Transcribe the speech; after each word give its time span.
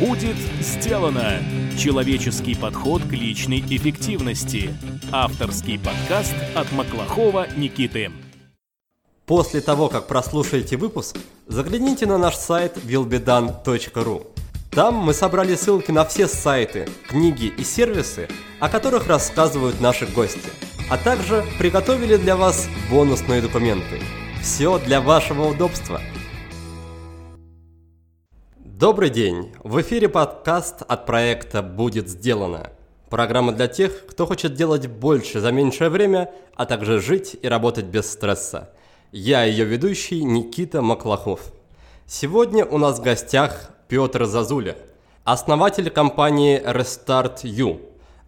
Будет 0.00 0.36
сделано! 0.60 1.42
Человеческий 1.76 2.54
подход 2.54 3.02
к 3.02 3.12
личной 3.12 3.58
эффективности. 3.58 4.72
Авторский 5.10 5.76
подкаст 5.76 6.36
от 6.54 6.70
Маклахова 6.70 7.48
Никиты. 7.56 8.12
После 9.26 9.60
того, 9.60 9.88
как 9.88 10.06
прослушаете 10.06 10.76
выпуск, 10.76 11.16
загляните 11.48 12.06
на 12.06 12.16
наш 12.16 12.36
сайт 12.36 12.76
willbedone.ru. 12.76 14.26
Там 14.70 14.94
мы 14.94 15.12
собрали 15.14 15.56
ссылки 15.56 15.90
на 15.90 16.04
все 16.04 16.28
сайты, 16.28 16.88
книги 17.08 17.46
и 17.46 17.64
сервисы, 17.64 18.28
о 18.60 18.68
которых 18.68 19.08
рассказывают 19.08 19.80
наши 19.80 20.06
гости, 20.06 20.50
а 20.88 20.96
также 20.96 21.44
приготовили 21.58 22.16
для 22.16 22.36
вас 22.36 22.68
бонусные 22.88 23.42
документы. 23.42 24.00
Все 24.42 24.78
для 24.78 25.00
вашего 25.00 25.48
удобства– 25.48 26.00
Добрый 28.78 29.10
день! 29.10 29.52
В 29.64 29.80
эфире 29.80 30.08
подкаст 30.08 30.82
от 30.86 31.04
проекта 31.04 31.62
«Будет 31.62 32.08
сделано». 32.08 32.70
Программа 33.10 33.50
для 33.50 33.66
тех, 33.66 34.06
кто 34.06 34.24
хочет 34.24 34.54
делать 34.54 34.86
больше 34.86 35.40
за 35.40 35.50
меньшее 35.50 35.90
время, 35.90 36.30
а 36.54 36.64
также 36.64 37.00
жить 37.00 37.36
и 37.42 37.48
работать 37.48 37.86
без 37.86 38.08
стресса. 38.08 38.70
Я 39.10 39.42
ее 39.42 39.64
ведущий 39.64 40.22
Никита 40.22 40.80
Маклахов. 40.80 41.40
Сегодня 42.06 42.64
у 42.64 42.78
нас 42.78 43.00
в 43.00 43.02
гостях 43.02 43.72
Петр 43.88 44.26
Зазуля, 44.26 44.76
основатель 45.24 45.90
компании 45.90 46.62
Restart 46.64 47.42
You, 47.42 47.80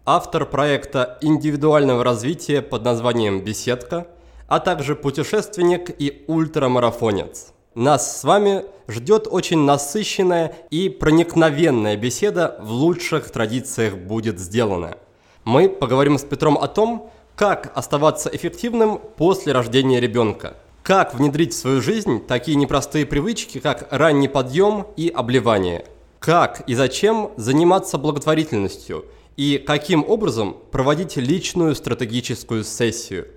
автор 0.03 0.45
проекта 0.45 1.17
индивидуального 1.21 2.03
развития 2.03 2.61
под 2.61 2.83
названием 2.83 3.41
«Беседка», 3.41 4.05
а 4.47 4.59
также 4.59 4.97
путешественник 4.97 5.89
и 5.97 6.25
ультрамарафонец– 6.27 7.53
нас 7.75 8.19
с 8.19 8.23
вами 8.23 8.65
ждет 8.87 9.27
очень 9.29 9.59
насыщенная 9.59 10.55
и 10.69 10.89
проникновенная 10.89 11.95
беседа 11.95 12.57
в 12.61 12.71
лучших 12.71 13.31
традициях 13.31 13.97
будет 13.97 14.39
сделана. 14.39 14.97
Мы 15.43 15.69
поговорим 15.69 16.17
с 16.17 16.23
Петром 16.23 16.57
о 16.57 16.67
том, 16.67 17.09
как 17.35 17.71
оставаться 17.75 18.29
эффективным 18.31 18.99
после 19.17 19.53
рождения 19.53 19.99
ребенка, 19.99 20.57
как 20.83 21.15
внедрить 21.15 21.53
в 21.53 21.57
свою 21.57 21.81
жизнь 21.81 22.25
такие 22.25 22.55
непростые 22.55 23.05
привычки, 23.05 23.59
как 23.59 23.87
ранний 23.91 24.27
подъем 24.27 24.87
и 24.97 25.09
обливание, 25.09 25.85
как 26.19 26.61
и 26.67 26.75
зачем 26.75 27.31
заниматься 27.37 27.97
благотворительностью 27.97 29.05
и 29.37 29.57
каким 29.57 30.03
образом 30.07 30.57
проводить 30.71 31.15
личную 31.17 31.73
стратегическую 31.73 32.63
сессию. 32.63 33.27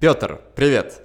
Петр, 0.00 0.40
привет! 0.56 1.00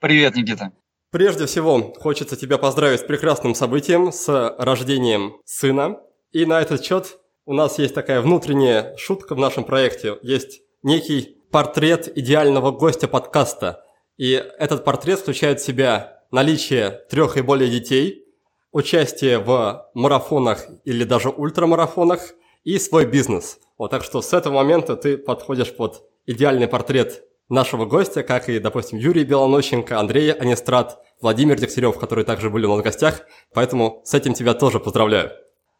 Привет, 0.00 0.34
Никита! 0.34 0.72
Прежде 1.14 1.46
всего, 1.46 1.94
хочется 2.00 2.34
тебя 2.34 2.58
поздравить 2.58 2.98
с 2.98 3.04
прекрасным 3.04 3.54
событием, 3.54 4.10
с 4.10 4.56
рождением 4.58 5.36
сына. 5.44 6.00
И 6.32 6.44
на 6.44 6.60
этот 6.60 6.84
счет 6.84 7.18
у 7.46 7.52
нас 7.52 7.78
есть 7.78 7.94
такая 7.94 8.20
внутренняя 8.20 8.96
шутка 8.96 9.36
в 9.36 9.38
нашем 9.38 9.62
проекте. 9.62 10.18
Есть 10.22 10.62
некий 10.82 11.38
портрет 11.52 12.10
идеального 12.18 12.72
гостя 12.72 13.06
подкаста. 13.06 13.84
И 14.16 14.32
этот 14.58 14.84
портрет 14.84 15.20
включает 15.20 15.60
в 15.60 15.64
себя 15.64 16.24
наличие 16.32 17.02
трех 17.08 17.36
и 17.36 17.42
более 17.42 17.70
детей, 17.70 18.24
участие 18.72 19.38
в 19.38 19.88
марафонах 19.94 20.66
или 20.84 21.04
даже 21.04 21.28
ультрамарафонах 21.28 22.34
и 22.64 22.76
свой 22.80 23.06
бизнес. 23.06 23.60
Вот 23.78 23.92
так 23.92 24.02
что 24.02 24.20
с 24.20 24.32
этого 24.32 24.54
момента 24.54 24.96
ты 24.96 25.16
подходишь 25.16 25.76
под 25.76 26.02
идеальный 26.26 26.66
портрет 26.66 27.22
нашего 27.48 27.84
гостя, 27.84 28.22
как 28.22 28.48
и, 28.48 28.58
допустим, 28.58 28.98
Юрий 28.98 29.24
Белонощенко, 29.24 30.00
Андрей 30.00 30.32
Анистрат, 30.32 31.03
Владимир 31.24 31.58
Дегтярев, 31.58 31.98
которые 31.98 32.26
также 32.26 32.50
были 32.50 32.66
у 32.66 32.68
нас 32.68 32.80
в 32.80 32.82
гостях. 32.82 33.22
Поэтому 33.54 34.02
с 34.04 34.12
этим 34.12 34.34
тебя 34.34 34.52
тоже 34.52 34.78
поздравляю. 34.78 35.32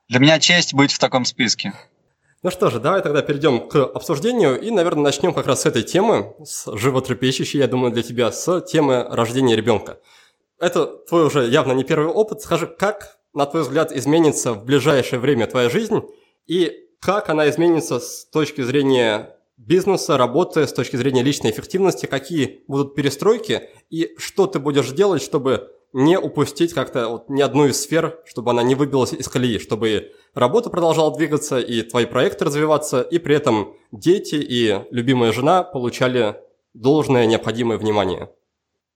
Для 0.09 0.19
меня 0.19 0.41
честь 0.41 0.73
быть 0.73 0.91
в 0.91 0.98
таком 0.98 1.27
списке. 1.27 1.75
Ну 2.42 2.50
что 2.50 2.70
же, 2.70 2.81
давай 2.81 3.03
тогда 3.03 3.20
перейдем 3.20 3.69
к 3.69 3.77
обсуждению 3.77 4.59
и, 4.59 4.70
наверное, 4.70 5.05
начнем 5.05 5.34
как 5.34 5.47
раз 5.47 5.62
с 5.62 5.67
этой 5.67 5.83
темы, 5.83 6.34
с 6.42 6.75
животрепещущей, 6.75 7.59
я 7.59 7.69
думаю, 7.69 7.93
для 7.93 8.03
тебя, 8.03 8.32
с 8.32 8.62
темы 8.62 9.06
рождения 9.10 9.55
ребенка. 9.55 9.99
Это 10.59 10.87
твой 10.87 11.27
уже 11.27 11.47
явно 11.47 11.72
не 11.72 11.84
первый 11.84 12.09
опыт. 12.09 12.41
Скажи, 12.41 12.66
как, 12.66 13.19
на 13.34 13.44
твой 13.44 13.65
взгляд, 13.65 13.93
изменится 13.93 14.55
в 14.55 14.65
ближайшее 14.65 15.21
время 15.21 15.47
твоя 15.47 15.69
жизнь 15.69 16.00
и 16.47 16.72
как 17.00 17.28
она 17.28 17.50
изменится 17.50 18.00
с 18.00 18.25
точки 18.25 18.62
зрения 18.62 19.34
бизнеса, 19.56 20.16
работы, 20.16 20.66
с 20.66 20.72
точки 20.72 20.97
зрения 20.97 21.22
личной 21.22 21.50
эффективности, 21.50 22.06
какие 22.06 22.62
будут 22.66 22.94
перестройки 22.94 23.70
и 23.91 24.15
что 24.19 24.47
ты 24.47 24.59
будешь 24.59 24.91
делать, 24.91 25.22
чтобы 25.22 25.70
не 25.92 26.19
упустить 26.19 26.75
как-то 26.75 27.09
вот 27.09 27.31
ни 27.31 27.41
одну 27.41 27.66
из 27.66 27.81
сфер, 27.81 28.19
чтобы 28.26 28.50
она 28.50 28.64
не 28.64 28.75
выбилась 28.75 29.12
из 29.12 29.28
колеи, 29.28 29.59
чтобы 29.59 30.12
работа 30.34 30.69
продолжала 30.69 31.16
двигаться, 31.16 31.60
и 31.60 31.82
твои 31.82 32.04
проекты 32.04 32.44
развиваться, 32.44 33.00
и 33.00 33.19
при 33.19 33.37
этом 33.37 33.75
дети 33.93 34.34
и 34.34 34.84
любимая 34.91 35.32
жена 35.32 35.62
получали 35.62 36.37
должное 36.75 37.26
необходимое 37.26 37.78
внимание. 37.78 38.28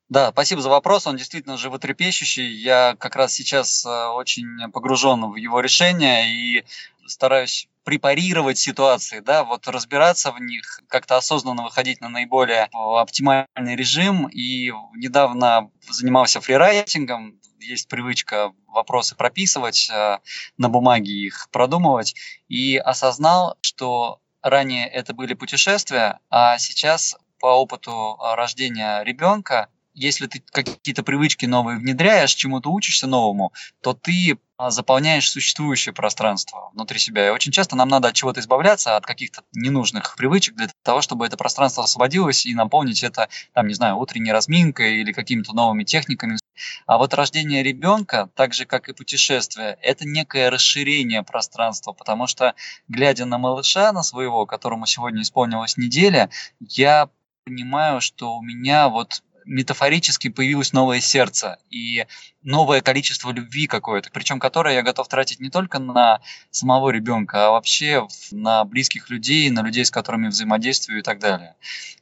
Да, 0.08 0.30
спасибо 0.32 0.62
за 0.62 0.70
вопрос. 0.70 1.06
Он 1.06 1.16
действительно 1.16 1.58
животрепещущий. 1.58 2.50
Я 2.50 2.96
как 2.98 3.14
раз 3.14 3.34
сейчас 3.34 3.84
э, 3.84 4.06
очень 4.08 4.48
погружен 4.72 5.30
в 5.30 5.36
его 5.36 5.60
решение 5.60 6.34
и 6.34 6.64
стараюсь 7.08 7.68
препарировать 7.84 8.58
ситуации, 8.58 9.20
да, 9.20 9.44
вот 9.44 9.66
разбираться 9.66 10.30
в 10.30 10.40
них, 10.40 10.80
как-то 10.88 11.16
осознанно 11.16 11.62
выходить 11.62 12.00
на 12.00 12.08
наиболее 12.08 12.68
оптимальный 12.72 13.76
режим. 13.76 14.28
И 14.28 14.72
недавно 14.94 15.70
занимался 15.88 16.40
фрирайтингом, 16.40 17.40
есть 17.60 17.88
привычка 17.88 18.52
вопросы 18.66 19.16
прописывать, 19.16 19.90
э, 19.90 20.18
на 20.58 20.68
бумаге 20.68 21.12
их 21.12 21.48
продумывать, 21.50 22.14
и 22.48 22.76
осознал, 22.76 23.56
что 23.62 24.20
ранее 24.42 24.86
это 24.86 25.14
были 25.14 25.34
путешествия, 25.34 26.20
а 26.30 26.58
сейчас 26.58 27.16
по 27.40 27.46
опыту 27.46 28.18
рождения 28.20 29.02
ребенка 29.02 29.68
если 29.98 30.26
ты 30.26 30.42
какие-то 30.50 31.02
привычки 31.02 31.46
новые 31.46 31.78
внедряешь, 31.78 32.34
чему-то 32.34 32.70
учишься 32.70 33.06
новому, 33.06 33.52
то 33.82 33.94
ты 33.94 34.38
а, 34.56 34.70
заполняешь 34.70 35.30
существующее 35.30 35.92
пространство 35.92 36.70
внутри 36.72 36.98
себя. 36.98 37.26
И 37.26 37.30
очень 37.30 37.52
часто 37.52 37.76
нам 37.76 37.88
надо 37.88 38.08
от 38.08 38.14
чего-то 38.14 38.40
избавляться, 38.40 38.96
от 38.96 39.06
каких-то 39.06 39.42
ненужных 39.52 40.16
привычек 40.16 40.56
для 40.56 40.68
того, 40.82 41.00
чтобы 41.00 41.26
это 41.26 41.36
пространство 41.36 41.84
освободилось 41.84 42.46
и 42.46 42.54
наполнить 42.54 43.04
это, 43.04 43.28
там, 43.54 43.68
не 43.68 43.74
знаю, 43.74 43.98
утренней 43.98 44.32
разминкой 44.32 45.00
или 45.00 45.12
какими-то 45.12 45.52
новыми 45.52 45.84
техниками. 45.84 46.38
А 46.86 46.98
вот 46.98 47.14
рождение 47.14 47.62
ребенка, 47.62 48.30
так 48.34 48.52
же 48.52 48.64
как 48.64 48.88
и 48.88 48.94
путешествие, 48.94 49.78
это 49.80 50.04
некое 50.04 50.50
расширение 50.50 51.22
пространства, 51.22 51.92
потому 51.92 52.26
что, 52.26 52.54
глядя 52.88 53.26
на 53.26 53.38
малыша, 53.38 53.92
на 53.92 54.02
своего, 54.02 54.44
которому 54.46 54.86
сегодня 54.86 55.22
исполнилась 55.22 55.76
неделя, 55.76 56.30
я 56.60 57.10
понимаю, 57.48 58.00
что 58.00 58.36
у 58.36 58.42
меня 58.42 58.88
вот 58.88 59.22
метафорически 59.48 60.28
появилось 60.28 60.72
новое 60.72 61.00
сердце 61.00 61.58
и 61.70 62.06
новое 62.42 62.82
количество 62.82 63.32
любви 63.32 63.66
какое-то, 63.66 64.10
причем 64.12 64.38
которое 64.38 64.74
я 64.74 64.82
готов 64.82 65.08
тратить 65.08 65.40
не 65.40 65.50
только 65.50 65.78
на 65.78 66.20
самого 66.50 66.90
ребенка, 66.90 67.46
а 67.46 67.50
вообще 67.50 68.06
на 68.30 68.64
близких 68.64 69.10
людей, 69.10 69.50
на 69.50 69.62
людей, 69.62 69.84
с 69.84 69.90
которыми 69.90 70.28
взаимодействую 70.28 71.00
и 71.00 71.02
так 71.02 71.18
далее. 71.18 71.56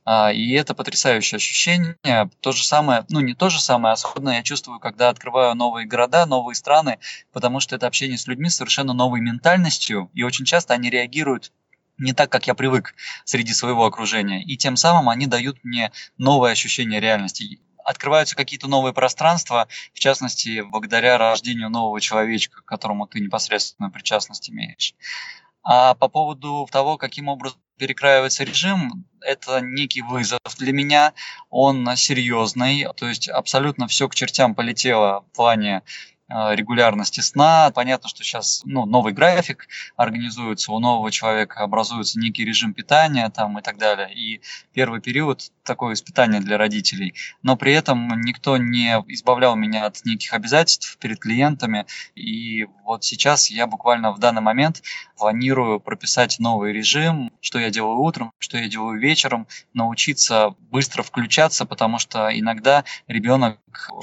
А, 0.04 0.32
и 0.32 0.52
это 0.52 0.74
потрясающее 0.74 1.36
ощущение. 1.36 1.96
То 2.40 2.52
же 2.52 2.64
самое, 2.64 3.04
ну 3.08 3.20
не 3.20 3.34
то 3.34 3.48
же 3.48 3.60
самое, 3.60 3.94
а 3.94 3.96
сходное 3.96 4.36
я 4.36 4.42
чувствую, 4.42 4.80
когда 4.80 5.08
открываю 5.08 5.54
новые 5.54 5.86
города, 5.86 6.26
новые 6.26 6.56
страны, 6.56 6.98
потому 7.32 7.60
что 7.60 7.76
это 7.76 7.86
общение 7.86 8.18
с 8.18 8.26
людьми 8.26 8.50
совершенно 8.50 8.92
новой 8.92 9.20
ментальностью, 9.20 10.10
и 10.14 10.22
очень 10.24 10.44
часто 10.44 10.74
они 10.74 10.90
реагируют 10.90 11.52
не 11.98 12.12
так, 12.12 12.30
как 12.30 12.46
я 12.46 12.54
привык 12.54 12.94
среди 13.24 13.52
своего 13.52 13.84
окружения. 13.84 14.42
И 14.42 14.56
тем 14.56 14.76
самым 14.76 15.08
они 15.08 15.26
дают 15.26 15.58
мне 15.62 15.92
новое 16.18 16.52
ощущение 16.52 17.00
реальности. 17.00 17.60
Открываются 17.84 18.34
какие-то 18.34 18.68
новые 18.68 18.92
пространства, 18.92 19.68
в 19.94 19.98
частности, 19.98 20.62
благодаря 20.62 21.18
рождению 21.18 21.70
нового 21.70 22.00
человечка, 22.00 22.62
к 22.62 22.64
которому 22.64 23.06
ты 23.06 23.20
непосредственно 23.20 23.90
причастность 23.90 24.50
имеешь. 24.50 24.94
А 25.62 25.94
по 25.94 26.08
поводу 26.08 26.68
того, 26.70 26.96
каким 26.96 27.28
образом 27.28 27.58
перекраивается 27.76 28.44
режим, 28.44 29.04
это 29.20 29.60
некий 29.60 30.02
вызов 30.02 30.40
для 30.58 30.72
меня, 30.72 31.12
он 31.50 31.96
серьезный, 31.96 32.86
то 32.96 33.08
есть 33.08 33.28
абсолютно 33.28 33.88
все 33.88 34.08
к 34.08 34.14
чертям 34.14 34.54
полетело 34.54 35.24
в 35.32 35.36
плане 35.36 35.82
регулярности 36.28 37.20
сна. 37.20 37.70
Понятно, 37.74 38.08
что 38.08 38.24
сейчас 38.24 38.62
ну, 38.64 38.84
новый 38.84 39.12
график 39.12 39.68
организуется, 39.96 40.72
у 40.72 40.78
нового 40.78 41.10
человека 41.10 41.60
образуется 41.60 42.18
некий 42.18 42.44
режим 42.44 42.74
питания 42.74 43.30
там, 43.30 43.58
и 43.58 43.62
так 43.62 43.78
далее. 43.78 44.12
И 44.12 44.40
первый 44.72 45.00
период 45.00 45.50
такое 45.62 45.94
испытание 45.94 46.40
для 46.40 46.58
родителей. 46.58 47.14
Но 47.42 47.56
при 47.56 47.72
этом 47.72 48.20
никто 48.22 48.56
не 48.56 48.90
избавлял 49.08 49.54
меня 49.56 49.86
от 49.86 50.04
неких 50.04 50.32
обязательств 50.32 50.98
перед 50.98 51.20
клиентами. 51.20 51.86
И 52.14 52.66
вот 52.84 53.04
сейчас 53.04 53.50
я 53.50 53.66
буквально 53.66 54.12
в 54.12 54.18
данный 54.18 54.42
момент 54.42 54.82
планирую 55.16 55.80
прописать 55.80 56.38
новый 56.38 56.72
режим, 56.72 57.32
что 57.40 57.58
я 57.58 57.70
делаю 57.70 57.98
утром, 57.98 58.32
что 58.38 58.58
я 58.58 58.68
делаю 58.68 58.98
вечером, 58.98 59.46
научиться 59.74 60.54
быстро 60.70 61.02
включаться, 61.02 61.64
потому 61.66 61.98
что 61.98 62.28
иногда 62.36 62.84
ребенок 63.06 63.58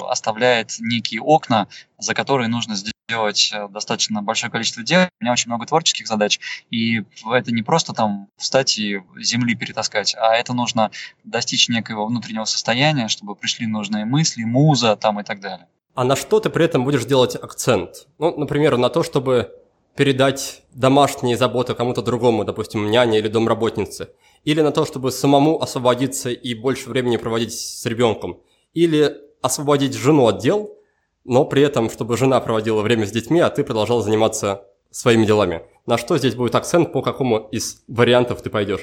оставляет 0.07 0.75
некие 0.79 1.21
окна, 1.21 1.67
за 2.03 2.13
которые 2.13 2.47
нужно 2.47 2.75
сделать 2.75 2.93
делать 3.09 3.51
э, 3.53 3.67
достаточно 3.69 4.21
большое 4.21 4.51
количество 4.51 4.81
дел. 4.81 5.01
У 5.19 5.23
меня 5.23 5.33
очень 5.33 5.49
много 5.49 5.65
творческих 5.65 6.07
задач, 6.07 6.39
и 6.71 7.03
это 7.29 7.51
не 7.51 7.61
просто 7.61 7.93
там 7.93 8.29
встать 8.37 8.77
и 8.77 9.01
земли 9.17 9.55
перетаскать, 9.55 10.15
а 10.17 10.35
это 10.35 10.53
нужно 10.53 10.89
достичь 11.23 11.69
некоего 11.69 12.05
внутреннего 12.05 12.45
состояния, 12.45 13.07
чтобы 13.09 13.35
пришли 13.35 13.67
нужные 13.67 14.05
мысли, 14.05 14.43
муза 14.43 14.95
там 14.95 15.19
и 15.19 15.23
так 15.23 15.41
далее. 15.41 15.67
А 15.95 16.03
на 16.03 16.15
что 16.15 16.39
ты 16.39 16.49
при 16.49 16.65
этом 16.65 16.85
будешь 16.85 17.05
делать 17.05 17.35
акцент? 17.35 18.07
Ну, 18.17 18.35
например, 18.37 18.77
на 18.77 18.89
то, 18.89 19.03
чтобы 19.03 19.51
передать 19.95 20.63
домашние 20.73 21.37
заботы 21.37 21.75
кому-то 21.75 22.01
другому, 22.01 22.45
допустим, 22.45 22.89
няне 22.89 23.19
или 23.19 23.27
домработнице, 23.27 24.09
или 24.43 24.61
на 24.61 24.71
то, 24.71 24.85
чтобы 24.85 25.11
самому 25.11 25.61
освободиться 25.61 26.31
и 26.31 26.55
больше 26.55 26.89
времени 26.89 27.17
проводить 27.17 27.53
с 27.53 27.85
ребенком, 27.85 28.39
или 28.73 29.17
освободить 29.41 29.93
жену 29.93 30.25
от 30.27 30.39
дел, 30.39 30.75
но 31.25 31.45
при 31.45 31.63
этом, 31.63 31.89
чтобы 31.89 32.17
жена 32.17 32.39
проводила 32.39 32.81
время 32.81 33.05
с 33.05 33.11
детьми, 33.11 33.39
а 33.39 33.49
ты 33.49 33.63
продолжал 33.63 34.01
заниматься 34.01 34.65
своими 34.91 35.25
делами. 35.25 35.63
На 35.85 35.97
что 35.97 36.17
здесь 36.17 36.35
будет 36.35 36.55
акцент, 36.55 36.93
по 36.93 37.01
какому 37.01 37.37
из 37.51 37.83
вариантов 37.87 38.41
ты 38.41 38.49
пойдешь? 38.49 38.81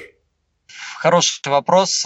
Хороший 0.97 1.41
вопрос. 1.47 2.05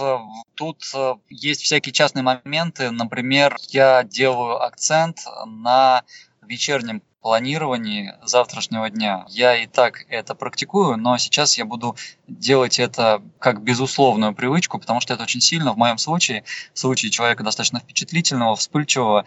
Тут 0.55 0.83
э, 0.93 1.15
есть 1.29 1.61
всякие 1.61 1.91
частные 1.91 2.23
моменты. 2.23 2.91
Например, 2.91 3.57
я 3.69 4.03
делаю 4.03 4.61
акцент 4.63 5.19
на 5.45 6.03
вечернем 6.41 7.01
планировании 7.25 8.13
завтрашнего 8.23 8.87
дня. 8.89 9.25
Я 9.29 9.57
и 9.57 9.65
так 9.65 10.05
это 10.09 10.35
практикую, 10.35 10.97
но 10.97 11.17
сейчас 11.17 11.57
я 11.57 11.65
буду 11.65 11.95
делать 12.27 12.77
это 12.77 13.19
как 13.39 13.63
безусловную 13.63 14.35
привычку, 14.35 14.77
потому 14.77 15.01
что 15.01 15.15
это 15.15 15.23
очень 15.23 15.41
сильно 15.41 15.73
в 15.73 15.77
моем 15.77 15.97
случае, 15.97 16.43
в 16.75 16.79
случае 16.79 17.09
человека 17.09 17.43
достаточно 17.43 17.79
впечатлительного, 17.79 18.55
вспыльчивого, 18.55 19.25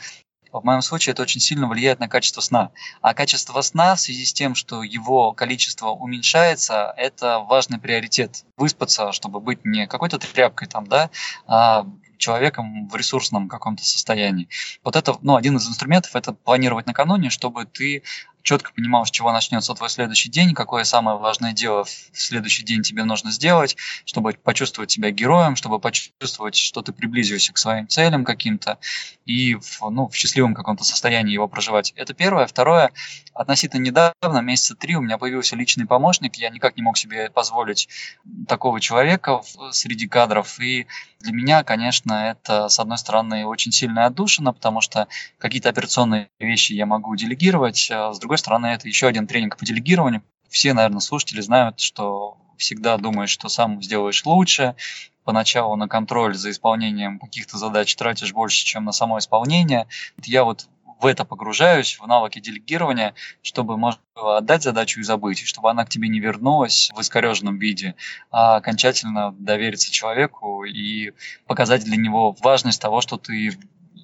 в 0.52 0.64
моем 0.64 0.82
случае 0.82 1.12
это 1.12 1.22
очень 1.22 1.40
сильно 1.40 1.68
влияет 1.68 2.00
на 2.00 2.08
качество 2.08 2.40
сна. 2.40 2.70
А 3.00 3.14
качество 3.14 3.60
сна 3.60 3.94
в 3.94 4.00
связи 4.00 4.24
с 4.24 4.32
тем, 4.32 4.54
что 4.54 4.82
его 4.82 5.32
количество 5.32 5.88
уменьшается, 5.88 6.92
это 6.96 7.40
важный 7.40 7.78
приоритет. 7.78 8.44
Выспаться, 8.56 9.12
чтобы 9.12 9.40
быть 9.40 9.64
не 9.64 9.86
какой-то 9.86 10.18
тряпкой 10.18 10.68
там, 10.68 10.86
да, 10.86 11.10
а 11.46 11.86
человеком 12.18 12.88
в 12.88 12.96
ресурсном 12.96 13.48
каком-то 13.48 13.84
состоянии. 13.84 14.48
Вот 14.84 14.96
это, 14.96 15.16
ну, 15.22 15.36
один 15.36 15.56
из 15.56 15.68
инструментов– 15.68 16.14
это 16.16 16.32
планировать 16.32 16.86
накануне, 16.86 17.30
чтобы 17.30 17.64
ты 17.64 18.02
четко 18.48 18.72
понимал, 18.72 19.04
с 19.04 19.10
чего 19.10 19.30
начнется 19.30 19.74
твой 19.74 19.90
следующий 19.90 20.30
день, 20.30 20.54
какое 20.54 20.84
самое 20.84 21.18
важное 21.18 21.52
дело 21.52 21.84
в 21.84 21.90
следующий 22.14 22.64
день 22.64 22.80
тебе 22.80 23.04
нужно 23.04 23.30
сделать, 23.30 23.76
чтобы 24.06 24.32
почувствовать 24.32 24.90
себя 24.90 25.10
героем, 25.10 25.54
чтобы 25.54 25.78
почувствовать, 25.78 26.56
что 26.56 26.80
ты 26.80 26.94
приблизился 26.94 27.52
к 27.52 27.58
своим 27.58 27.88
целям 27.88 28.24
каким-то 28.24 28.78
и 29.26 29.54
в, 29.56 29.90
ну, 29.90 30.08
в 30.08 30.14
счастливом 30.14 30.54
каком-то 30.54 30.82
состоянии 30.82 31.34
его 31.34 31.46
проживать. 31.46 31.92
Это 31.94 32.14
первое. 32.14 32.46
Второе, 32.46 32.90
относительно 33.34 33.82
недавно, 33.82 34.40
месяца 34.40 34.74
три, 34.74 34.96
у 34.96 35.02
меня 35.02 35.18
появился 35.18 35.54
личный 35.54 35.84
помощник, 35.84 36.36
я 36.36 36.48
никак 36.48 36.74
не 36.78 36.82
мог 36.82 36.96
себе 36.96 37.28
позволить 37.28 37.90
такого 38.46 38.80
человека 38.80 39.42
среди 39.72 40.08
кадров, 40.08 40.58
и 40.58 40.86
для 41.20 41.32
меня, 41.32 41.64
конечно, 41.64 42.30
это, 42.30 42.68
с 42.68 42.78
одной 42.78 42.96
стороны, 42.96 43.44
очень 43.44 43.72
сильная 43.72 44.06
отдушина, 44.06 44.54
потому 44.54 44.80
что 44.80 45.08
какие-то 45.36 45.68
операционные 45.68 46.30
вещи 46.38 46.72
я 46.72 46.86
могу 46.86 47.14
делегировать, 47.16 47.90
а 47.92 48.14
с 48.14 48.18
другой 48.18 48.38
стороны, 48.38 48.67
это 48.69 48.88
еще 48.88 49.06
один 49.06 49.26
тренинг 49.26 49.56
по 49.56 49.64
делегированию. 49.64 50.23
Все, 50.49 50.73
наверное, 50.73 51.00
слушатели 51.00 51.40
знают, 51.40 51.81
что 51.81 52.38
всегда 52.56 52.96
думаешь, 52.96 53.31
что 53.31 53.49
сам 53.49 53.82
сделаешь 53.82 54.25
лучше, 54.25 54.75
поначалу 55.25 55.76
на 55.76 55.88
контроль 55.88 56.35
за 56.35 56.50
исполнением 56.50 57.19
каких-то 57.19 57.58
задач 57.58 57.94
тратишь 57.96 58.32
больше, 58.32 58.64
чем 58.64 58.85
на 58.85 58.93
само 58.93 59.19
исполнение. 59.19 59.87
Я 60.25 60.44
вот 60.44 60.69
в 61.00 61.06
это 61.06 61.25
погружаюсь, 61.25 61.99
в 62.00 62.06
навыки 62.06 62.40
делегирования, 62.40 63.14
чтобы 63.43 63.76
можно 63.76 64.00
было 64.14 64.38
отдать 64.38 64.62
задачу 64.62 65.00
и 65.00 65.05
забыть, 65.05 65.46
чтобы 65.46 65.70
она 65.70 65.85
к 65.85 65.88
тебе 65.88 66.08
не 66.08 66.19
вернулась 66.19 66.90
в 66.94 67.00
искореженном 67.00 67.58
виде, 67.58 67.94
а 68.31 68.56
окончательно 68.56 69.32
довериться 69.38 69.93
человеку 69.93 70.64
и 70.64 71.12
показать 71.46 71.85
для 71.85 71.96
него 71.96 72.35
важность 72.40 72.81
того, 72.81 73.00
что 73.00 73.17
ты 73.17 73.56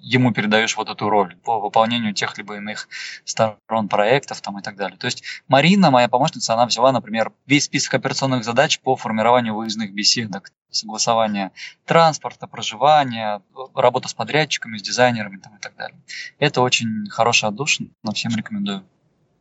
ему 0.05 0.33
передаешь 0.33 0.77
вот 0.77 0.89
эту 0.89 1.09
роль 1.09 1.35
по 1.45 1.59
выполнению 1.59 2.13
тех 2.13 2.37
либо 2.37 2.57
иных 2.57 2.89
сторон 3.25 3.89
проектов 3.89 4.41
там 4.41 4.59
и 4.59 4.63
так 4.63 4.77
далее. 4.77 4.99
То 4.99 5.07
есть 5.07 5.25
Марина, 5.49 5.91
моя 5.91 6.09
помощница, 6.09 6.53
она 6.55 6.67
взяла, 6.67 6.93
например, 6.93 7.33
весь 7.47 7.65
список 7.65 7.95
операционных 7.95 8.45
задач 8.45 8.81
по 8.81 8.97
формированию 8.97 9.55
выездных 9.55 9.93
беседок, 9.95 10.53
согласование 10.71 11.53
транспорта, 11.87 12.47
проживания, 12.47 13.41
работа 13.75 14.09
с 14.09 14.15
подрядчиками, 14.15 14.77
с 14.77 14.83
дизайнерами 14.83 15.39
там 15.39 15.57
и 15.57 15.61
так 15.61 15.75
далее. 15.77 15.99
Это 16.39 16.61
очень 16.61 17.09
хорошая 17.09 17.51
отдушина, 17.51 17.89
всем 18.13 18.37
рекомендую. 18.37 18.85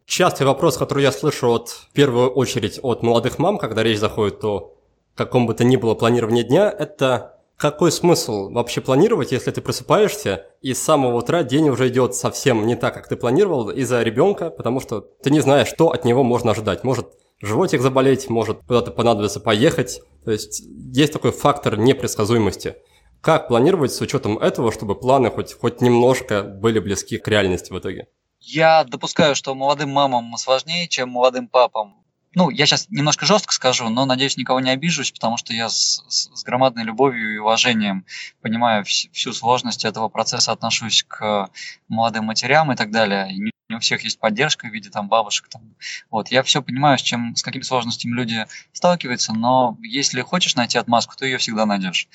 Частый 0.05 0.45
вопрос, 0.45 0.77
который 0.77 1.03
я 1.03 1.11
слышу 1.11 1.49
от, 1.49 1.69
в 1.69 1.91
первую 1.91 2.29
очередь 2.29 2.79
от 2.81 3.03
молодых 3.03 3.39
мам, 3.39 3.57
когда 3.57 3.83
речь 3.83 3.99
заходит 3.99 4.43
о 4.43 4.73
каком 5.15 5.45
бы 5.45 5.53
то 5.53 5.63
ни 5.63 5.75
было 5.75 5.95
планировании 5.95 6.43
дня, 6.43 6.69
это 6.69 7.42
какой 7.57 7.91
смысл 7.91 8.49
вообще 8.49 8.81
планировать, 8.81 9.31
если 9.31 9.51
ты 9.51 9.61
просыпаешься, 9.61 10.47
и 10.61 10.73
с 10.73 10.83
самого 10.83 11.17
утра 11.17 11.43
день 11.43 11.69
уже 11.69 11.87
идет 11.87 12.15
совсем 12.15 12.65
не 12.65 12.75
так, 12.75 12.93
как 12.93 13.07
ты 13.07 13.15
планировал 13.15 13.69
из-за 13.69 14.01
ребенка, 14.03 14.49
потому 14.49 14.79
что 14.79 15.01
ты 15.01 15.31
не 15.31 15.39
знаешь, 15.39 15.67
что 15.67 15.91
от 15.91 16.05
него 16.05 16.23
можно 16.23 16.51
ожидать. 16.51 16.83
Может 16.83 17.07
животик 17.41 17.81
заболеть, 17.81 18.29
может 18.29 18.59
куда-то 18.67 18.91
понадобится 18.91 19.39
поехать. 19.39 20.01
То 20.25 20.31
есть 20.31 20.63
есть 20.93 21.13
такой 21.13 21.31
фактор 21.31 21.77
непредсказуемости. 21.77 22.75
Как 23.21 23.47
планировать 23.47 23.93
с 23.93 24.01
учетом 24.01 24.37
этого, 24.37 24.71
чтобы 24.71 24.95
планы 24.95 25.31
хоть, 25.31 25.53
хоть 25.53 25.79
немножко 25.79 26.43
были 26.43 26.79
близки 26.79 27.17
к 27.17 27.27
реальности 27.27 27.71
в 27.71 27.79
итоге? 27.79 28.07
Я 28.39 28.83
допускаю, 28.83 29.35
что 29.35 29.55
молодым 29.55 29.89
мамам 29.89 30.35
сложнее, 30.35 30.89
чем 30.89 31.09
молодым 31.09 31.47
папам 31.47 32.02
ну, 32.35 32.49
я 32.49 32.65
сейчас 32.65 32.87
немножко 32.89 33.25
жестко 33.25 33.53
скажу, 33.53 33.89
но 33.89 34.05
надеюсь, 34.05 34.37
никого 34.37 34.59
не 34.59 34.71
обижусь, 34.71 35.11
потому 35.11 35.37
что 35.37 35.53
я 35.53 35.69
с, 35.69 36.03
с, 36.07 36.29
с 36.33 36.43
громадной 36.43 36.83
любовью 36.83 37.35
и 37.35 37.37
уважением 37.37 38.05
понимаю 38.41 38.83
вс- 38.83 39.09
всю 39.11 39.33
сложность 39.33 39.85
этого 39.85 40.09
процесса, 40.09 40.51
отношусь 40.51 41.03
к 41.07 41.49
молодым 41.87 42.25
матерям 42.25 42.71
и 42.71 42.75
так 42.75 42.91
далее. 42.91 43.31
И 43.31 43.39
не, 43.39 43.51
не 43.69 43.75
у 43.75 43.79
всех 43.79 44.03
есть 44.03 44.19
поддержка 44.19 44.67
в 44.67 44.71
виде 44.71 44.89
там 44.89 45.09
бабушек. 45.09 45.47
Там. 45.49 45.61
Вот, 46.09 46.29
я 46.29 46.41
все 46.43 46.61
понимаю, 46.61 46.97
с, 46.97 47.01
чем, 47.01 47.35
с 47.35 47.43
какими 47.43 47.61
сложностями 47.61 48.13
люди 48.13 48.45
сталкиваются, 48.71 49.33
но 49.33 49.77
если 49.81 50.21
хочешь 50.21 50.55
найти 50.55 50.77
отмазку, 50.77 51.15
то 51.15 51.25
ее 51.25 51.37
всегда 51.37 51.65
найдешь. 51.65 52.07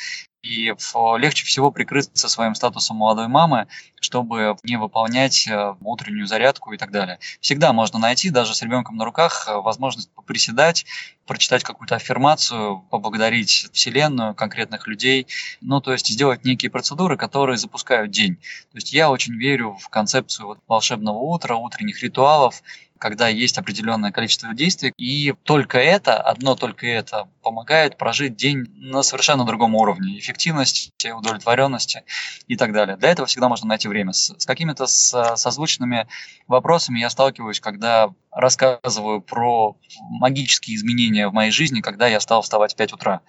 И 0.42 0.72
легче 1.16 1.44
всего 1.44 1.72
прикрыться 1.72 2.28
своим 2.28 2.54
статусом 2.54 2.96
молодой 2.98 3.26
мамы, 3.26 3.66
чтобы 4.00 4.56
не 4.62 4.76
выполнять 4.76 5.48
э, 5.48 5.74
утреннюю 5.80 6.28
зарядку 6.28 6.72
и 6.72 6.78
так 6.78 6.92
далее. 6.92 7.18
Всегда 7.40 7.72
можно 7.72 7.98
найти, 7.98 8.30
даже 8.30 8.54
с 8.54 8.62
ребенком 8.62 8.96
на 8.96 9.04
руках, 9.04 9.48
э, 9.48 9.56
возможность 9.56 10.12
поприседать, 10.12 10.86
прочитать 11.26 11.64
какую-то 11.64 11.96
аффирмацию, 11.96 12.80
поблагодарить 12.88 13.68
Вселенную, 13.72 14.36
конкретных 14.36 14.86
людей, 14.86 15.26
ну, 15.60 15.80
то 15.80 15.92
есть 15.92 16.06
сделать 16.06 16.44
некие 16.44 16.70
процедуры, 16.70 17.16
которые 17.16 17.56
запускают 17.58 18.12
день. 18.12 18.36
То 18.36 18.76
есть 18.76 18.92
я 18.92 19.10
очень 19.10 19.34
верю 19.34 19.76
в 19.80 19.88
концепцию 19.88 20.46
вот 20.46 20.60
волшебного 20.68 21.18
утра, 21.18 21.56
утренних 21.56 22.00
ритуалов, 22.02 22.62
когда 22.98 23.28
есть 23.28 23.58
определенное 23.58 24.12
количество 24.12 24.54
действий, 24.54 24.92
и 24.96 25.34
только 25.44 25.78
это, 25.78 26.20
одно 26.20 26.54
только 26.54 26.86
это 26.86 27.28
помогает 27.42 27.96
прожить 27.96 28.36
день 28.36 28.66
на 28.76 29.02
совершенно 29.02 29.44
другом 29.44 29.74
уровне 29.74 30.18
эффективности, 30.18 31.10
удовлетворенности 31.10 32.04
и 32.46 32.56
так 32.56 32.72
далее. 32.72 32.96
Для 32.96 33.10
этого 33.10 33.26
всегда 33.26 33.48
можно 33.48 33.68
найти 33.68 33.88
время. 33.88 34.12
С, 34.12 34.34
с 34.38 34.46
какими-то 34.46 34.86
созвучными 34.86 36.06
вопросами 36.46 37.00
я 37.00 37.10
сталкиваюсь, 37.10 37.60
когда 37.60 38.10
рассказываю 38.38 39.20
про 39.20 39.76
магические 39.98 40.76
изменения 40.76 41.28
в 41.28 41.32
моей 41.32 41.50
жизни, 41.50 41.80
когда 41.80 42.06
я 42.06 42.20
стал 42.20 42.42
вставать 42.42 42.74
в 42.74 42.76
5 42.76 42.92
утра 42.92 43.20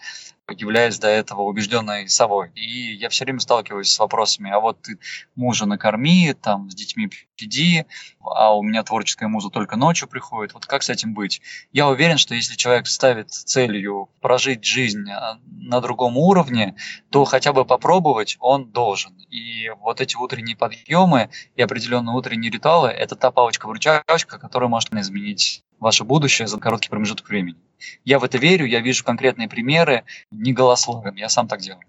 являясь 0.58 1.00
до 1.00 1.08
этого 1.08 1.44
убежденной 1.44 2.10
совой. 2.10 2.52
И 2.56 2.96
я 2.96 3.10
все 3.10 3.26
время 3.26 3.40
сталкиваюсь 3.40 3.92
с 3.92 4.00
вопросами, 4.00 4.52
а 4.52 4.60
вот 4.60 4.82
ты 4.82 4.98
мужа 5.36 5.66
накорми, 5.66 6.34
там, 6.34 6.70
с 6.70 6.76
детьми 6.76 7.10
иди, 7.38 7.86
а 8.22 8.56
у 8.56 8.62
меня 8.64 8.84
творческая 8.84 9.28
муза 9.28 9.50
только 9.50 9.78
ночью 9.78 10.08
приходит. 10.08 10.54
Вот 10.54 10.66
как 10.66 10.84
с 10.84 10.90
этим 10.90 11.14
быть? 11.14 11.42
Я 11.72 11.88
уверен, 11.88 12.18
что 12.18 12.36
если 12.36 12.56
человек 12.56 12.88
ставит 12.88 13.32
целью 13.32 14.10
прожить 14.20 14.66
жизнь 14.66 15.10
а, 15.10 15.40
на 15.46 15.80
другом 15.80 16.18
уровне, 16.18 16.76
то 17.10 17.24
хотя 17.26 17.54
бы 17.54 17.64
попробовать 17.66 18.38
он 18.40 18.72
должен. 18.72 19.18
И 19.30 19.70
вот 19.82 20.02
эти 20.02 20.16
утренние 20.16 20.58
подъемы 20.58 21.30
и 21.56 21.62
определенные 21.62 22.16
утренние 22.16 22.52
ритуалы– 22.52 22.90
это 22.90 23.16
та 23.16 23.32
палочка-выручалочка, 23.32 24.38
которая 24.38 24.70
может 24.70 24.92
изменить 25.02 25.64
ваше 25.80 26.04
будущее 26.04 26.48
за 26.48 26.60
короткий 26.60 26.90
промежуток 26.90 27.30
времени. 27.30 27.58
Я 28.04 28.20
в 28.20 28.24
это 28.24 28.38
верю, 28.38 28.66
я 28.66 28.82
вижу 28.82 29.04
конкретные 29.04 29.48
примеры, 29.48 30.04
не 30.32 30.54
голословим, 30.54 31.16
я 31.16 31.30
сам 31.30 31.48
так 31.48 31.62
делаю. 31.62 31.86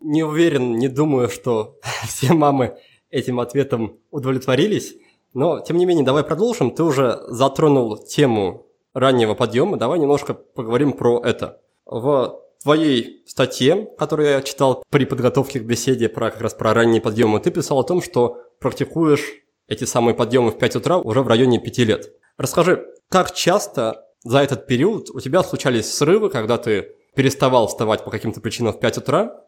Не 0.00 0.22
уверен, 0.22 0.76
не 0.78 0.88
думаю, 0.88 1.28
что 1.28 1.78
все 2.06 2.32
мамы 2.32 2.78
этим 3.10 3.40
ответом 3.40 3.98
удовлетворились, 4.10 4.94
но 5.34 5.60
тем 5.60 5.76
не 5.76 5.86
менее 5.86 6.04
давай 6.04 6.24
продолжим. 6.24 6.70
Ты 6.70 6.82
уже 6.82 7.20
затронул 7.28 7.98
тему 7.98 8.66
раннего 8.94 9.34
подъема, 9.34 9.76
давай 9.76 9.98
немножко 9.98 10.34
поговорим 10.34 10.92
про 10.92 11.20
это. 11.22 11.60
В 11.86 12.40
твоей 12.62 13.22
статье, 13.26 13.88
которую 13.98 14.30
я 14.30 14.42
читал 14.42 14.82
при 14.90 15.04
подготовке 15.04 15.60
к 15.60 15.64
беседе 15.64 16.08
про 16.08 16.30
как 16.30 16.40
раз 16.40 16.54
про 16.54 16.74
ранние 16.74 17.00
подъемы, 17.00 17.40
ты 17.40 17.50
писал 17.50 17.80
о 17.80 17.84
том, 17.84 18.02
что 18.02 18.38
практикуешь 18.60 19.41
эти 19.68 19.84
самые 19.84 20.14
подъемы 20.14 20.50
в 20.50 20.58
5 20.58 20.76
утра 20.76 20.98
уже 20.98 21.22
в 21.22 21.28
районе 21.28 21.58
5 21.58 21.78
лет. 21.78 22.12
Расскажи, 22.36 22.86
как 23.08 23.34
часто 23.34 24.04
за 24.24 24.38
этот 24.38 24.66
период 24.66 25.10
у 25.10 25.20
тебя 25.20 25.42
случались 25.42 25.92
срывы, 25.92 26.30
когда 26.30 26.58
ты 26.58 26.94
переставал 27.14 27.66
вставать 27.66 28.04
по 28.04 28.10
каким-то 28.10 28.40
причинам 28.40 28.72
в 28.72 28.80
5 28.80 28.98
утра, 28.98 29.44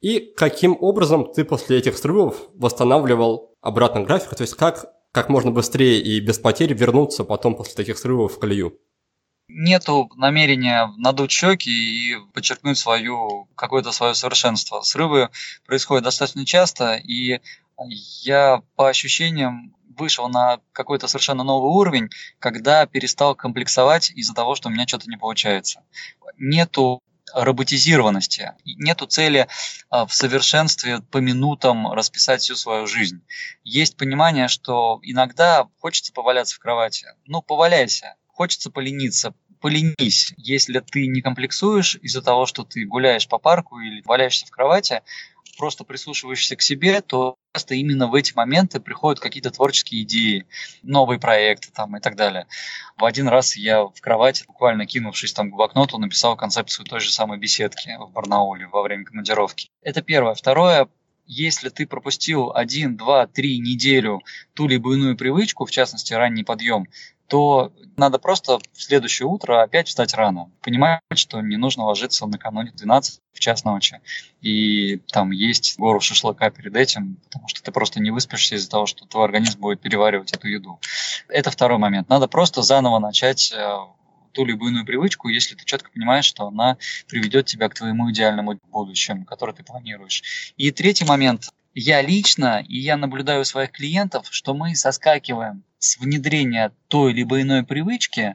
и 0.00 0.20
каким 0.36 0.76
образом 0.80 1.32
ты 1.32 1.44
после 1.44 1.78
этих 1.78 1.98
срывов 1.98 2.36
восстанавливал 2.54 3.56
обратно 3.60 4.02
график, 4.02 4.34
то 4.34 4.42
есть 4.42 4.54
как 4.54 4.92
как 5.12 5.28
можно 5.28 5.50
быстрее 5.50 6.00
и 6.00 6.20
без 6.20 6.38
потерь 6.38 6.74
вернуться 6.74 7.24
потом 7.24 7.56
после 7.56 7.74
таких 7.74 7.98
срывов 7.98 8.34
в 8.34 8.38
колею? 8.38 8.78
Нету 9.48 10.10
намерения 10.16 10.92
надуть 10.98 11.30
щеки 11.30 11.70
и 11.70 12.16
подчеркнуть 12.34 12.78
свою 12.78 13.48
какое-то 13.54 13.92
свое 13.92 14.14
совершенство. 14.14 14.82
Срывы 14.82 15.30
происходят 15.66 16.04
достаточно 16.04 16.44
часто, 16.44 16.94
и 16.94 17.40
я 17.86 18.62
по 18.76 18.88
ощущениям 18.88 19.74
вышел 19.96 20.28
на 20.28 20.60
какой-то 20.72 21.08
совершенно 21.08 21.44
новый 21.44 21.70
уровень, 21.70 22.08
когда 22.38 22.86
перестал 22.86 23.34
комплексовать 23.34 24.10
из-за 24.10 24.34
того, 24.34 24.54
что 24.54 24.68
у 24.68 24.72
меня 24.72 24.86
что-то 24.86 25.10
не 25.10 25.16
получается. 25.16 25.82
Нету 26.38 27.02
роботизированности. 27.34 28.52
Нету 28.64 29.06
цели 29.06 29.48
а, 29.90 30.06
в 30.06 30.14
совершенстве 30.14 31.00
по 31.00 31.18
минутам 31.18 31.92
расписать 31.92 32.40
всю 32.40 32.56
свою 32.56 32.86
жизнь. 32.86 33.20
Есть 33.64 33.96
понимание, 33.96 34.48
что 34.48 34.98
иногда 35.02 35.68
хочется 35.78 36.12
поваляться 36.12 36.56
в 36.56 36.58
кровати. 36.58 37.06
Ну, 37.26 37.42
поваляйся. 37.42 38.14
Хочется 38.28 38.70
полениться, 38.70 39.34
поленись. 39.60 40.32
Если 40.36 40.80
ты 40.80 41.06
не 41.06 41.20
комплексуешь 41.20 41.96
из-за 41.96 42.22
того, 42.22 42.46
что 42.46 42.64
ты 42.64 42.84
гуляешь 42.84 43.28
по 43.28 43.38
парку 43.38 43.80
или 43.80 44.02
валяешься 44.04 44.46
в 44.46 44.50
кровати, 44.50 45.02
просто 45.58 45.84
прислушиваешься 45.84 46.56
к 46.56 46.62
себе, 46.62 47.02
то 47.02 47.36
часто 47.52 47.74
именно 47.74 48.06
в 48.06 48.14
эти 48.14 48.32
моменты 48.32 48.80
приходят 48.80 49.20
какие-то 49.20 49.50
творческие 49.50 50.02
идеи, 50.02 50.46
новые 50.82 51.18
проекты 51.18 51.70
там 51.74 51.96
и 51.96 52.00
так 52.00 52.16
далее. 52.16 52.46
В 52.96 53.04
один 53.04 53.28
раз 53.28 53.56
я 53.56 53.82
в 53.82 54.00
кровати, 54.00 54.44
буквально 54.46 54.86
кинувшись 54.86 55.32
там 55.32 55.50
к 55.50 55.54
блокноту, 55.54 55.98
написал 55.98 56.36
концепцию 56.36 56.86
той 56.86 57.00
же 57.00 57.10
самой 57.10 57.38
беседки 57.38 57.90
в 57.98 58.10
Барнауле 58.12 58.68
во 58.68 58.82
время 58.82 59.04
командировки. 59.04 59.68
Это 59.82 60.00
первое. 60.00 60.34
Второе, 60.34 60.88
если 61.26 61.68
ты 61.68 61.86
пропустил 61.86 62.52
один, 62.54 62.96
два, 62.96 63.26
три 63.26 63.58
неделю 63.58 64.22
ту 64.54 64.66
либо 64.66 64.94
иную 64.94 65.16
привычку, 65.16 65.66
в 65.66 65.70
частности 65.70 66.14
ранний 66.14 66.44
подъем, 66.44 66.86
то 67.28 67.72
надо 67.96 68.18
просто 68.18 68.58
в 68.58 68.82
следующее 68.82 69.26
утро 69.26 69.62
опять 69.62 69.88
встать 69.88 70.14
рано. 70.14 70.50
Понимать, 70.62 71.00
что 71.14 71.40
не 71.40 71.56
нужно 71.56 71.84
ложиться 71.84 72.26
накануне 72.26 72.72
12 72.74 73.20
в 73.32 73.38
час 73.38 73.64
ночи. 73.64 74.00
И 74.40 74.98
там 75.12 75.30
есть 75.30 75.78
гору 75.78 76.00
шашлыка 76.00 76.50
перед 76.50 76.74
этим, 76.74 77.16
потому 77.24 77.48
что 77.48 77.62
ты 77.62 77.70
просто 77.70 78.00
не 78.00 78.10
выспишься 78.10 78.54
из-за 78.54 78.70
того, 78.70 78.86
что 78.86 79.04
твой 79.06 79.24
организм 79.24 79.60
будет 79.60 79.80
переваривать 79.80 80.32
эту 80.32 80.48
еду. 80.48 80.80
Это 81.28 81.50
второй 81.50 81.78
момент. 81.78 82.08
Надо 82.08 82.28
просто 82.28 82.62
заново 82.62 82.98
начать 82.98 83.52
э, 83.52 83.76
ту 84.32 84.44
либо 84.44 84.68
иную 84.68 84.86
привычку, 84.86 85.28
если 85.28 85.54
ты 85.54 85.64
четко 85.64 85.90
понимаешь, 85.90 86.24
что 86.24 86.46
она 86.46 86.78
приведет 87.08 87.46
тебя 87.46 87.68
к 87.68 87.74
твоему 87.74 88.10
идеальному 88.10 88.58
будущему, 88.70 89.24
который 89.24 89.54
ты 89.54 89.64
планируешь. 89.64 90.52
И 90.56 90.70
третий 90.70 91.04
момент. 91.04 91.50
Я 91.80 92.02
лично, 92.02 92.64
и 92.66 92.76
я 92.76 92.96
наблюдаю 92.96 93.42
у 93.42 93.44
своих 93.44 93.70
клиентов, 93.70 94.26
что 94.32 94.52
мы 94.52 94.74
соскакиваем 94.74 95.62
с 95.78 95.96
внедрения 95.98 96.72
той 96.88 97.12
либо 97.12 97.40
иной 97.40 97.62
привычки, 97.62 98.34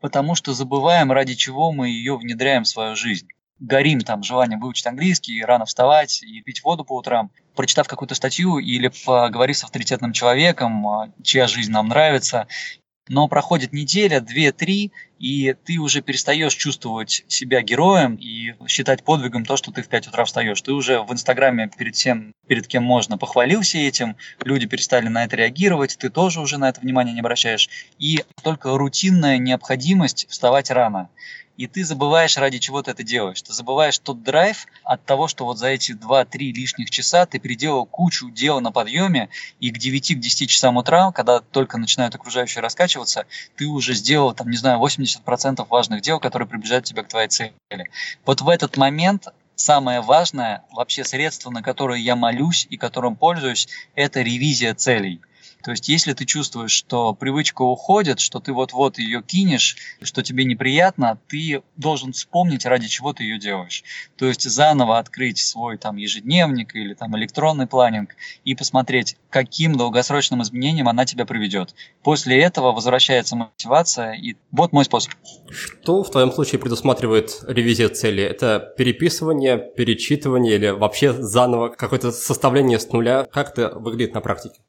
потому 0.00 0.34
что 0.34 0.52
забываем, 0.52 1.12
ради 1.12 1.34
чего 1.34 1.70
мы 1.70 1.90
ее 1.90 2.16
внедряем 2.16 2.64
в 2.64 2.68
свою 2.68 2.96
жизнь. 2.96 3.28
Горим 3.60 4.00
там 4.00 4.24
желанием 4.24 4.58
выучить 4.58 4.88
английский, 4.88 5.44
рано 5.44 5.64
вставать 5.64 6.24
и 6.24 6.42
пить 6.42 6.64
воду 6.64 6.84
по 6.84 6.96
утрам. 6.96 7.30
Прочитав 7.54 7.86
какую-то 7.86 8.16
статью 8.16 8.58
или 8.58 8.90
поговорив 9.06 9.58
с 9.58 9.62
авторитетным 9.62 10.12
человеком, 10.12 10.84
а, 10.88 11.12
чья 11.22 11.46
жизнь 11.46 11.70
нам 11.70 11.86
нравится, 11.86 12.48
но 13.08 13.28
проходит 13.28 13.72
неделя, 13.72 14.20
две, 14.20 14.52
три, 14.52 14.92
и 15.18 15.54
ты 15.64 15.78
уже 15.78 16.02
перестаешь 16.02 16.54
чувствовать 16.54 17.24
себя 17.28 17.62
героем 17.62 18.16
и 18.16 18.54
считать 18.66 19.04
подвигом 19.04 19.44
то, 19.44 19.56
что 19.56 19.70
ты 19.72 19.82
в 19.82 19.88
5 19.88 20.08
утра 20.08 20.24
встаешь. 20.24 20.60
Ты 20.60 20.72
уже 20.72 21.00
в 21.02 21.12
Инстаграме 21.12 21.70
перед 21.76 21.94
всем, 21.94 22.32
перед 22.46 22.66
кем 22.66 22.82
можно, 22.82 23.18
похвалился 23.18 23.78
этим, 23.78 24.16
люди 24.44 24.66
перестали 24.66 25.08
на 25.08 25.24
это 25.24 25.36
реагировать, 25.36 25.96
ты 25.98 26.10
тоже 26.10 26.40
уже 26.40 26.58
на 26.58 26.68
это 26.68 26.80
внимание 26.80 27.14
не 27.14 27.20
обращаешь. 27.20 27.68
И 27.98 28.24
только 28.42 28.76
рутинная 28.76 29.38
необходимость 29.38 30.26
вставать 30.28 30.70
рано 30.70 31.08
и 31.56 31.66
ты 31.66 31.84
забываешь, 31.84 32.36
ради 32.36 32.58
чего 32.58 32.82
ты 32.82 32.92
это 32.92 33.02
делаешь. 33.02 33.42
Ты 33.42 33.52
забываешь 33.52 33.98
тот 33.98 34.22
драйв 34.22 34.66
от 34.84 35.04
того, 35.04 35.28
что 35.28 35.44
вот 35.44 35.58
за 35.58 35.68
эти 35.68 35.92
2-3 35.92 36.52
лишних 36.52 36.90
часа 36.90 37.26
ты 37.26 37.38
переделал 37.38 37.86
кучу 37.86 38.30
дел 38.30 38.60
на 38.60 38.72
подъеме, 38.72 39.28
и 39.60 39.70
к 39.70 39.76
9-10 39.76 40.46
часам 40.46 40.76
утра, 40.76 41.12
когда 41.12 41.40
только 41.40 41.78
начинают 41.78 42.14
окружающие 42.14 42.62
раскачиваться, 42.62 43.26
ты 43.56 43.66
уже 43.66 43.94
сделал, 43.94 44.34
там, 44.34 44.48
не 44.48 44.56
знаю, 44.56 44.80
80% 44.80 45.66
важных 45.68 46.00
дел, 46.00 46.20
которые 46.20 46.48
приближают 46.48 46.84
тебя 46.84 47.02
к 47.02 47.08
твоей 47.08 47.28
цели. 47.28 47.52
Вот 48.24 48.40
в 48.40 48.48
этот 48.48 48.76
момент 48.76 49.28
самое 49.54 50.00
важное, 50.00 50.64
вообще 50.72 51.04
средство, 51.04 51.50
на 51.50 51.62
которое 51.62 52.00
я 52.00 52.16
молюсь 52.16 52.66
и 52.70 52.76
которым 52.76 53.16
пользуюсь, 53.16 53.68
это 53.94 54.22
ревизия 54.22 54.74
целей– 54.74 55.20
то 55.62 55.70
есть, 55.70 55.88
если 55.88 56.12
ты 56.12 56.24
чувствуешь, 56.24 56.72
что 56.72 57.14
привычка 57.14 57.62
уходит, 57.62 58.20
что 58.20 58.40
ты 58.40 58.52
вот-вот 58.52 58.98
ее 58.98 59.22
кинешь, 59.22 59.76
что 60.02 60.22
тебе 60.22 60.44
неприятно, 60.44 61.18
ты 61.28 61.62
должен 61.76 62.12
вспомнить, 62.12 62.66
ради 62.66 62.88
чего 62.88 63.12
ты 63.12 63.22
ее 63.22 63.38
делаешь. 63.38 63.84
То 64.16 64.26
есть, 64.26 64.42
заново 64.42 64.98
открыть 64.98 65.38
свой 65.38 65.78
там 65.78 65.96
ежедневник 65.96 66.74
или 66.74 66.94
там 66.94 67.16
электронный 67.16 67.66
планинг 67.66 68.16
и 68.44 68.54
посмотреть, 68.54 69.16
каким 69.30 69.76
долгосрочным 69.76 70.42
изменениям 70.42 70.88
она 70.88 71.04
тебя 71.04 71.24
приведет. 71.26 71.74
После 72.02 72.40
этого 72.40 72.72
возвращается 72.72 73.36
мотивация, 73.36 74.14
и 74.14 74.34
вот 74.50 74.72
мой 74.72 74.84
способ. 74.84 75.12
Что 75.48 76.02
в 76.02 76.10
твоем 76.10 76.32
случае 76.32 76.58
предусматривает 76.58 77.38
ревизия 77.46 77.88
цели? 77.88 78.22
Это 78.22 78.74
переписывание, 78.76 79.58
перечитывание 79.58 80.56
или 80.56 80.68
вообще 80.68 81.12
заново 81.12 81.68
какое-то 81.68 82.10
составление 82.10 82.80
с 82.80 82.90
нуля? 82.90 83.24
Как 83.30 83.52
это 83.52 83.78
выглядит 83.78 84.14
на 84.14 84.20
практике? 84.20 84.60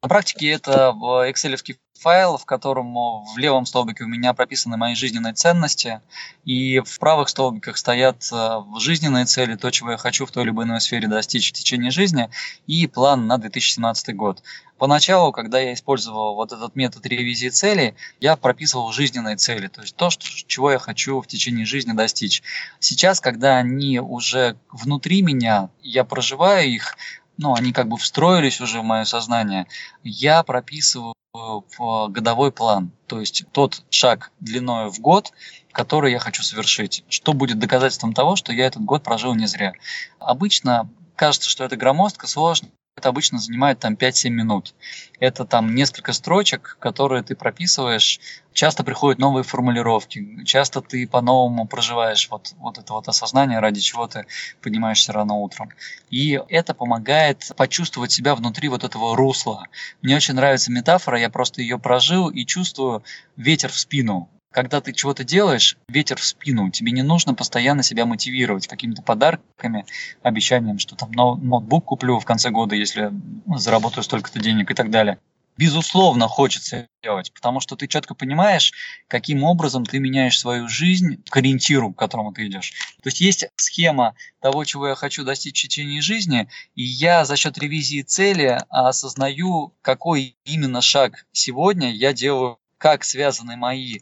На 0.00 0.08
практике 0.08 0.50
это 0.50 0.94
Excel 1.28 1.56
файл, 1.98 2.36
в 2.36 2.44
котором 2.44 2.94
в 2.94 3.36
левом 3.36 3.66
столбике 3.66 4.04
у 4.04 4.06
меня 4.06 4.32
прописаны 4.32 4.76
мои 4.76 4.94
жизненные 4.94 5.34
ценности, 5.34 6.00
и 6.44 6.78
в 6.78 7.00
правых 7.00 7.28
столбиках 7.28 7.76
стоят 7.76 8.24
э, 8.32 8.60
жизненные 8.78 9.24
цели, 9.24 9.56
то, 9.56 9.72
чего 9.72 9.90
я 9.90 9.96
хочу 9.96 10.24
в 10.24 10.30
той 10.30 10.44
или 10.44 10.50
иной 10.50 10.80
сфере 10.80 11.08
достичь 11.08 11.50
в 11.50 11.54
течение 11.54 11.90
жизни, 11.90 12.30
и 12.68 12.86
план 12.86 13.26
на 13.26 13.38
2017 13.38 14.14
год. 14.14 14.42
Поначалу, 14.78 15.32
когда 15.32 15.58
я 15.58 15.74
использовал 15.74 16.36
вот 16.36 16.52
этот 16.52 16.76
метод 16.76 17.04
ревизии 17.06 17.48
целей, 17.48 17.96
я 18.20 18.36
прописывал 18.36 18.92
жизненные 18.92 19.34
цели, 19.34 19.66
то 19.66 19.80
есть 19.80 19.96
то, 19.96 20.10
что, 20.10 20.24
чего 20.46 20.70
я 20.70 20.78
хочу 20.78 21.20
в 21.20 21.26
течение 21.26 21.66
жизни 21.66 21.90
достичь. 21.90 22.44
Сейчас, 22.78 23.20
когда 23.20 23.56
они 23.56 23.98
уже 23.98 24.56
внутри 24.70 25.22
меня, 25.22 25.70
я 25.82 26.04
проживаю 26.04 26.68
их, 26.70 26.96
ну, 27.38 27.54
они 27.54 27.72
как 27.72 27.88
бы 27.88 27.96
встроились 27.96 28.60
уже 28.60 28.80
в 28.80 28.84
мое 28.84 29.04
сознание, 29.04 29.66
я 30.02 30.42
прописываю 30.42 31.14
в 31.32 32.08
годовой 32.08 32.52
план, 32.52 32.90
то 33.06 33.20
есть 33.20 33.44
тот 33.52 33.84
шаг 33.90 34.32
длиной 34.40 34.90
в 34.90 34.98
год, 35.00 35.32
который 35.72 36.12
я 36.12 36.18
хочу 36.18 36.42
совершить, 36.42 37.04
что 37.08 37.32
будет 37.32 37.58
доказательством 37.58 38.12
того, 38.12 38.34
что 38.36 38.52
я 38.52 38.66
этот 38.66 38.82
год 38.82 39.02
прожил 39.04 39.34
не 39.34 39.46
зря. 39.46 39.72
Обычно 40.18 40.90
кажется, 41.14 41.48
что 41.48 41.64
это 41.64 41.76
громоздко, 41.76 42.26
сложно, 42.26 42.68
это 42.98 43.08
обычно 43.08 43.38
занимает 43.38 43.78
там 43.78 43.94
5-7 43.94 44.30
минут. 44.30 44.74
Это 45.20 45.44
там 45.44 45.74
несколько 45.74 46.12
строчек, 46.12 46.76
которые 46.80 47.22
ты 47.22 47.34
прописываешь. 47.34 48.20
Часто 48.52 48.84
приходят 48.84 49.18
новые 49.20 49.44
формулировки, 49.44 50.44
часто 50.44 50.80
ты 50.80 51.06
по-новому 51.06 51.66
проживаешь 51.66 52.28
вот, 52.28 52.54
вот 52.58 52.78
это 52.78 52.92
вот 52.92 53.08
осознание, 53.08 53.60
ради 53.60 53.80
чего 53.80 54.06
ты 54.08 54.26
поднимаешься 54.60 55.12
рано 55.12 55.34
утром. 55.34 55.70
И 56.10 56.40
это 56.48 56.74
помогает 56.74 57.52
почувствовать 57.56 58.12
себя 58.12 58.34
внутри 58.34 58.68
вот 58.68 58.84
этого 58.84 59.16
русла. 59.16 59.64
Мне 60.02 60.16
очень 60.16 60.34
нравится 60.34 60.72
метафора, 60.72 61.18
я 61.18 61.30
просто 61.30 61.62
ее 61.62 61.78
прожил 61.78 62.28
и 62.28 62.44
чувствую 62.44 63.04
ветер 63.36 63.70
в 63.70 63.78
спину 63.78 64.28
когда 64.50 64.80
ты 64.80 64.92
чего-то 64.92 65.24
делаешь, 65.24 65.76
ветер 65.88 66.18
в 66.18 66.24
спину. 66.24 66.70
Тебе 66.70 66.92
не 66.92 67.02
нужно 67.02 67.34
постоянно 67.34 67.82
себя 67.82 68.06
мотивировать 68.06 68.66
какими-то 68.66 69.02
подарками, 69.02 69.84
обещанием, 70.22 70.78
что 70.78 70.96
там 70.96 71.12
ноутбук 71.12 71.86
куплю 71.86 72.18
в 72.18 72.24
конце 72.24 72.50
года, 72.50 72.74
если 72.74 73.12
заработаю 73.56 74.04
столько-то 74.04 74.40
денег 74.40 74.70
и 74.70 74.74
так 74.74 74.90
далее. 74.90 75.18
Безусловно, 75.58 76.28
хочется 76.28 76.86
делать, 77.02 77.32
потому 77.34 77.58
что 77.58 77.74
ты 77.74 77.88
четко 77.88 78.14
понимаешь, 78.14 78.72
каким 79.08 79.42
образом 79.42 79.84
ты 79.84 79.98
меняешь 79.98 80.38
свою 80.38 80.68
жизнь 80.68 81.20
к 81.28 81.36
ориентиру, 81.36 81.92
к 81.92 81.98
которому 81.98 82.32
ты 82.32 82.46
идешь. 82.46 82.74
То 83.02 83.08
есть 83.08 83.20
есть 83.20 83.44
схема 83.56 84.14
того, 84.40 84.64
чего 84.64 84.86
я 84.86 84.94
хочу 84.94 85.24
достичь 85.24 85.58
в 85.58 85.62
течение 85.62 86.00
жизни, 86.00 86.48
и 86.76 86.84
я 86.84 87.24
за 87.24 87.34
счет 87.34 87.58
ревизии 87.58 88.02
цели 88.02 88.60
осознаю, 88.68 89.74
какой 89.82 90.36
именно 90.44 90.80
шаг 90.80 91.26
сегодня 91.32 91.92
я 91.92 92.12
делаю, 92.12 92.60
как 92.78 93.02
связаны 93.02 93.56
мои 93.56 93.98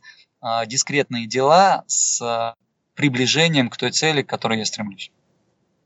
дискретные 0.66 1.26
дела 1.26 1.84
с 1.86 2.20
а, 2.22 2.54
приближением 2.94 3.68
к 3.68 3.76
той 3.76 3.92
цели, 3.92 4.22
к 4.22 4.28
которой 4.28 4.58
я 4.58 4.64
стремлюсь. 4.64 5.10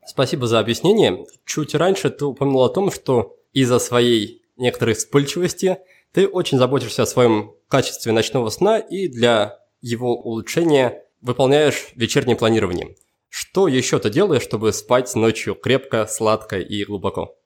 Спасибо 0.05 0.47
за 0.47 0.59
объяснение. 0.59 1.25
Чуть 1.45 1.75
раньше 1.75 2.09
ты 2.09 2.25
упомянул 2.25 2.63
о 2.63 2.69
том, 2.69 2.91
что 2.91 3.37
из-за 3.53 3.79
своей 3.79 4.41
некоторой 4.57 4.95
вспыльчивости, 4.95 5.77
ты 6.11 6.27
очень 6.27 6.57
заботишься 6.57 7.03
о 7.03 7.07
своем 7.07 7.53
качестве 7.67 8.11
ночного 8.11 8.49
сна 8.49 8.79
и 8.79 9.07
для 9.07 9.59
его 9.81 10.15
улучшения 10.15 11.03
выполняешь 11.21 11.89
вечернее 11.95 12.35
планирование. 12.35 12.95
Что 13.29 13.67
еще 13.67 13.99
ты 13.99 14.09
делаешь, 14.09 14.43
чтобы 14.43 14.73
спать 14.73 15.13
ночью 15.15 15.55
крепко, 15.55 16.05
сладко 16.05 16.59
и 16.59 16.83
глубоко? 16.83 17.37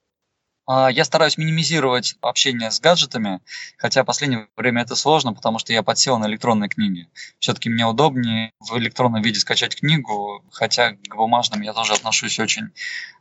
А, 0.68 0.90
я 0.90 1.06
стараюсь 1.06 1.38
минимизировать 1.38 2.16
общение 2.22 2.72
с 2.72 2.80
гаджетами, 2.80 3.42
хотя 3.78 4.04
в 4.04 4.06
последнее 4.06 4.48
время 4.56 4.82
это 4.82 4.96
сложно, 4.96 5.34
потому 5.34 5.60
что 5.60 5.74
я 5.74 5.84
подсел 5.84 6.18
на 6.18 6.26
электронные 6.26 6.70
книги. 6.70 7.08
Все-таки 7.40 7.70
мне 7.70 7.86
удобнее 7.86 8.52
в 8.60 8.78
электронном 8.78 9.22
виде 9.22 9.40
скачать 9.40 9.76
книгу, 9.76 10.44
хотя 10.52 10.94
к 10.94 11.16
бумажным 11.16 11.62
я 11.62 11.74
тоже 11.74 11.94
отношусь 11.94 12.40
очень 12.40 12.70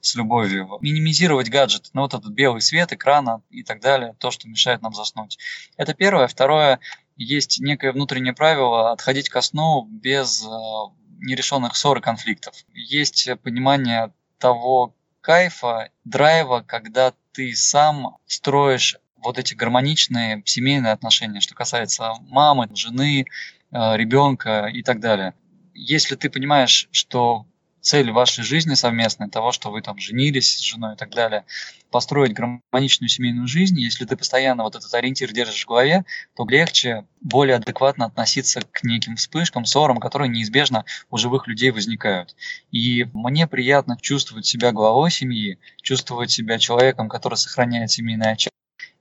с 0.01 0.15
любовью. 0.15 0.79
Минимизировать 0.81 1.51
гаджеты, 1.51 1.91
ну 1.93 2.03
вот 2.03 2.15
этот 2.15 2.33
белый 2.33 2.63
свет 2.63 2.93
экрана 2.93 3.43
и 3.51 3.63
так 3.63 3.81
далее, 3.81 4.15
то, 4.19 4.31
что 4.31 4.49
мешает 4.49 4.81
нам 4.81 4.95
заснуть. 4.95 5.39
Это 5.77 5.93
первое. 5.93 6.29
Второе, 6.29 6.81
есть 7.17 7.61
некое 7.61 7.93
внутреннее 7.93 8.33
правило 8.33 8.93
отходить 8.93 9.29
ко 9.29 9.43
сну 9.43 9.85
без 9.85 10.43
а, 10.45 10.93
нерешенных 11.21 11.77
ссор 11.77 11.99
и 11.99 12.01
конфликтов. 12.01 12.55
Есть 12.73 13.29
понимание 13.43 14.13
того 14.39 14.95
кайфа, 15.21 15.91
драйва, 16.05 16.63
когда 16.67 17.13
ты 17.35 17.55
сам 17.55 18.17
строишь 18.27 18.97
вот 19.17 19.39
эти 19.39 19.55
гармоничные 19.55 20.43
семейные 20.45 20.93
отношения, 20.93 21.41
что 21.41 21.55
касается 21.55 22.13
мамы, 22.29 22.69
жены, 22.75 23.27
э, 23.73 23.97
ребенка 23.97 24.67
и 24.67 24.83
так 24.83 25.01
далее. 25.01 25.35
Если 25.75 26.15
ты 26.15 26.31
понимаешь, 26.31 26.89
что 26.93 27.47
цель 27.85 28.11
вашей 28.11 28.43
жизни 28.43 28.75
совместной, 28.75 29.29
того, 29.29 29.53
что 29.53 29.71
вы 29.71 29.83
там 29.83 29.99
женились 29.99 30.57
с 30.57 30.61
женой 30.61 30.95
и 30.95 30.97
так 30.97 31.11
далее, 31.11 31.45
построить 31.91 32.33
гармоничную 32.33 33.11
семейную 33.11 33.47
жизнь, 33.47 33.79
если 33.79 34.07
ты 34.07 34.17
постоянно 34.17 34.63
вот 34.63 34.75
этот 34.75 34.93
ориентир 34.95 35.33
держишь 35.33 35.65
в 35.65 35.69
голове, 35.69 36.05
то 36.35 36.47
легче 36.49 37.07
более 37.21 37.57
адекватно 37.57 38.07
относиться 38.07 38.63
к 38.63 38.83
неким 38.85 39.17
вспышкам, 39.17 39.67
ссорам, 39.67 39.99
которые 39.99 40.31
неизбежно 40.31 40.87
у 41.11 41.19
живых 41.19 41.47
людей 41.47 41.71
возникают. 41.71 42.35
И 42.71 43.07
мне 43.13 43.47
приятно 43.47 43.99
чувствовать 44.01 44.47
себя 44.47 44.73
главой 44.73 45.11
семьи, 45.11 45.59
чувствовать 45.83 46.31
себя 46.31 46.59
человеком, 46.59 47.11
который 47.11 47.37
сохраняет 47.37 47.91
семейный 47.91 48.33
очаг, 48.33 48.55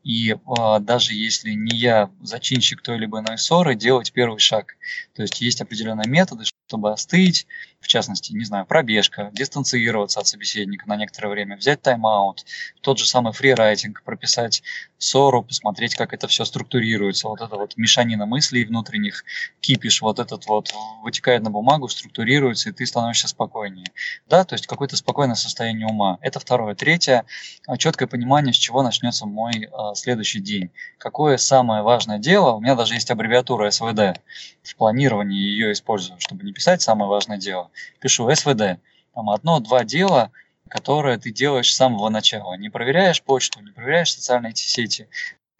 и 0.03 0.31
э, 0.31 0.79
даже 0.81 1.13
если 1.13 1.51
не 1.51 1.77
я 1.77 2.11
зачинщик 2.21 2.81
той 2.81 2.97
или 2.97 3.05
иной 3.05 3.37
ссоры, 3.37 3.75
делать 3.75 4.11
первый 4.11 4.39
шаг. 4.39 4.75
То 5.15 5.21
есть 5.21 5.39
есть 5.39 5.61
определенные 5.61 6.09
методы, 6.09 6.43
чтобы 6.67 6.91
остыть, 6.91 7.47
в 7.83 7.87
частности, 7.87 8.31
не 8.33 8.45
знаю, 8.45 8.65
пробежка, 8.65 9.29
дистанцироваться 9.33 10.21
от 10.21 10.27
собеседника 10.27 10.87
на 10.87 10.95
некоторое 10.95 11.29
время, 11.29 11.57
взять 11.57 11.81
тайм-аут, 11.81 12.45
тот 12.81 12.97
же 12.97 13.05
самый 13.05 13.33
фрирайтинг, 13.33 14.03
прописать 14.03 14.63
ссору, 14.97 15.43
посмотреть, 15.43 15.95
как 15.95 16.13
это 16.13 16.27
все 16.27 16.45
структурируется, 16.45 17.27
вот 17.27 17.41
это 17.41 17.57
вот 17.57 17.75
мешанина 17.75 18.25
мыслей 18.25 18.63
внутренних, 18.63 19.25
кипиш 19.59 20.01
вот 20.01 20.19
этот 20.19 20.45
вот 20.47 20.73
вытекает 21.03 21.43
на 21.43 21.51
бумагу, 21.51 21.89
структурируется, 21.89 22.69
и 22.69 22.71
ты 22.71 22.85
становишься 22.85 23.27
спокойнее. 23.27 23.87
Да, 24.27 24.45
то 24.45 24.53
есть 24.53 24.65
какое-то 24.65 24.95
спокойное 24.95 25.35
состояние 25.35 25.87
ума. 25.87 26.17
Это 26.21 26.39
второе. 26.39 26.73
Третье, 26.75 27.25
четкое 27.77 28.07
понимание, 28.07 28.53
с 28.53 28.57
чего 28.57 28.81
начнется 28.81 29.25
мой 29.25 29.67
а, 29.73 29.93
следующий 29.95 30.39
день. 30.39 30.71
Какое 30.97 31.35
самое 31.37 31.83
важное 31.83 32.17
дело, 32.17 32.51
у 32.53 32.61
меня 32.61 32.75
даже 32.75 32.93
есть 32.93 33.11
аббревиатура 33.11 33.69
СВД, 33.69 34.21
в 34.63 34.75
планировании 34.77 35.37
ее 35.37 35.73
использую, 35.73 36.19
чтобы 36.19 36.45
не 36.45 36.53
писать 36.53 36.81
самое 36.81 37.09
важное 37.09 37.37
дело, 37.37 37.69
пишу 37.99 38.29
СВД. 38.33 38.79
Там 39.13 39.29
одно-два 39.29 39.83
дела, 39.83 40.31
которые 40.69 41.17
ты 41.17 41.31
делаешь 41.31 41.71
с 41.71 41.75
самого 41.75 42.09
начала. 42.09 42.55
Не 42.55 42.69
проверяешь 42.69 43.21
почту, 43.21 43.61
не 43.61 43.71
проверяешь 43.71 44.13
социальные 44.13 44.55
сети, 44.55 45.07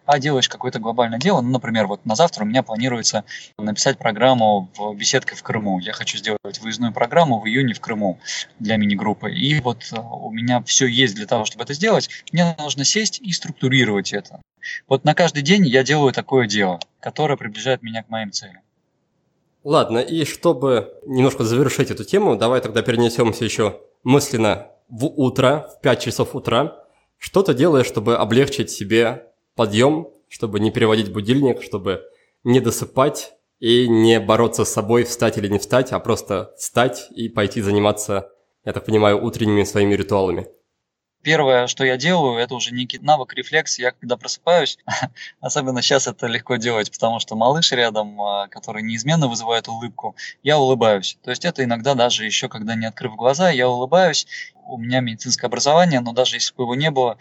а 0.06 0.18
делаешь 0.18 0.48
какое-то 0.48 0.78
глобальное 0.78 1.18
дело. 1.18 1.40
Ну, 1.40 1.50
например, 1.50 1.86
вот 1.86 2.04
на 2.04 2.14
завтра 2.14 2.44
у 2.44 2.46
меня 2.46 2.62
планируется 2.62 3.24
написать 3.58 3.98
программу 3.98 4.70
в 4.76 4.94
беседке 4.94 5.34
в 5.34 5.42
Крыму. 5.42 5.78
Я 5.78 5.92
хочу 5.92 6.18
сделать 6.18 6.58
выездную 6.60 6.92
программу 6.92 7.40
в 7.40 7.46
июне 7.46 7.74
в 7.74 7.80
Крыму 7.80 8.18
для 8.58 8.76
мини-группы. 8.76 9.32
И 9.32 9.60
вот 9.60 9.84
э, 9.92 9.98
у 9.98 10.30
меня 10.30 10.62
все 10.62 10.86
есть 10.86 11.14
для 11.14 11.26
того, 11.26 11.44
чтобы 11.44 11.64
это 11.64 11.74
сделать. 11.74 12.10
Мне 12.32 12.54
нужно 12.58 12.84
сесть 12.84 13.20
и 13.20 13.32
структурировать 13.32 14.12
это. 14.12 14.40
Вот 14.88 15.04
на 15.04 15.14
каждый 15.14 15.42
день 15.42 15.66
я 15.66 15.82
делаю 15.82 16.12
такое 16.12 16.46
дело, 16.46 16.80
которое 17.00 17.36
приближает 17.36 17.82
меня 17.82 18.02
к 18.02 18.08
моим 18.08 18.32
целям. 18.32 18.63
Ладно, 19.64 19.98
и 19.98 20.26
чтобы 20.26 20.92
немножко 21.06 21.42
завершить 21.42 21.90
эту 21.90 22.04
тему, 22.04 22.36
давай 22.36 22.60
тогда 22.60 22.82
перенесемся 22.82 23.44
еще 23.44 23.80
мысленно 24.02 24.70
в 24.90 25.06
утро, 25.06 25.70
в 25.74 25.80
5 25.80 26.00
часов 26.00 26.36
утра. 26.36 26.84
Что 27.16 27.42
ты 27.42 27.54
делаешь, 27.54 27.86
чтобы 27.86 28.16
облегчить 28.16 28.70
себе 28.70 29.32
подъем, 29.56 30.10
чтобы 30.28 30.60
не 30.60 30.70
переводить 30.70 31.10
будильник, 31.10 31.62
чтобы 31.62 32.02
не 32.44 32.60
досыпать 32.60 33.32
и 33.58 33.88
не 33.88 34.20
бороться 34.20 34.66
с 34.66 34.72
собой, 34.72 35.04
встать 35.04 35.38
или 35.38 35.48
не 35.48 35.58
встать, 35.58 35.92
а 35.92 35.98
просто 35.98 36.52
встать 36.58 37.08
и 37.12 37.30
пойти 37.30 37.62
заниматься, 37.62 38.30
я 38.66 38.74
так 38.74 38.84
понимаю, 38.84 39.24
утренними 39.24 39.64
своими 39.64 39.94
ритуалами? 39.94 40.46
Первое, 41.24 41.68
что 41.68 41.84
я 41.86 41.96
делаю, 41.96 42.38
это 42.38 42.54
уже 42.54 42.74
некий 42.74 42.98
навык, 42.98 43.32
рефлекс. 43.32 43.78
Я 43.78 43.92
когда 43.92 44.18
просыпаюсь, 44.18 44.78
особенно 45.40 45.80
сейчас 45.80 46.06
это 46.06 46.26
легко 46.26 46.56
делать, 46.56 46.90
потому 46.92 47.18
что 47.18 47.34
малыш 47.34 47.72
рядом, 47.72 48.20
а, 48.20 48.46
который 48.48 48.82
неизменно 48.82 49.26
вызывает 49.26 49.66
улыбку, 49.66 50.14
я 50.42 50.58
улыбаюсь. 50.58 51.16
То 51.22 51.30
есть 51.30 51.46
это 51.46 51.64
иногда 51.64 51.94
даже 51.94 52.26
еще, 52.26 52.50
когда 52.50 52.74
не 52.74 52.84
открыв 52.84 53.16
глаза, 53.16 53.48
я 53.50 53.70
улыбаюсь, 53.70 54.26
у 54.66 54.78
меня 54.78 55.00
медицинское 55.00 55.46
образование, 55.46 56.00
но 56.00 56.12
даже 56.12 56.36
если 56.36 56.54
бы 56.54 56.64
его 56.64 56.74
не 56.74 56.90
было, 56.90 57.18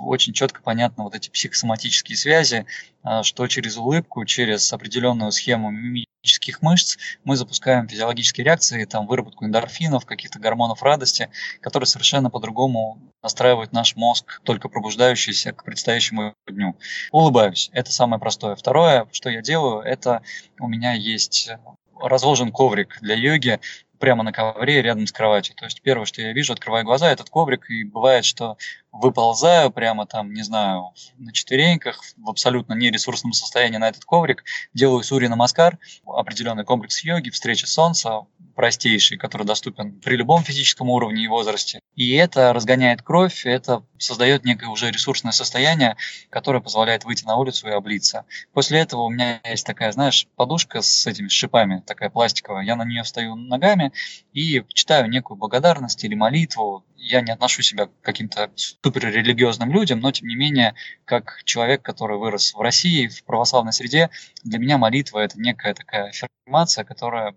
очень 0.00 0.32
четко 0.32 0.62
понятно 0.62 1.04
вот 1.04 1.14
эти 1.14 1.28
психосоматические 1.30 2.16
связи, 2.16 2.66
а, 3.02 3.22
что 3.22 3.46
через 3.46 3.76
улыбку, 3.76 4.24
через 4.24 4.72
определенную 4.72 5.32
схему 5.32 5.70
мимических 5.70 6.62
мышц 6.62 6.96
мы 7.24 7.36
запускаем 7.36 7.88
физиологические 7.88 8.44
реакции, 8.44 8.84
там 8.84 9.06
выработку 9.06 9.44
эндорфинов, 9.44 10.04
каких-то 10.04 10.38
гормонов 10.38 10.82
радости, 10.82 11.30
которые 11.60 11.86
совершенно 11.86 12.30
по-другому 12.30 12.98
настраивают 13.22 13.72
наш 13.72 13.96
мозг, 13.96 14.40
только 14.42 14.68
пробуждающийся 14.68 15.52
к 15.52 15.64
предстоящему 15.64 16.34
дню. 16.48 16.76
Улыбаюсь. 17.12 17.70
Это 17.72 17.92
самое 17.92 18.20
простое. 18.20 18.56
Второе, 18.56 19.06
что 19.12 19.30
я 19.30 19.42
делаю, 19.42 19.82
это 19.82 20.22
у 20.58 20.68
меня 20.68 20.92
есть 20.92 21.50
разложен 22.00 22.52
коврик 22.52 22.98
для 23.00 23.14
йоги, 23.14 23.60
прямо 23.98 24.22
на 24.22 24.32
ковре 24.32 24.82
рядом 24.82 25.06
с 25.06 25.12
кроватью. 25.12 25.54
То 25.56 25.64
есть 25.64 25.82
первое, 25.82 26.06
что 26.06 26.22
я 26.22 26.32
вижу, 26.32 26.52
открываю 26.52 26.84
глаза, 26.84 27.10
этот 27.10 27.30
коврик, 27.30 27.70
и 27.70 27.84
бывает, 27.84 28.24
что 28.24 28.56
выползаю 28.92 29.70
прямо 29.70 30.06
там, 30.06 30.32
не 30.32 30.42
знаю, 30.42 30.92
на 31.18 31.32
четвереньках, 31.32 32.02
в 32.16 32.30
абсолютно 32.30 32.74
нересурсном 32.74 33.32
состоянии 33.32 33.76
на 33.76 33.88
этот 33.88 34.04
коврик, 34.04 34.44
делаю 34.74 35.02
сури 35.02 35.26
намаскар, 35.26 35.78
определенный 36.06 36.64
комплекс 36.64 37.02
йоги, 37.04 37.30
встреча 37.30 37.66
солнца, 37.66 38.26
простейший, 38.56 39.18
который 39.18 39.46
доступен 39.46 40.00
при 40.00 40.16
любом 40.16 40.42
физическом 40.42 40.88
уровне 40.88 41.24
и 41.24 41.28
возрасте. 41.28 41.80
И 41.94 42.14
это 42.14 42.52
разгоняет 42.52 43.02
кровь, 43.02 43.46
это 43.46 43.84
создает 43.98 44.44
некое 44.44 44.68
уже 44.68 44.90
ресурсное 44.90 45.32
состояние, 45.32 45.96
которое 46.30 46.60
позволяет 46.60 47.04
выйти 47.04 47.24
на 47.24 47.36
улицу 47.36 47.68
и 47.68 47.72
облиться. 47.72 48.24
После 48.52 48.80
этого 48.80 49.02
у 49.02 49.10
меня 49.10 49.40
есть 49.44 49.66
такая, 49.66 49.92
знаешь, 49.92 50.26
подушка 50.36 50.80
с 50.80 51.06
этими 51.06 51.28
шипами, 51.28 51.82
такая 51.86 52.10
пластиковая. 52.10 52.64
Я 52.64 52.76
на 52.76 52.84
нее 52.84 53.02
встаю 53.02 53.36
ногами 53.36 53.92
и 54.32 54.64
читаю 54.72 55.08
некую 55.08 55.36
благодарность 55.36 56.02
или 56.02 56.14
молитву. 56.14 56.84
Я 56.96 57.20
не 57.20 57.32
отношу 57.32 57.60
себя 57.62 57.86
к 57.86 57.90
каким-то 58.00 58.50
суперрелигиозным 58.54 59.70
людям, 59.70 60.00
но 60.00 60.10
тем 60.12 60.28
не 60.28 60.34
менее, 60.34 60.74
как 61.04 61.42
человек, 61.44 61.82
который 61.82 62.16
вырос 62.16 62.54
в 62.54 62.60
России, 62.60 63.08
в 63.08 63.22
православной 63.24 63.74
среде, 63.74 64.08
для 64.44 64.58
меня 64.58 64.78
молитва 64.78 65.20
это 65.20 65.38
некая 65.38 65.74
такая 65.74 66.08
аффирмация, 66.08 66.84
которая 66.84 67.34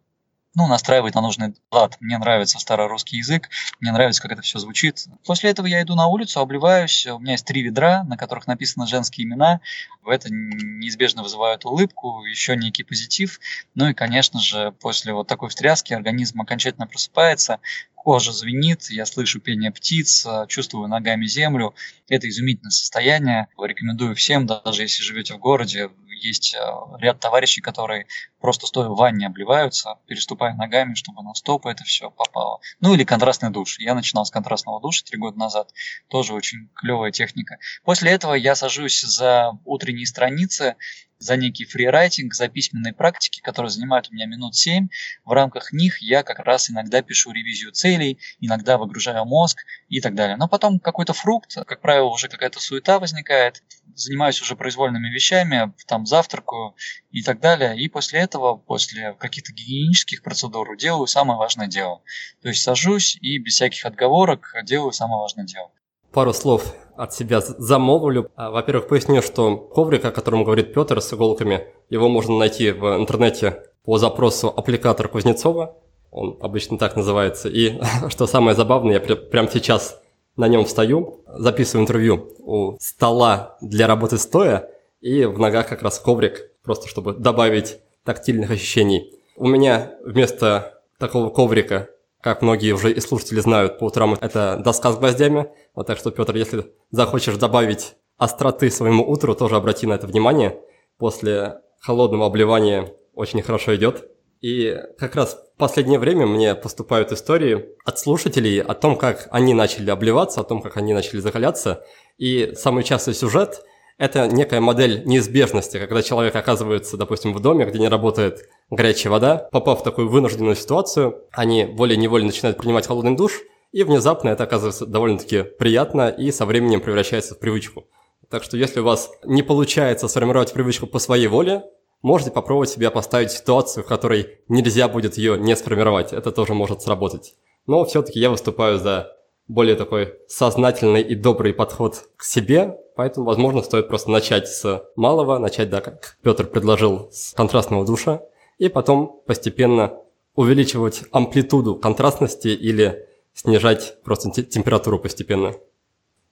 ну, 0.59 0.67
настраивать 0.67 1.15
на 1.15 1.21
нужный 1.21 1.55
лад. 1.71 1.95
Мне 2.01 2.17
нравится 2.17 2.59
старорусский 2.59 3.19
язык, 3.19 3.49
мне 3.79 3.93
нравится, 3.93 4.21
как 4.21 4.33
это 4.33 4.41
все 4.41 4.59
звучит. 4.59 5.05
После 5.25 5.49
этого 5.51 5.67
я 5.67 5.81
иду 5.81 5.95
на 5.95 6.07
улицу, 6.07 6.41
обливаюсь, 6.41 7.07
у 7.07 7.17
меня 7.17 7.31
есть 7.31 7.45
три 7.45 7.61
ведра, 7.61 8.03
на 8.03 8.17
которых 8.17 8.45
написаны 8.45 8.85
женские 8.85 9.25
имена. 9.25 9.61
Это 10.05 10.27
неизбежно 10.29 11.23
вызывает 11.23 11.63
улыбку, 11.63 12.25
еще 12.25 12.57
некий 12.57 12.83
позитив. 12.83 13.39
Ну 13.73 13.87
и, 13.87 13.93
конечно 13.93 14.41
же, 14.41 14.73
после 14.81 15.13
вот 15.13 15.27
такой 15.27 15.47
встряски 15.47 15.93
организм 15.93 16.41
окончательно 16.41 16.87
просыпается, 16.87 17.59
кожа 17.95 18.33
звенит, 18.33 18.89
я 18.89 19.05
слышу 19.05 19.39
пение 19.39 19.71
птиц, 19.71 20.27
чувствую 20.49 20.89
ногами 20.89 21.25
землю. 21.25 21.73
Это 22.09 22.27
изумительное 22.27 22.71
состояние. 22.71 23.47
Рекомендую 23.57 24.13
всем, 24.15 24.45
даже 24.45 24.81
если 24.81 25.03
живете 25.03 25.35
в 25.35 25.37
городе, 25.37 25.89
есть 26.19 26.53
э, 26.53 26.59
ряд 26.99 27.19
товарищей, 27.19 27.61
которые 27.61 28.07
просто 28.39 28.67
стоя 28.67 28.89
в 28.89 28.95
ванне 28.95 29.27
обливаются, 29.27 29.95
переступая 30.07 30.53
ногами, 30.53 30.93
чтобы 30.93 31.23
на 31.23 31.33
стопы 31.33 31.69
это 31.69 31.83
все 31.83 32.09
попало. 32.11 32.59
Ну 32.79 32.93
или 32.93 33.03
контрастный 33.03 33.49
душ. 33.49 33.79
Я 33.79 33.95
начинал 33.95 34.25
с 34.25 34.31
контрастного 34.31 34.81
душа 34.81 35.03
три 35.05 35.17
года 35.17 35.37
назад. 35.37 35.71
Тоже 36.07 36.33
очень 36.33 36.69
клевая 36.75 37.11
техника. 37.11 37.57
После 37.83 38.11
этого 38.11 38.33
я 38.33 38.55
сажусь 38.55 39.01
за 39.01 39.57
утренние 39.65 40.05
страницы 40.05 40.75
за 41.19 41.35
некий 41.35 41.65
фрирайтинг, 41.65 42.33
за 42.33 42.47
письменные 42.47 42.93
практики, 42.93 43.41
которые 43.41 43.69
занимают 43.69 44.09
у 44.09 44.13
меня 44.13 44.25
минут 44.25 44.55
7. 44.55 44.87
В 45.25 45.31
рамках 45.31 45.73
них 45.73 46.01
я 46.01 46.23
как 46.23 46.39
раз 46.39 46.69
иногда 46.69 47.01
пишу 47.01 47.31
ревизию 47.31 47.71
целей, 47.71 48.19
иногда 48.39 48.77
выгружаю 48.77 49.25
мозг 49.25 49.59
и 49.89 49.99
так 50.01 50.15
далее. 50.15 50.37
Но 50.37 50.47
потом 50.47 50.79
какой-то 50.79 51.13
фрукт, 51.13 51.55
как 51.55 51.81
правило, 51.81 52.07
уже 52.07 52.29
какая-то 52.29 52.59
суета 52.59 52.99
возникает, 52.99 53.63
занимаюсь 53.95 54.41
уже 54.41 54.55
произвольными 54.55 55.09
вещами, 55.09 55.73
там 55.87 56.05
завтракаю 56.05 56.75
и 57.11 57.21
так 57.21 57.39
далее. 57.39 57.77
И 57.77 57.89
после 57.89 58.21
этого, 58.21 58.55
после 58.55 59.13
каких-то 59.13 59.51
гигиенических 59.51 60.23
процедур, 60.23 60.77
делаю 60.77 61.07
самое 61.07 61.37
важное 61.37 61.67
дело. 61.67 62.01
То 62.41 62.47
есть 62.47 62.63
сажусь 62.63 63.17
и 63.21 63.37
без 63.39 63.53
всяких 63.55 63.85
отговорок 63.85 64.53
делаю 64.63 64.93
самое 64.93 65.19
важное 65.19 65.45
дело. 65.45 65.71
Пару 66.11 66.33
слов 66.33 66.73
от 66.97 67.13
себя 67.13 67.39
замолвлю. 67.41 68.29
А, 68.35 68.51
во-первых, 68.51 68.87
поясню, 68.87 69.21
что 69.21 69.55
коврик, 69.55 70.05
о 70.05 70.11
котором 70.11 70.43
говорит 70.43 70.73
Петр 70.73 71.01
с 71.01 71.13
иголками, 71.13 71.67
его 71.89 72.09
можно 72.09 72.37
найти 72.37 72.71
в 72.71 72.83
интернете 72.97 73.63
по 73.85 73.97
запросу 73.97 74.49
аппликатор 74.49 75.07
Кузнецова. 75.07 75.77
Он 76.11 76.37
обычно 76.41 76.77
так 76.77 76.95
называется. 76.95 77.47
И 77.47 77.79
что 78.09 78.27
самое 78.27 78.55
забавное, 78.55 78.95
я 78.95 79.15
прямо 79.15 79.49
сейчас 79.49 80.01
на 80.35 80.47
нем 80.47 80.65
встаю, 80.65 81.23
записываю 81.27 81.83
интервью 81.83 82.33
у 82.39 82.77
стола 82.79 83.57
для 83.61 83.87
работы 83.87 84.17
стоя, 84.17 84.69
и 85.01 85.25
в 85.25 85.37
ногах 85.37 85.67
как 85.67 85.83
раз 85.83 85.99
коврик, 85.99 86.51
просто 86.63 86.87
чтобы 86.87 87.13
добавить 87.13 87.77
тактильных 88.03 88.49
ощущений. 88.49 89.13
У 89.35 89.47
меня 89.47 89.93
вместо 90.03 90.81
такого 90.97 91.29
коврика 91.29 91.89
как 92.21 92.41
многие 92.41 92.73
уже 92.73 92.91
и 92.91 92.99
слушатели 92.99 93.39
знают, 93.39 93.79
по 93.79 93.85
утрам 93.85 94.17
это 94.19 94.59
доска 94.63 94.91
с 94.91 94.97
гвоздями. 94.97 95.49
Вот 95.73 95.87
так 95.87 95.97
что, 95.97 96.11
Петр, 96.11 96.35
если 96.35 96.71
захочешь 96.91 97.37
добавить 97.37 97.95
остроты 98.17 98.69
своему 98.69 99.09
утру, 99.09 99.35
тоже 99.35 99.55
обрати 99.55 99.87
на 99.87 99.93
это 99.93 100.07
внимание. 100.07 100.59
После 100.97 101.61
холодного 101.79 102.25
обливания 102.25 102.93
очень 103.13 103.41
хорошо 103.41 103.75
идет. 103.75 104.09
И 104.41 104.77
как 104.97 105.15
раз 105.15 105.37
в 105.55 105.57
последнее 105.57 105.99
время 105.99 106.25
мне 106.25 106.55
поступают 106.55 107.11
истории 107.11 107.75
от 107.85 107.99
слушателей 107.99 108.61
о 108.61 108.73
том, 108.73 108.97
как 108.97 109.27
они 109.31 109.53
начали 109.53 109.89
обливаться, 109.89 110.41
о 110.41 110.45
том, 110.45 110.61
как 110.61 110.77
они 110.77 110.93
начали 110.93 111.19
закаляться. 111.19 111.85
И 112.17 112.53
самый 112.55 112.83
частый 112.83 113.13
сюжет 113.13 113.63
это 113.99 114.27
некая 114.27 114.61
модель 114.61 115.03
неизбежности, 115.05 115.77
когда 115.77 116.01
человек 116.01 116.33
оказывается, 116.35 116.95
допустим, 116.95 117.33
в 117.33 117.41
доме, 117.41 117.65
где 117.65 117.79
не 117.79 117.89
работает 117.89 118.49
горячая 118.69 119.11
вода, 119.11 119.49
попав 119.51 119.81
в 119.81 119.83
такую 119.83 120.09
вынужденную 120.09 120.55
ситуацию, 120.55 121.25
они 121.31 121.65
волей-неволей 121.65 122.25
начинают 122.25 122.57
принимать 122.57 122.87
холодный 122.87 123.15
душ, 123.15 123.41
и 123.73 123.83
внезапно 123.83 124.29
это 124.29 124.45
оказывается 124.45 124.85
довольно-таки 124.85 125.43
приятно 125.43 126.09
и 126.09 126.31
со 126.31 126.45
временем 126.45 126.79
превращается 126.79 127.35
в 127.35 127.39
привычку. 127.39 127.87
Так 128.29 128.43
что 128.43 128.55
если 128.55 128.79
у 128.79 128.85
вас 128.85 129.11
не 129.25 129.43
получается 129.43 130.07
сформировать 130.07 130.53
привычку 130.53 130.87
по 130.87 130.99
своей 130.99 131.27
воле, 131.27 131.63
можете 132.01 132.31
попробовать 132.31 132.69
себя 132.69 132.91
поставить 132.91 133.31
в 133.31 133.37
ситуацию, 133.37 133.83
в 133.83 133.87
которой 133.87 134.39
нельзя 134.47 134.87
будет 134.87 135.17
ее 135.17 135.37
не 135.37 135.55
сформировать. 135.57 136.13
Это 136.13 136.31
тоже 136.31 136.53
может 136.53 136.81
сработать. 136.81 137.35
Но 137.67 137.83
все-таки 137.83 138.19
я 138.19 138.29
выступаю 138.29 138.79
за 138.79 139.11
более 139.49 139.75
такой 139.75 140.13
сознательный 140.29 141.01
и 141.01 141.15
добрый 141.15 141.53
подход 141.53 142.07
к 142.15 142.23
себе, 142.23 142.77
поэтому, 142.95 143.25
возможно, 143.25 143.61
стоит 143.61 143.89
просто 143.89 144.11
начать 144.11 144.47
с 144.47 144.83
малого, 144.95 145.39
начать, 145.39 145.69
да, 145.69 145.81
как 145.81 146.17
Петр 146.21 146.45
предложил, 146.45 147.09
с 147.11 147.33
контрастного 147.33 147.85
душа, 147.85 148.21
и 148.59 148.69
потом 148.69 149.21
постепенно 149.25 149.97
увеличивать 150.35 151.03
амплитуду 151.11 151.75
контрастности 151.75 152.49
или 152.49 153.07
снижать 153.33 154.01
просто 154.03 154.29
температуру 154.43 154.99
постепенно. 154.99 155.55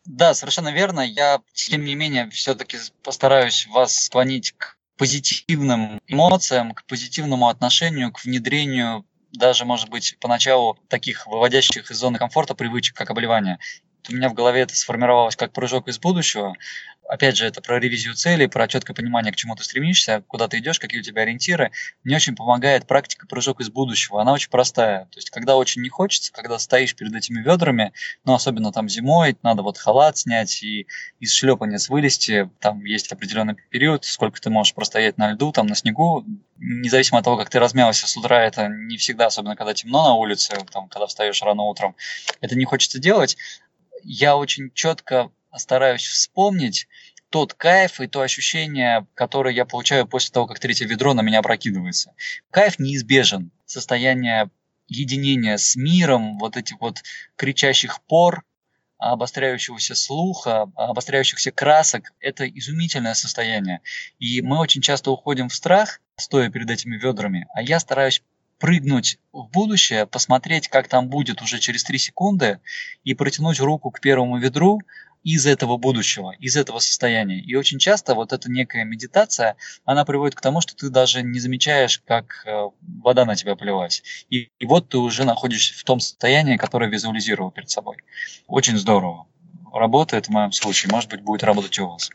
Да, 0.06 0.34
совершенно 0.34 0.71
верно. 0.71 1.01
Я, 1.01 1.41
тем 1.53 1.84
не 1.84 1.95
менее, 1.95 2.30
все-таки 2.30 2.77
постараюсь 3.03 3.67
вас 3.67 4.06
склонить 4.06 4.51
к 4.51 4.77
позитивным 4.95 5.99
эмоциям, 6.08 6.73
к 6.73 6.86
позитивному 6.86 7.49
отношению, 7.49 8.12
к 8.12 8.23
внедрению 8.23 9.06
даже, 9.31 9.65
может 9.65 9.89
быть, 9.89 10.17
поначалу 10.19 10.77
таких 10.87 11.27
выводящих 11.27 11.91
из 11.91 11.97
зоны 11.97 12.17
комфорта 12.17 12.55
привычек, 12.55 12.95
как 12.95 13.09
обливание. 13.09 13.59
У 14.09 14.13
меня 14.13 14.29
в 14.29 14.33
голове 14.33 14.61
это 14.61 14.75
сформировалось 14.75 15.35
как 15.35 15.51
прыжок 15.51 15.87
из 15.87 15.99
будущего, 15.99 16.55
опять 17.07 17.37
же, 17.37 17.45
это 17.45 17.61
про 17.61 17.79
ревизию 17.79 18.15
целей, 18.15 18.47
про 18.47 18.67
четкое 18.67 18.95
понимание, 18.95 19.31
к 19.31 19.35
чему 19.35 19.55
ты 19.55 19.63
стремишься, 19.63 20.23
куда 20.27 20.47
ты 20.47 20.59
идешь, 20.59 20.79
какие 20.79 20.99
у 20.99 21.03
тебя 21.03 21.23
ориентиры. 21.23 21.71
Мне 22.03 22.15
очень 22.15 22.35
помогает 22.35 22.85
практика 22.85 23.27
прыжок 23.27 23.61
из 23.61 23.69
будущего. 23.69 24.21
Она 24.21 24.33
очень 24.33 24.49
простая. 24.49 25.05
То 25.05 25.17
есть, 25.17 25.29
когда 25.29 25.55
очень 25.55 25.81
не 25.81 25.89
хочется, 25.89 26.31
когда 26.31 26.59
стоишь 26.59 26.95
перед 26.95 27.15
этими 27.15 27.41
ведрами, 27.41 27.93
ну, 28.25 28.33
особенно 28.33 28.71
там 28.71 28.89
зимой, 28.89 29.37
надо 29.43 29.63
вот 29.63 29.77
халат 29.77 30.17
снять 30.17 30.61
и 30.63 30.87
из 31.19 31.33
шлепанец 31.33 31.89
вылезти, 31.89 32.49
там 32.59 32.83
есть 32.83 33.11
определенный 33.11 33.55
период, 33.69 34.05
сколько 34.05 34.39
ты 34.39 34.49
можешь 34.49 34.73
простоять 34.73 35.17
на 35.17 35.31
льду, 35.31 35.51
там 35.51 35.67
на 35.67 35.75
снегу, 35.75 36.25
независимо 36.57 37.19
от 37.19 37.25
того, 37.25 37.37
как 37.37 37.49
ты 37.49 37.59
размялся 37.59 38.07
с 38.07 38.17
утра, 38.17 38.43
это 38.43 38.67
не 38.67 38.97
всегда, 38.97 39.27
особенно 39.27 39.55
когда 39.55 39.73
темно 39.73 40.03
на 40.03 40.13
улице, 40.13 40.55
там, 40.71 40.87
когда 40.89 41.07
встаешь 41.07 41.41
рано 41.41 41.63
утром, 41.63 41.95
это 42.41 42.55
не 42.55 42.65
хочется 42.65 42.99
делать. 42.99 43.37
Я 44.03 44.37
очень 44.37 44.71
четко 44.73 45.31
стараюсь 45.57 46.05
вспомнить 46.05 46.87
тот 47.29 47.53
кайф 47.53 47.99
и 47.99 48.07
то 48.07 48.21
ощущение, 48.21 49.05
которое 49.13 49.53
я 49.53 49.65
получаю 49.65 50.07
после 50.07 50.31
того, 50.31 50.47
как 50.47 50.59
третье 50.59 50.85
ведро 50.85 51.13
на 51.13 51.21
меня 51.21 51.39
опрокидывается. 51.39 52.13
Кайф 52.51 52.79
неизбежен. 52.79 53.51
Состояние 53.65 54.49
единения 54.87 55.57
с 55.57 55.75
миром, 55.75 56.37
вот 56.37 56.55
этих 56.55 56.79
вот 56.79 57.03
кричащих 57.35 58.01
пор, 58.03 58.43
обостряющегося 58.97 59.93
слуха, 59.93 60.71
обостряющихся 60.75 61.51
красок, 61.51 62.13
это 62.19 62.47
изумительное 62.47 63.13
состояние. 63.13 63.81
И 64.19 64.41
мы 64.41 64.59
очень 64.59 64.81
часто 64.81 65.11
уходим 65.11 65.49
в 65.49 65.53
страх, 65.53 65.99
стоя 66.15 66.49
перед 66.49 66.69
этими 66.69 66.95
ведрами, 66.95 67.47
а 67.53 67.61
я 67.61 67.79
стараюсь 67.79 68.23
прыгнуть 68.57 69.19
в 69.31 69.49
будущее, 69.49 70.07
посмотреть, 70.07 70.67
как 70.67 70.87
там 70.87 71.09
будет 71.09 71.43
уже 71.43 71.59
через 71.59 71.83
3 71.83 71.97
секунды, 71.99 72.59
и 73.03 73.13
протянуть 73.13 73.59
руку 73.59 73.91
к 73.91 73.99
первому 73.99 74.39
ведру, 74.39 74.81
из 75.27 75.45
этого 75.45 75.75
будущего, 75.75 76.33
из 76.39 76.55
этого 76.55 76.79
состояния. 76.79 77.41
И 77.41 77.53
очень 77.55 77.79
часто 77.79 78.15
вот 78.15 78.31
эта 78.31 78.49
некая 78.49 78.85
медитация, 78.85 79.57
она 79.83 80.05
приводит 80.05 80.35
к 80.35 80.41
тому, 80.41 80.61
что 80.61 80.73
ты 80.73 80.89
даже 80.89 81.21
не 81.21 81.41
замечаешь, 81.41 82.01
как 82.05 82.45
э, 82.45 82.69
вода 83.03 83.25
на 83.25 83.35
тебя 83.35 83.57
плевалась. 83.57 84.03
И, 84.29 84.49
и 84.57 84.65
вот 84.65 84.87
ты 84.87 84.97
уже 84.97 85.25
находишься 85.25 85.77
в 85.77 85.83
том 85.83 85.99
состоянии, 85.99 86.55
которое 86.55 86.89
визуализировал 86.89 87.51
перед 87.51 87.69
собой. 87.69 87.97
Очень 88.47 88.77
здорово. 88.77 89.27
Работает 89.73 90.27
в 90.27 90.29
моем 90.29 90.53
случае, 90.53 90.91
может 90.93 91.09
быть, 91.09 91.21
будет 91.21 91.43
работать 91.43 91.77
у 91.79 91.89
вас. 91.89 92.09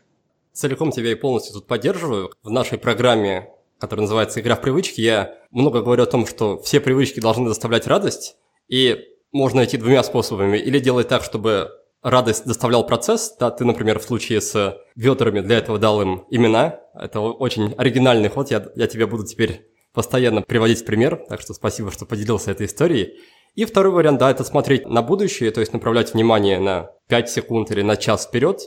Целиком 0.51 0.91
тебя 0.91 1.11
и 1.11 1.15
полностью 1.15 1.53
тут 1.53 1.67
поддерживаю. 1.67 2.33
В 2.41 2.49
нашей 2.49 2.79
программе, 2.79 3.47
которая 3.77 4.05
называется 4.05 4.41
«Игра 4.41 4.55
в 4.55 4.61
привычки», 4.61 5.01
я 5.01 5.35
много 5.51 5.83
говорю 5.83 6.01
о 6.01 6.07
том, 6.07 6.25
что 6.25 6.59
все 6.63 6.79
привычки 6.79 7.19
должны 7.19 7.47
доставлять 7.47 7.85
радость, 7.85 8.37
и 8.67 9.05
можно 9.31 9.63
идти 9.63 9.77
двумя 9.77 10.01
способами. 10.01 10.57
Или 10.57 10.79
делать 10.79 11.09
так, 11.09 11.23
чтобы 11.23 11.69
радость 12.03 12.45
доставлял 12.45 12.85
процесс. 12.85 13.35
Да, 13.39 13.49
ты, 13.49 13.65
например, 13.65 13.99
в 13.99 14.03
случае 14.03 14.41
с 14.41 14.77
ведрами 14.95 15.39
для 15.39 15.57
этого 15.57 15.79
дал 15.79 16.01
им 16.01 16.25
имена. 16.29 16.79
Это 16.93 17.21
очень 17.21 17.73
оригинальный 17.77 18.29
ход. 18.29 18.51
Я, 18.51 18.65
я 18.75 18.87
тебе 18.87 19.07
буду 19.07 19.25
теперь 19.25 19.67
постоянно 19.93 20.41
приводить 20.41 20.85
пример. 20.85 21.25
Так 21.29 21.41
что 21.41 21.53
спасибо, 21.53 21.91
что 21.91 22.05
поделился 22.05 22.51
этой 22.51 22.67
историей. 22.67 23.19
И 23.55 23.65
второй 23.65 23.93
вариант, 23.93 24.19
да, 24.19 24.31
это 24.31 24.43
смотреть 24.43 24.87
на 24.87 25.01
будущее, 25.01 25.51
то 25.51 25.59
есть 25.59 25.73
направлять 25.73 26.13
внимание 26.13 26.59
на 26.59 26.89
5 27.07 27.29
секунд 27.29 27.71
или 27.71 27.83
на 27.83 27.97
час 27.97 28.25
вперед 28.25 28.61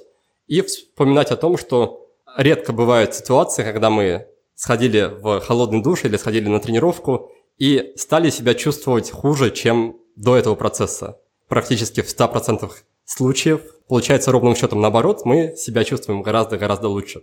и 0.46 0.60
вспоминать 0.60 1.32
о 1.32 1.36
том, 1.36 1.58
что 1.58 2.08
редко 2.36 2.72
бывают 2.72 3.14
ситуации, 3.14 3.64
когда 3.64 3.90
мы 3.90 4.28
сходили 4.54 5.10
в 5.20 5.40
холодный 5.40 5.82
душ 5.82 6.04
или 6.04 6.16
сходили 6.16 6.48
на 6.48 6.60
тренировку 6.60 7.32
и 7.58 7.94
стали 7.96 8.30
себя 8.30 8.54
чувствовать 8.54 9.10
хуже, 9.10 9.50
чем 9.50 9.96
до 10.14 10.36
этого 10.36 10.54
процесса. 10.54 11.20
Практически 11.48 12.00
в 12.00 12.06
100% 12.06 12.70
случаев 13.06 13.62
получается 13.88 14.32
ровным 14.32 14.54
счетом 14.54 14.80
наоборот, 14.80 15.24
мы 15.24 15.54
себя 15.56 15.84
чувствуем 15.84 16.22
гораздо-гораздо 16.22 16.88
лучше. 16.88 17.22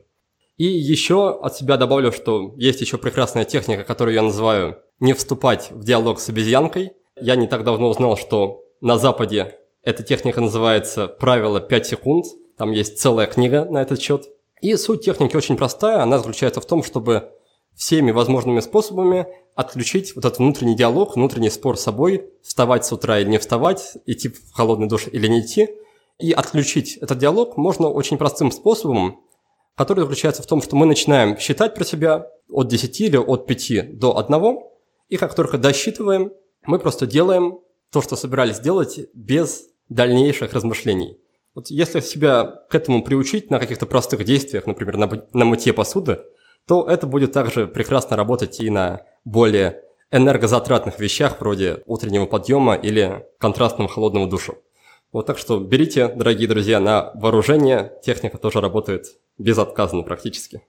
И 0.57 0.65
еще 0.65 1.31
от 1.31 1.55
себя 1.55 1.77
добавлю, 1.77 2.11
что 2.11 2.53
есть 2.57 2.81
еще 2.81 2.97
прекрасная 2.97 3.43
техника, 3.43 3.83
которую 3.83 4.15
я 4.15 4.21
называю 4.21 4.77
«не 4.99 5.13
вступать 5.13 5.71
в 5.71 5.83
диалог 5.83 6.19
с 6.19 6.29
обезьянкой». 6.29 6.93
Я 7.19 7.35
не 7.35 7.47
так 7.47 7.63
давно 7.63 7.89
узнал, 7.89 8.17
что 8.17 8.63
на 8.81 8.97
Западе 8.97 9.55
эта 9.83 10.03
техника 10.03 10.41
называется 10.41 11.07
«правило 11.07 11.59
5 11.59 11.87
секунд». 11.87 12.25
Там 12.57 12.71
есть 12.71 12.99
целая 12.99 13.25
книга 13.25 13.65
на 13.65 13.81
этот 13.81 13.99
счет. 13.99 14.25
И 14.61 14.75
суть 14.75 15.03
техники 15.03 15.35
очень 15.35 15.57
простая. 15.57 16.01
Она 16.01 16.19
заключается 16.19 16.61
в 16.61 16.65
том, 16.65 16.83
чтобы 16.83 17.31
всеми 17.75 18.11
возможными 18.11 18.59
способами 18.59 19.27
отключить 19.55 20.15
вот 20.15 20.25
этот 20.25 20.39
внутренний 20.39 20.75
диалог, 20.75 21.15
внутренний 21.15 21.49
спор 21.49 21.77
с 21.77 21.81
собой, 21.81 22.29
вставать 22.41 22.85
с 22.85 22.91
утра 22.91 23.19
или 23.19 23.29
не 23.29 23.37
вставать, 23.37 23.97
идти 24.05 24.29
в 24.29 24.51
холодный 24.53 24.87
душ 24.87 25.07
или 25.11 25.27
не 25.27 25.41
идти. 25.41 25.69
И 26.19 26.31
отключить 26.31 26.97
этот 26.97 27.17
диалог 27.17 27.57
можно 27.57 27.87
очень 27.87 28.17
простым 28.17 28.51
способом, 28.51 29.21
который 29.75 30.01
заключается 30.01 30.43
в 30.43 30.47
том, 30.47 30.61
что 30.61 30.75
мы 30.75 30.85
начинаем 30.85 31.37
считать 31.37 31.75
про 31.75 31.83
себя 31.83 32.27
от 32.49 32.67
10 32.67 33.01
или 33.01 33.17
от 33.17 33.47
5 33.47 33.97
до 33.97 34.17
1, 34.17 34.59
и 35.09 35.17
как 35.17 35.35
только 35.35 35.57
досчитываем, 35.57 36.31
мы 36.65 36.79
просто 36.79 37.07
делаем 37.07 37.59
то, 37.91 38.01
что 38.01 38.15
собирались 38.15 38.59
делать, 38.59 38.99
без 39.13 39.65
дальнейших 39.89 40.53
размышлений. 40.53 41.19
Вот 41.55 41.67
если 41.69 41.99
себя 41.99 42.45
к 42.69 42.73
этому 42.73 43.03
приучить 43.03 43.51
на 43.51 43.59
каких-то 43.59 43.85
простых 43.85 44.23
действиях, 44.23 44.65
например, 44.65 44.97
на, 44.97 45.27
на 45.33 45.45
мытье 45.45 45.73
посуды, 45.73 46.21
то 46.67 46.87
это 46.87 47.07
будет 47.07 47.33
также 47.33 47.67
прекрасно 47.67 48.15
работать 48.15 48.59
и 48.59 48.69
на 48.69 49.01
более 49.25 49.81
энергозатратных 50.11 50.99
вещах 50.99 51.39
вроде 51.39 51.81
утреннего 51.85 52.25
подъема 52.25 52.75
или 52.75 53.25
контрастного 53.39 53.89
холодного 53.89 54.29
душа. 54.29 54.53
Вот 55.11 55.25
так 55.25 55.37
что 55.37 55.59
берите, 55.59 56.07
дорогие 56.07 56.47
друзья, 56.47 56.79
на 56.79 57.11
вооружение. 57.15 57.93
Техника 58.03 58.37
тоже 58.37 58.61
работает 58.61 59.05
безотказно 59.37 60.03
практически. 60.03 60.61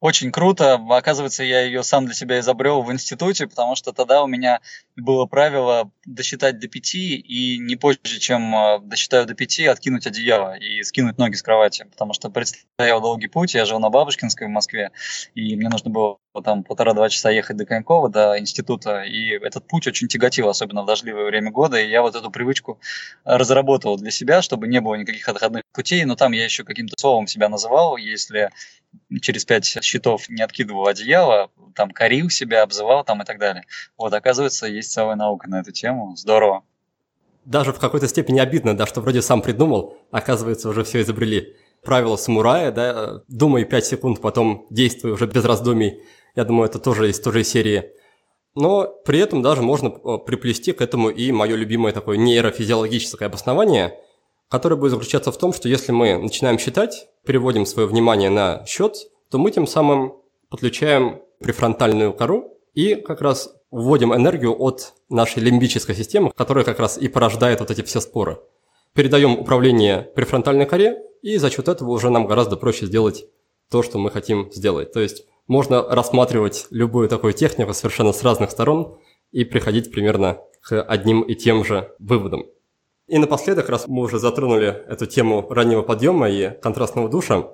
Очень 0.00 0.30
круто. 0.30 0.80
Оказывается, 0.90 1.42
я 1.42 1.62
ее 1.62 1.82
сам 1.82 2.06
для 2.06 2.14
себя 2.14 2.38
изобрел 2.38 2.82
в 2.82 2.92
институте, 2.92 3.48
потому 3.48 3.74
что 3.74 3.92
тогда 3.92 4.22
у 4.22 4.28
меня 4.28 4.60
было 4.98 5.26
правило 5.26 5.90
досчитать 6.04 6.58
до 6.58 6.68
пяти 6.68 7.16
и 7.16 7.58
не 7.58 7.76
позже, 7.76 8.18
чем 8.18 8.54
э, 8.54 8.80
досчитаю 8.80 9.26
до 9.26 9.34
пяти, 9.34 9.66
откинуть 9.66 10.06
одеяло 10.06 10.56
и 10.56 10.82
скинуть 10.82 11.18
ноги 11.18 11.34
с 11.34 11.42
кровати. 11.42 11.86
Потому 11.90 12.12
что 12.12 12.30
предстоял 12.30 13.00
долгий 13.00 13.28
путь, 13.28 13.54
я 13.54 13.64
жил 13.64 13.78
на 13.78 13.90
Бабушкинской 13.90 14.46
в 14.46 14.50
Москве, 14.50 14.90
и 15.34 15.56
мне 15.56 15.68
нужно 15.68 15.90
было 15.90 16.18
там 16.44 16.64
полтора-два 16.64 17.08
часа 17.08 17.30
ехать 17.30 17.56
до 17.56 17.64
Конькова, 17.64 18.08
до 18.08 18.38
института, 18.38 19.02
и 19.02 19.30
этот 19.30 19.66
путь 19.66 19.86
очень 19.86 20.08
тяготил, 20.08 20.48
особенно 20.48 20.82
в 20.82 20.86
дождливое 20.86 21.26
время 21.26 21.50
года, 21.50 21.80
и 21.80 21.88
я 21.88 22.02
вот 22.02 22.14
эту 22.14 22.30
привычку 22.30 22.80
разработал 23.24 23.96
для 23.96 24.10
себя, 24.10 24.42
чтобы 24.42 24.68
не 24.68 24.80
было 24.80 24.94
никаких 24.94 25.28
отходных 25.28 25.62
путей, 25.72 26.04
но 26.04 26.16
там 26.16 26.32
я 26.32 26.44
еще 26.44 26.64
каким-то 26.64 26.94
словом 26.98 27.26
себя 27.26 27.48
называл, 27.48 27.96
если 27.96 28.50
через 29.20 29.44
пять 29.44 29.64
счетов 29.64 30.28
не 30.28 30.42
откидывал 30.42 30.86
одеяло, 30.86 31.50
там 31.74 31.90
корил 31.90 32.30
себя, 32.30 32.62
обзывал 32.62 33.04
там 33.04 33.22
и 33.22 33.24
так 33.24 33.38
далее. 33.38 33.64
Вот, 33.96 34.12
оказывается, 34.12 34.66
есть 34.66 34.87
целая 34.88 35.16
наука 35.16 35.48
на 35.48 35.60
эту 35.60 35.72
тему. 35.72 36.14
Здорово. 36.16 36.62
Даже 37.44 37.72
в 37.72 37.78
какой-то 37.78 38.08
степени 38.08 38.40
обидно, 38.40 38.76
да, 38.76 38.86
что 38.86 39.00
вроде 39.00 39.22
сам 39.22 39.40
придумал, 39.40 39.96
оказывается, 40.10 40.68
уже 40.68 40.84
все 40.84 41.00
изобрели. 41.00 41.56
Правило 41.82 42.16
самурая, 42.16 42.72
да, 42.72 43.22
думай 43.28 43.64
5 43.64 43.86
секунд, 43.86 44.20
потом 44.20 44.66
действуй 44.70 45.12
уже 45.12 45.26
без 45.26 45.44
раздумий. 45.44 46.02
Я 46.34 46.44
думаю, 46.44 46.68
это 46.68 46.78
тоже 46.78 47.08
из 47.08 47.20
той 47.20 47.32
же 47.32 47.44
серии. 47.44 47.92
Но 48.54 48.88
при 49.04 49.20
этом 49.20 49.40
даже 49.40 49.62
можно 49.62 49.88
э, 49.88 50.18
приплести 50.26 50.72
к 50.72 50.82
этому 50.82 51.10
и 51.10 51.30
мое 51.30 51.54
любимое 51.54 51.92
такое 51.92 52.16
нейрофизиологическое 52.16 53.28
обоснование– 53.28 53.94
которая 54.48 54.78
будет 54.78 54.92
заключаться 54.92 55.30
в 55.30 55.38
том, 55.38 55.52
что 55.52 55.68
если 55.68 55.92
мы 55.92 56.16
начинаем 56.16 56.58
считать, 56.58 57.08
переводим 57.24 57.66
свое 57.66 57.86
внимание 57.86 58.30
на 58.30 58.64
счет, 58.66 58.96
то 59.30 59.38
мы 59.38 59.50
тем 59.50 59.66
самым 59.66 60.14
подключаем 60.48 61.20
префронтальную 61.40 62.14
кору 62.14 62.58
и 62.74 62.94
как 62.94 63.20
раз 63.20 63.54
вводим 63.70 64.14
энергию 64.14 64.54
от 64.58 64.94
нашей 65.08 65.42
лимбической 65.42 65.94
системы, 65.94 66.32
которая 66.34 66.64
как 66.64 66.78
раз 66.78 66.98
и 66.98 67.08
порождает 67.08 67.60
вот 67.60 67.70
эти 67.70 67.82
все 67.82 68.00
споры. 68.00 68.38
Передаем 68.94 69.38
управление 69.38 70.02
префронтальной 70.14 70.66
коре, 70.66 71.02
и 71.22 71.36
за 71.36 71.50
счет 71.50 71.68
этого 71.68 71.90
уже 71.90 72.10
нам 72.10 72.26
гораздо 72.26 72.56
проще 72.56 72.86
сделать 72.86 73.26
то, 73.70 73.82
что 73.82 73.98
мы 73.98 74.10
хотим 74.10 74.50
сделать. 74.52 74.92
То 74.92 75.00
есть 75.00 75.26
можно 75.46 75.82
рассматривать 75.82 76.66
любую 76.70 77.08
такую 77.08 77.32
технику 77.32 77.74
совершенно 77.74 78.12
с 78.12 78.22
разных 78.22 78.50
сторон 78.50 78.98
и 79.30 79.44
приходить 79.44 79.90
примерно 79.90 80.38
к 80.60 80.82
одним 80.82 81.22
и 81.22 81.34
тем 81.34 81.64
же 81.64 81.92
выводам. 81.98 82.46
И 83.06 83.18
напоследок, 83.18 83.68
раз 83.68 83.86
мы 83.88 84.02
уже 84.02 84.18
затронули 84.18 84.68
эту 84.86 85.06
тему 85.06 85.46
раннего 85.48 85.82
подъема 85.82 86.28
и 86.28 86.50
контрастного 86.60 87.08
душа, 87.08 87.48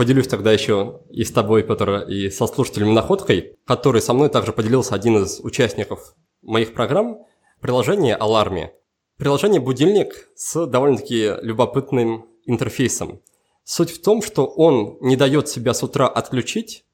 поделюсь 0.00 0.28
тогда 0.28 0.50
еще 0.50 1.02
и 1.10 1.24
с 1.24 1.30
тобой, 1.30 1.62
Петр, 1.62 2.08
и 2.08 2.30
со 2.30 2.46
слушателями 2.46 2.90
находкой, 2.90 3.58
который 3.66 4.00
со 4.00 4.14
мной 4.14 4.30
также 4.30 4.50
поделился 4.50 4.94
один 4.94 5.22
из 5.22 5.40
участников 5.40 6.14
моих 6.40 6.72
программ, 6.72 7.18
приложение 7.60 8.16
Alarme. 8.18 8.70
Приложение 9.18 9.60
«Будильник» 9.60 10.30
с 10.34 10.64
довольно-таки 10.66 11.32
любопытным 11.42 12.24
интерфейсом. 12.46 13.20
Суть 13.62 13.90
в 13.90 14.00
том, 14.00 14.22
что 14.22 14.46
он 14.46 14.96
не 15.02 15.16
дает 15.16 15.50
себя 15.50 15.74
с 15.74 15.82
утра 15.82 16.08
отключить 16.08 16.86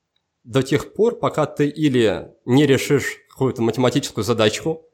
до 0.42 0.64
тех 0.64 0.92
пор, 0.92 1.14
пока 1.14 1.46
ты 1.46 1.68
или 1.68 2.32
не 2.44 2.66
решишь 2.66 3.18
какую-то 3.30 3.62
математическую 3.62 4.24
задачку, 4.24 4.85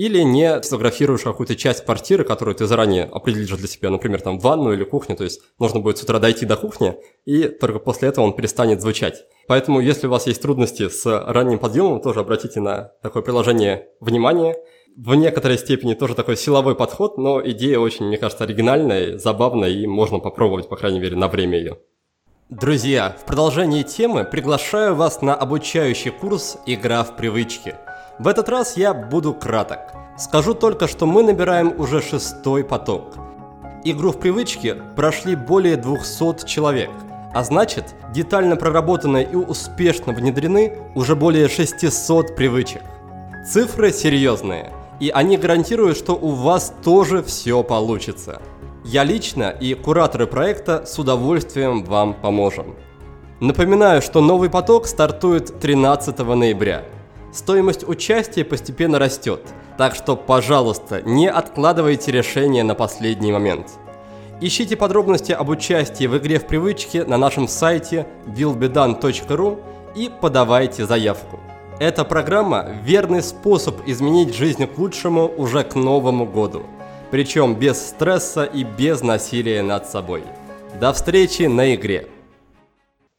или 0.00 0.20
не 0.20 0.62
фотографируешь 0.62 1.20
какую-то 1.20 1.54
часть 1.56 1.84
квартиры, 1.84 2.24
которую 2.24 2.54
ты 2.54 2.64
заранее 2.64 3.04
определишь 3.04 3.50
для 3.50 3.68
себя, 3.68 3.90
например, 3.90 4.22
там 4.22 4.38
ванну 4.38 4.72
или 4.72 4.82
кухню, 4.82 5.14
то 5.14 5.24
есть 5.24 5.42
нужно 5.58 5.80
будет 5.80 5.98
с 5.98 6.02
утра 6.02 6.18
дойти 6.18 6.46
до 6.46 6.56
кухни, 6.56 6.96
и 7.26 7.48
только 7.48 7.80
после 7.80 8.08
этого 8.08 8.24
он 8.24 8.32
перестанет 8.32 8.80
звучать. 8.80 9.26
Поэтому, 9.46 9.78
если 9.78 10.06
у 10.06 10.10
вас 10.10 10.26
есть 10.26 10.40
трудности 10.40 10.88
с 10.88 11.04
ранним 11.04 11.58
подъемом, 11.58 12.00
тоже 12.00 12.20
обратите 12.20 12.60
на 12.60 12.92
такое 13.02 13.22
приложение 13.22 13.88
внимание. 14.00 14.56
В 14.96 15.14
некоторой 15.16 15.58
степени 15.58 15.92
тоже 15.92 16.14
такой 16.14 16.38
силовой 16.38 16.76
подход, 16.76 17.18
но 17.18 17.46
идея 17.50 17.78
очень, 17.78 18.06
мне 18.06 18.16
кажется, 18.16 18.44
оригинальная, 18.44 19.18
забавная, 19.18 19.68
и 19.68 19.86
можно 19.86 20.18
попробовать, 20.18 20.70
по 20.70 20.76
крайней 20.76 21.00
мере, 21.00 21.16
на 21.16 21.28
время 21.28 21.58
ее. 21.58 21.76
Друзья, 22.48 23.14
в 23.20 23.26
продолжении 23.26 23.82
темы 23.82 24.24
приглашаю 24.24 24.94
вас 24.94 25.20
на 25.20 25.34
обучающий 25.34 26.10
курс 26.10 26.56
«Игра 26.64 27.04
в 27.04 27.16
привычки». 27.16 27.76
В 28.20 28.28
этот 28.28 28.50
раз 28.50 28.76
я 28.76 28.92
буду 28.92 29.32
краток. 29.32 29.78
Скажу 30.18 30.52
только, 30.52 30.86
что 30.86 31.06
мы 31.06 31.22
набираем 31.22 31.72
уже 31.80 32.02
шестой 32.02 32.62
поток. 32.62 33.14
Игру 33.82 34.12
в 34.12 34.18
привычке 34.18 34.74
прошли 34.94 35.34
более 35.34 35.78
200 35.78 36.44
человек, 36.44 36.90
а 37.32 37.42
значит, 37.44 37.94
детально 38.12 38.56
проработаны 38.56 39.22
и 39.22 39.36
успешно 39.36 40.12
внедрены 40.12 40.76
уже 40.94 41.16
более 41.16 41.48
600 41.48 42.36
привычек. 42.36 42.82
Цифры 43.50 43.90
серьезные, 43.90 44.70
и 45.00 45.08
они 45.08 45.38
гарантируют, 45.38 45.96
что 45.96 46.12
у 46.12 46.32
вас 46.32 46.74
тоже 46.84 47.22
все 47.22 47.62
получится. 47.62 48.42
Я 48.84 49.02
лично 49.02 49.48
и 49.48 49.72
кураторы 49.72 50.26
проекта 50.26 50.84
с 50.84 50.98
удовольствием 50.98 51.84
вам 51.84 52.12
поможем. 52.12 52.76
Напоминаю, 53.40 54.02
что 54.02 54.20
новый 54.20 54.50
поток 54.50 54.86
стартует 54.86 55.58
13 55.58 56.18
ноября– 56.18 56.84
Стоимость 57.32 57.88
участия 57.88 58.44
постепенно 58.44 58.98
растет, 58.98 59.40
так 59.78 59.94
что, 59.94 60.16
пожалуйста, 60.16 61.00
не 61.02 61.28
откладывайте 61.28 62.10
решение 62.10 62.64
на 62.64 62.74
последний 62.74 63.32
момент. 63.32 63.68
Ищите 64.40 64.76
подробности 64.76 65.32
об 65.32 65.50
участии 65.50 66.06
в 66.06 66.16
игре 66.18 66.38
в 66.38 66.46
привычке 66.46 67.04
на 67.04 67.18
нашем 67.18 67.46
сайте 67.46 68.06
willbedone.ru 68.26 69.62
и 69.94 70.10
подавайте 70.20 70.86
заявку. 70.86 71.38
Эта 71.78 72.04
программа– 72.04 72.80
верный 72.84 73.22
способ 73.22 73.76
изменить 73.86 74.34
жизнь 74.34 74.66
к 74.66 74.76
лучшему 74.78 75.28
уже 75.36 75.62
к 75.62 75.74
Новому 75.74 76.26
году. 76.26 76.62
Причем 77.10 77.54
без 77.54 77.88
стресса 77.88 78.44
и 78.44 78.64
без 78.64 79.02
насилия 79.02 79.62
над 79.62 79.86
собой. 79.86 80.24
До 80.80 80.92
встречи 80.92 81.42
на 81.42 81.74
игре. 81.74 82.08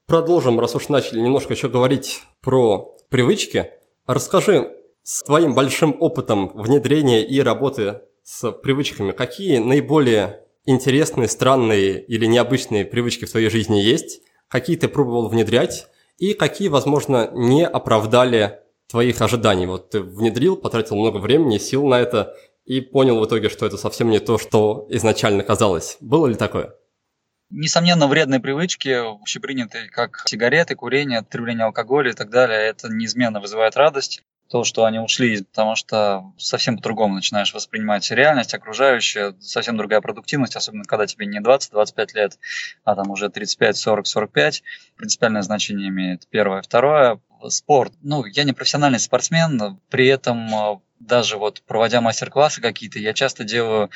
Продолжим, 0.08 0.60
раз 0.60 0.76
уж 0.76 0.90
начали 0.90 1.22
немножко 1.22 1.54
еще 1.54 1.70
говорить 1.70 2.24
про 2.42 2.96
привычки. 3.10 3.72
Расскажи 4.12 4.70
с 5.04 5.24
твоим 5.24 5.56
большим 5.56 5.96
опытом 5.98 6.52
внедрения 6.54 7.26
и 7.26 7.40
работы 7.40 8.02
с 8.24 8.52
привычками, 8.52 9.14
какие 9.14 9.60
наиболее 9.60 10.44
интересные, 10.66 11.30
странные 11.30 12.04
или 12.04 12.26
необычные 12.26 12.84
привычки 12.84 13.24
в 13.24 13.32
твоей 13.32 13.50
жизни 13.50 13.78
есть, 13.78 14.20
какие 14.50 14.76
ты 14.76 14.90
пробовал 14.90 15.30
внедрять 15.30 15.88
и 16.18 16.34
какие, 16.34 16.68
возможно, 16.68 17.30
не 17.32 17.66
оправдали 17.66 18.60
твоих 18.90 19.22
ожиданий. 19.22 19.66
Вот 19.66 19.92
ты 19.92 20.02
внедрил, 20.02 20.58
потратил 20.58 20.98
много 20.98 21.16
времени, 21.16 21.58
сил 21.58 21.88
на 21.88 22.02
это 22.02 22.36
и 22.66 22.82
понял 22.82 23.18
в 23.18 23.26
итоге, 23.26 23.48
что 23.48 23.66
это 23.66 23.78
совсем 23.78 24.10
не 24.10 24.20
то, 24.20 24.38
что 24.38 24.88
изначально 24.90 25.44
казалось. 25.44 25.96
Было 26.02 26.28
ли 26.28 26.36
такое? 26.36 26.76
Несомненно, 27.52 28.08
вредные 28.08 28.40
привычки, 28.40 28.90
общепринятые, 28.90 29.90
как 29.90 30.24
сигареты, 30.26 30.76
курение, 30.76 31.20
употребление 31.20 31.66
алкоголя 31.66 32.12
и 32.12 32.14
так 32.14 32.30
далее, 32.30 32.60
это 32.60 32.88
неизменно 32.88 33.42
вызывает 33.42 33.76
радость 33.76 34.24
то, 34.52 34.66
что 34.66 34.84
они 34.84 35.00
ушли, 35.00 35.44
потому 35.44 35.76
что 35.76 36.34
совсем 36.38 36.76
по-другому 36.76 37.16
начинаешь 37.16 37.54
воспринимать 37.54 38.12
реальность, 38.12 38.54
окружающая, 38.54 39.34
совсем 39.40 39.78
другая 39.78 40.02
продуктивность, 40.02 40.58
особенно 40.58 40.84
когда 40.84 41.08
тебе 41.08 41.26
не 41.26 41.40
20-25 41.40 42.08
лет, 42.16 42.38
а 42.84 42.96
там 42.96 43.10
уже 43.12 43.30
35, 43.30 43.78
40, 43.78 44.08
45. 44.08 44.64
Принципиальное 44.98 45.42
значение 45.42 45.88
имеет 45.88 46.28
первое. 46.28 46.62
Второе, 46.62 47.22
спорт. 47.48 47.94
Ну, 48.02 48.26
я 48.26 48.44
не 48.44 48.52
профессиональный 48.52 49.00
спортсмен, 49.00 49.80
при 49.90 50.08
этом 50.08 50.54
э, 50.54 50.80
даже 51.00 51.38
вот 51.38 51.64
проводя 51.66 52.02
мастер-классы 52.02 52.62
какие-то, 52.62 53.00
я 53.00 53.14
часто 53.14 53.46
делаю 53.46 53.90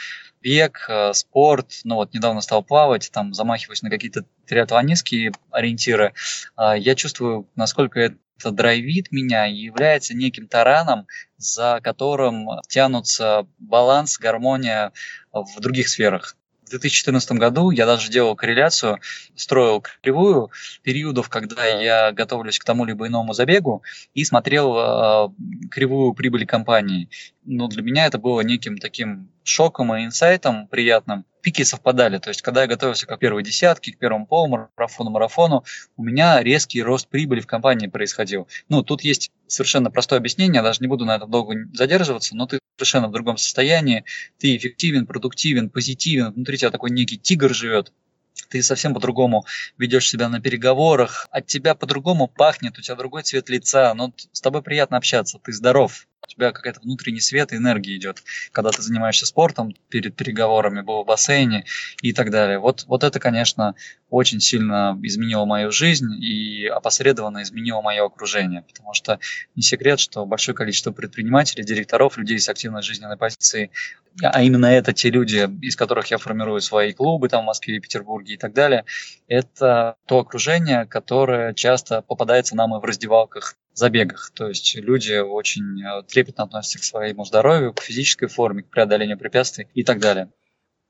бег, 0.45 0.85
э, 0.87 1.11
спорт, 1.13 1.81
ну 1.83 1.95
вот 1.95 2.13
недавно 2.13 2.39
стал 2.41 2.63
плавать, 2.63 3.09
там 3.11 3.33
замахиваюсь 3.33 3.81
на 3.81 3.89
какие-то 3.89 4.25
триатлонистские 4.45 5.31
ориентиры, 5.49 6.13
а, 6.55 6.77
я 6.77 6.93
чувствую, 6.93 7.49
насколько 7.55 7.99
это 7.99 8.51
драйвит 8.51 9.11
меня 9.11 9.47
и 9.47 9.55
является 9.55 10.13
неким 10.13 10.47
тараном, 10.47 11.07
за 11.37 11.79
которым 11.81 12.47
тянутся 12.67 13.47
баланс, 13.57 14.19
гармония 14.19 14.91
в 15.31 15.59
других 15.59 15.89
сферах. 15.89 16.37
В 16.65 16.69
2014 16.69 17.31
году 17.33 17.69
я 17.69 17.85
даже 17.85 18.09
делал 18.09 18.35
корреляцию, 18.35 18.99
строил 19.35 19.83
кривую 20.01 20.51
периодов, 20.81 21.29
когда 21.29 21.65
я 21.65 22.11
готовлюсь 22.11 22.57
к 22.57 22.63
тому 22.63 22.85
либо 22.85 23.07
иному 23.07 23.33
забегу 23.33 23.83
и 24.15 24.25
смотрел 24.25 24.75
э, 24.75 25.29
кривую 25.69 26.13
прибыли 26.13 26.45
компании. 26.45 27.09
Ну, 27.45 27.67
для 27.67 27.81
меня 27.81 28.05
это 28.05 28.17
было 28.17 28.41
неким 28.41 28.77
таким 28.77 29.29
шоком 29.43 29.93
и 29.95 30.05
инсайтом 30.05 30.67
приятным. 30.67 31.25
Пики 31.41 31.63
совпадали, 31.63 32.17
то 32.17 32.29
есть 32.29 32.41
когда 32.41 32.61
я 32.63 32.67
готовился 32.67 33.05
к 33.05 33.17
первой 33.17 33.43
десятке, 33.43 33.91
к 33.91 33.99
первому 33.99 34.25
полумарафону, 34.25 35.11
марафону, 35.11 35.63
у 35.95 36.03
меня 36.03 36.41
резкий 36.41 36.81
рост 36.81 37.07
прибыли 37.07 37.39
в 37.39 37.47
компании 37.47 37.85
происходил. 37.85 38.47
Ну, 38.67 38.81
тут 38.81 39.01
есть 39.01 39.31
совершенно 39.47 39.91
простое 39.91 40.17
объяснение, 40.17 40.55
я 40.55 40.63
даже 40.63 40.79
не 40.81 40.87
буду 40.87 41.05
на 41.05 41.15
этом 41.15 41.29
долго 41.29 41.55
задерживаться, 41.73 42.35
но 42.35 42.47
ты 42.47 42.59
совершенно 42.77 43.09
в 43.09 43.11
другом 43.11 43.37
состоянии, 43.37 44.05
ты 44.39 44.57
эффективен, 44.57 45.05
продуктивен, 45.05 45.69
позитивен, 45.69 46.33
внутри 46.33 46.57
тебя 46.57 46.71
такой 46.71 46.89
некий 46.89 47.17
тигр 47.17 47.53
живет, 47.53 47.93
ты 48.49 48.61
совсем 48.61 48.93
по-другому 48.93 49.45
ведешь 49.77 50.09
себя 50.09 50.29
на 50.29 50.41
переговорах, 50.41 51.27
от 51.31 51.47
тебя 51.47 51.75
по-другому 51.75 52.27
пахнет, 52.27 52.77
у 52.77 52.81
тебя 52.81 52.95
другой 52.95 53.23
цвет 53.23 53.49
лица, 53.49 53.93
но 53.93 54.13
с 54.31 54.41
тобой 54.41 54.61
приятно 54.61 54.97
общаться, 54.97 55.39
ты 55.39 55.53
здоров, 55.53 56.07
у 56.25 56.31
тебя 56.31 56.51
какая-то 56.51 56.81
внутренний 56.81 57.19
свет 57.19 57.53
и 57.53 57.57
энергия 57.57 57.95
идет, 57.95 58.23
когда 58.51 58.71
ты 58.71 58.81
занимаешься 58.81 59.25
спортом 59.25 59.75
перед 59.89 60.15
переговорами, 60.15 60.81
был 60.81 61.03
в 61.03 61.05
бассейне 61.05 61.65
и 62.01 62.13
так 62.13 62.31
далее. 62.31 62.59
Вот, 62.59 62.85
вот 62.87 63.03
это, 63.03 63.19
конечно, 63.19 63.75
очень 64.09 64.39
сильно 64.39 64.97
изменило 65.03 65.45
мою 65.45 65.71
жизнь 65.71 66.11
и 66.21 66.65
опосредованно 66.67 67.43
изменило 67.43 67.81
мое 67.81 68.05
окружение, 68.05 68.63
потому 68.63 68.93
что 68.93 69.19
не 69.55 69.61
секрет, 69.61 69.99
что 69.99 70.25
большое 70.25 70.55
количество 70.55 70.91
предпринимателей, 70.91 71.63
директоров, 71.63 72.17
людей 72.17 72.39
с 72.39 72.49
активной 72.49 72.81
жизненной 72.81 73.17
позицией, 73.17 73.71
а 74.23 74.41
именно 74.41 74.67
это 74.67 74.93
те 74.93 75.09
люди, 75.09 75.49
из 75.61 75.75
которых 75.75 76.07
я 76.07 76.17
формирую 76.17 76.61
свои 76.61 76.93
клубы 76.93 77.29
там 77.29 77.43
в 77.43 77.47
Москве, 77.47 77.79
Петербурге 77.79 78.35
и 78.35 78.37
так 78.37 78.53
далее, 78.53 78.85
это 79.27 79.95
то 80.05 80.19
окружение, 80.19 80.85
которое 80.85 81.53
часто 81.53 82.01
попадается 82.01 82.55
нам 82.55 82.75
и 82.75 82.79
в 82.79 82.83
раздевалках 82.83 83.55
забегах. 83.77 84.31
То 84.33 84.47
есть 84.47 84.75
люди 84.75 85.19
очень 85.19 85.81
э, 85.83 86.03
трепетно 86.03 86.45
относятся 86.45 86.79
к 86.79 86.83
своему 86.83 87.25
здоровью, 87.25 87.73
к 87.73 87.81
физической 87.81 88.27
форме, 88.27 88.63
к 88.63 88.69
преодолению 88.69 89.17
препятствий 89.17 89.67
и 89.73 89.83
так 89.83 89.99
далее. 89.99 90.31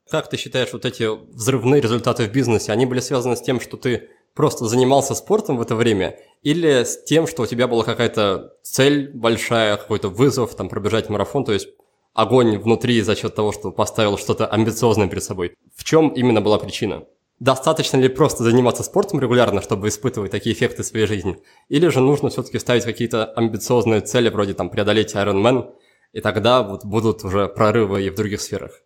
Как 0.10 0.30
ты 0.30 0.38
считаешь, 0.38 0.72
вот 0.72 0.86
эти 0.86 1.08
взрывные 1.34 1.82
результаты 1.82 2.28
в 2.28 2.32
бизнесе, 2.32 2.72
они 2.72 2.86
были 2.86 3.00
связаны 3.00 3.36
с 3.36 3.42
тем, 3.42 3.60
что 3.60 3.76
ты 3.76 4.10
просто 4.36 4.66
занимался 4.66 5.16
спортом 5.16 5.58
в 5.58 5.62
это 5.62 5.76
время, 5.76 6.20
или 6.44 6.84
с 6.84 7.04
тем, 7.06 7.26
что 7.26 7.44
у 7.44 7.48
тебя 7.48 7.68
была 7.68 7.84
какая-то 7.84 8.54
цель 8.62 9.10
большая, 9.14 9.78
какой-то 9.78 10.10
вызов, 10.10 10.56
там, 10.56 10.70
пробежать 10.70 11.10
марафон, 11.10 11.44
то 11.44 11.54
есть 11.54 11.70
огонь 12.14 12.58
внутри 12.60 13.02
за 13.02 13.16
счет 13.16 13.34
того, 13.34 13.52
что 13.52 13.72
поставил 13.72 14.18
что-то 14.18 14.46
амбициозное 14.46 15.08
перед 15.08 15.24
собой. 15.24 15.56
В 15.76 15.84
чем 15.84 16.10
именно 16.10 16.42
была 16.42 16.60
причина? 16.60 17.06
Достаточно 17.40 17.98
ли 17.98 18.08
просто 18.08 18.44
заниматься 18.44 18.84
спортом 18.84 19.20
регулярно, 19.20 19.62
чтобы 19.62 19.90
испытывать 19.90 20.32
такие 20.32 20.56
эффекты 20.56 20.84
в 20.84 20.86
своей 20.86 21.06
жизни? 21.06 21.38
Или 21.68 21.90
же 21.90 22.00
нужно 22.00 22.30
все-таки 22.30 22.60
ставить 22.60 22.86
какие-то 22.86 23.26
амбициозные 23.26 24.02
цели, 24.02 24.30
вроде 24.30 24.54
там 24.54 24.70
преодолеть 24.70 25.14
Ironman, 25.16 25.74
и 26.14 26.22
тогда 26.22 26.64
вот 26.64 26.86
будут 26.86 27.26
уже 27.26 27.50
прорывы 27.50 28.04
и 28.04 28.10
в 28.10 28.16
других 28.16 28.40
сферах? 28.40 28.82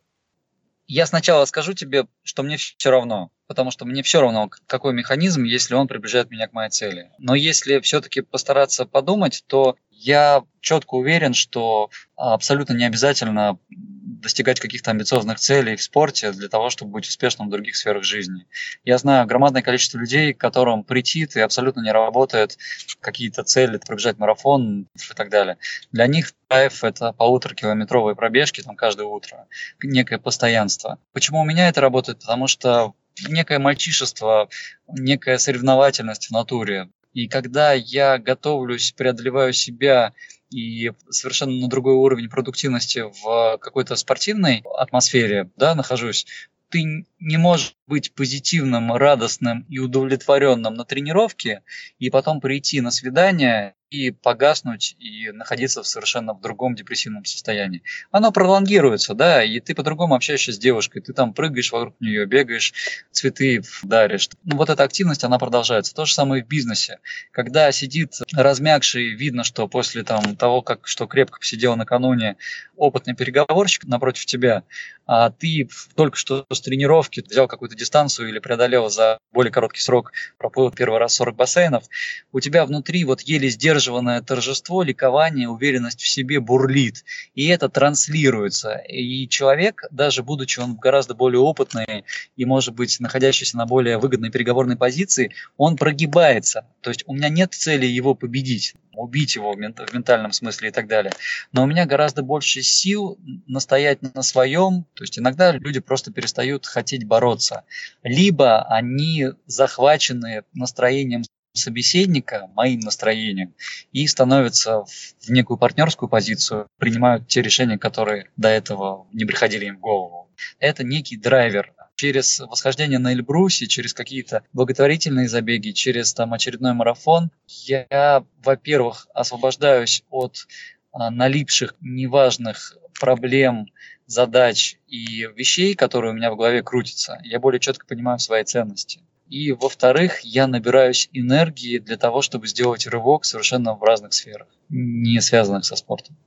Я 0.87 1.05
сначала 1.05 1.45
скажу 1.45 1.73
тебе, 1.73 2.07
что 2.23 2.41
мне 2.41 2.57
все 2.57 2.89
равно, 2.89 3.29
потому 3.45 3.69
что 3.69 3.85
мне 3.85 4.01
все 4.01 4.19
равно, 4.19 4.49
какой 4.65 4.93
механизм, 4.93 5.43
если 5.43 5.75
он 5.75 5.87
приближает 5.87 6.31
меня 6.31 6.47
к 6.47 6.53
моей 6.53 6.71
цели. 6.71 7.11
Но 7.19 7.35
если 7.35 7.79
все-таки 7.81 8.21
постараться 8.21 8.87
подумать, 8.87 9.43
то 9.45 9.75
я 9.99 10.43
четко 10.61 10.95
уверен, 10.95 11.33
что 11.33 11.89
абсолютно 12.15 12.73
не 12.73 12.85
обязательно 12.85 13.59
достигать 13.69 14.59
каких-то 14.59 14.91
амбициозных 14.91 15.39
целей 15.39 15.75
в 15.75 15.83
спорте 15.83 16.31
для 16.31 16.47
того, 16.49 16.69
чтобы 16.69 16.91
быть 16.91 17.07
успешным 17.07 17.47
в 17.47 17.51
других 17.51 17.75
сферах 17.75 18.03
жизни. 18.03 18.45
Я 18.83 18.97
знаю 18.97 19.23
огромное 19.23 19.61
количество 19.61 19.97
людей, 19.97 20.33
которым 20.33 20.83
притит 20.83 21.35
и 21.35 21.41
абсолютно 21.41 21.81
не 21.81 21.91
работает 21.91 22.57
какие-то 22.99 23.43
цели, 23.43 23.77
пробежать 23.77 24.17
марафон 24.17 24.87
и 24.93 25.13
так 25.15 25.29
далее. 25.29 25.57
Для 25.91 26.07
них 26.07 26.33
драйв– 26.49 26.83
это 26.83 27.13
полуторакилометровые 27.13 28.15
пробежки 28.15 28.61
там 28.61 28.75
каждое 28.75 29.07
утро, 29.07 29.47
некое 29.81 30.17
постоянство. 30.17 30.97
Почему 31.13 31.41
у 31.41 31.45
меня 31.45 31.69
это 31.69 31.81
работает? 31.81 32.19
Потому 32.19 32.47
что 32.47 32.93
некое 33.27 33.59
мальчишество, 33.59 34.49
некая 34.87 35.37
соревновательность 35.37 36.27
в 36.27 36.31
натуре. 36.31 36.89
И 37.13 37.27
когда 37.27 37.73
я 37.73 38.17
готовлюсь, 38.17 38.91
преодолеваю 38.91 39.53
себя 39.53 40.13
и 40.49 40.91
совершенно 41.09 41.53
на 41.53 41.67
другой 41.67 41.95
уровень 41.95 42.29
продуктивности 42.29 43.03
в 43.23 43.57
какой-то 43.57 43.95
спортивной 43.95 44.63
атмосфере, 44.77 45.49
да, 45.55 45.75
нахожусь, 45.75 46.25
ты 46.69 47.05
не 47.19 47.37
можешь 47.37 47.75
быть 47.87 48.13
позитивным, 48.13 48.93
радостным 48.93 49.65
и 49.69 49.79
удовлетворенным 49.79 50.75
на 50.75 50.85
тренировке 50.85 51.63
и 51.97 52.09
потом 52.09 52.41
прийти 52.41 52.81
на 52.81 52.91
свидание 52.91 53.75
и 53.89 54.11
погаснуть 54.11 54.95
и 54.99 55.31
находиться 55.31 55.81
в 55.81 55.87
совершенно 55.87 56.33
в 56.33 56.41
другом 56.41 56.75
депрессивном 56.75 57.25
состоянии. 57.25 57.81
Оно 58.11 58.31
пролонгируется, 58.31 59.13
да, 59.13 59.43
и 59.43 59.59
ты 59.59 59.73
по-другому 59.73 60.15
общаешься 60.15 60.51
с 60.51 60.59
девушкой, 60.59 61.01
ты 61.01 61.13
там 61.13 61.33
прыгаешь 61.33 61.71
вокруг 61.71 61.99
нее, 61.99 62.25
бегаешь, 62.25 62.73
цветы 63.11 63.61
даришь. 63.83 64.29
Ну, 64.43 64.57
вот 64.57 64.69
эта 64.69 64.83
активность, 64.83 65.23
она 65.23 65.39
продолжается. 65.39 65.95
То 65.95 66.05
же 66.05 66.13
самое 66.13 66.41
и 66.41 66.45
в 66.45 66.47
бизнесе. 66.47 66.99
Когда 67.31 67.71
сидит 67.71 68.13
размягший, 68.33 69.15
видно, 69.15 69.43
что 69.43 69.67
после 69.67 70.03
там, 70.03 70.35
того, 70.35 70.61
как 70.61 70.87
что 70.87 71.07
крепко 71.07 71.39
посидел 71.39 71.75
накануне 71.75 72.37
опытный 72.77 73.15
переговорщик 73.15 73.85
напротив 73.85 74.25
тебя, 74.25 74.63
а 75.11 75.31
ты 75.31 75.67
только 75.95 76.15
что 76.15 76.45
с 76.51 76.61
тренировки 76.61 77.21
взял 77.27 77.47
какую-то 77.47 77.75
дистанцию 77.75 78.29
или 78.29 78.37
преодолел 78.37 78.91
за 78.91 79.17
более 79.31 79.51
короткий 79.51 79.81
срок, 79.81 80.11
проплыл 80.37 80.69
первый 80.69 80.99
раз 80.99 81.15
40 81.15 81.35
бассейнов, 81.35 81.85
у 82.31 82.39
тебя 82.39 82.63
внутри 82.63 83.03
вот 83.05 83.21
еле 83.21 83.49
сдерживанное 83.49 84.21
торжество, 84.21 84.83
ликование, 84.83 85.49
уверенность 85.49 85.99
в 85.99 86.07
себе 86.07 86.39
бурлит. 86.39 87.05
И 87.33 87.47
это 87.47 87.69
транслируется. 87.69 88.75
И 88.87 89.27
человек, 89.27 89.81
даже 89.89 90.21
будучи 90.21 90.59
он 90.59 90.75
гораздо 90.75 91.15
более 91.15 91.39
опытный 91.39 92.05
и, 92.35 92.45
может 92.45 92.75
быть, 92.75 92.99
находящийся 92.99 93.57
на 93.57 93.65
более 93.65 93.97
выгодной 93.97 94.29
переговорной 94.29 94.77
позиции, 94.77 95.31
он 95.57 95.75
прогибается. 95.75 96.67
То 96.81 96.91
есть 96.91 97.03
у 97.07 97.15
меня 97.15 97.29
нет 97.29 97.55
цели 97.55 97.87
его 97.87 98.13
победить 98.13 98.75
убить 98.99 99.35
его 99.35 99.53
в 99.53 99.57
ментальном 99.57 100.31
смысле 100.31 100.69
и 100.69 100.71
так 100.71 100.87
далее. 100.87 101.11
Но 101.51 101.63
у 101.63 101.65
меня 101.65 101.85
гораздо 101.85 102.21
больше 102.21 102.61
сил 102.61 103.17
настоять 103.47 104.01
на 104.01 104.21
своем. 104.21 104.85
То 104.99 105.03
есть 105.03 105.17
иногда 105.17 105.53
люди 105.53 105.79
просто 105.79 106.11
перестают 106.11 106.65
хотеть 106.65 107.05
бороться. 107.05 107.63
Либо 108.03 108.63
они 108.63 109.27
захвачены 109.45 110.43
настроением 110.53 111.23
собеседника, 111.53 112.49
моим 112.53 112.81
настроением, 112.81 113.53
и 113.93 114.05
становятся 114.07 114.83
в 114.83 115.29
некую 115.29 115.55
партнерскую 115.55 116.09
позицию, 116.09 116.67
принимают 116.79 117.29
те 117.29 117.41
решения, 117.41 117.77
которые 117.77 118.29
до 118.35 118.49
этого 118.49 119.07
не 119.13 119.23
приходили 119.23 119.67
им 119.67 119.77
в 119.77 119.79
голову. 119.79 120.29
Это 120.59 120.83
некий 120.83 121.15
драйвер 121.15 121.73
через 121.95 122.41
восхождение 122.41 122.99
на 122.99 123.13
Эльбрусе, 123.13 123.67
через 123.67 123.93
какие-то 123.93 124.43
благотворительные 124.51 125.29
забеги, 125.29 125.71
через 125.71 126.13
там 126.13 126.33
очередной 126.33 126.73
марафон, 126.73 127.31
я, 127.47 128.25
во-первых, 128.43 129.07
освобождаюсь 129.13 130.03
от 130.09 130.45
а, 130.91 131.09
налипших 131.09 131.75
неважных 131.79 132.77
проблем, 132.99 133.67
задач 134.05 134.77
и 134.87 135.27
вещей, 135.35 135.75
которые 135.75 136.11
у 136.11 136.15
меня 136.15 136.31
в 136.31 136.35
голове 136.35 136.61
крутятся. 136.61 137.19
Я 137.23 137.39
более 137.39 137.59
четко 137.59 137.85
понимаю 137.85 138.19
свои 138.19 138.43
ценности. 138.43 139.01
И, 139.27 139.51
во-вторых, 139.51 140.21
я 140.21 140.47
набираюсь 140.47 141.09
энергии 141.13 141.77
для 141.77 141.97
того, 141.97 142.21
чтобы 142.21 142.47
сделать 142.47 142.87
рывок 142.87 143.25
совершенно 143.25 143.75
в 143.75 143.83
разных 143.83 144.13
сферах, 144.13 144.47
не 144.69 145.21
связанных 145.21 145.65
со 145.65 145.75
спортом. 145.75 146.17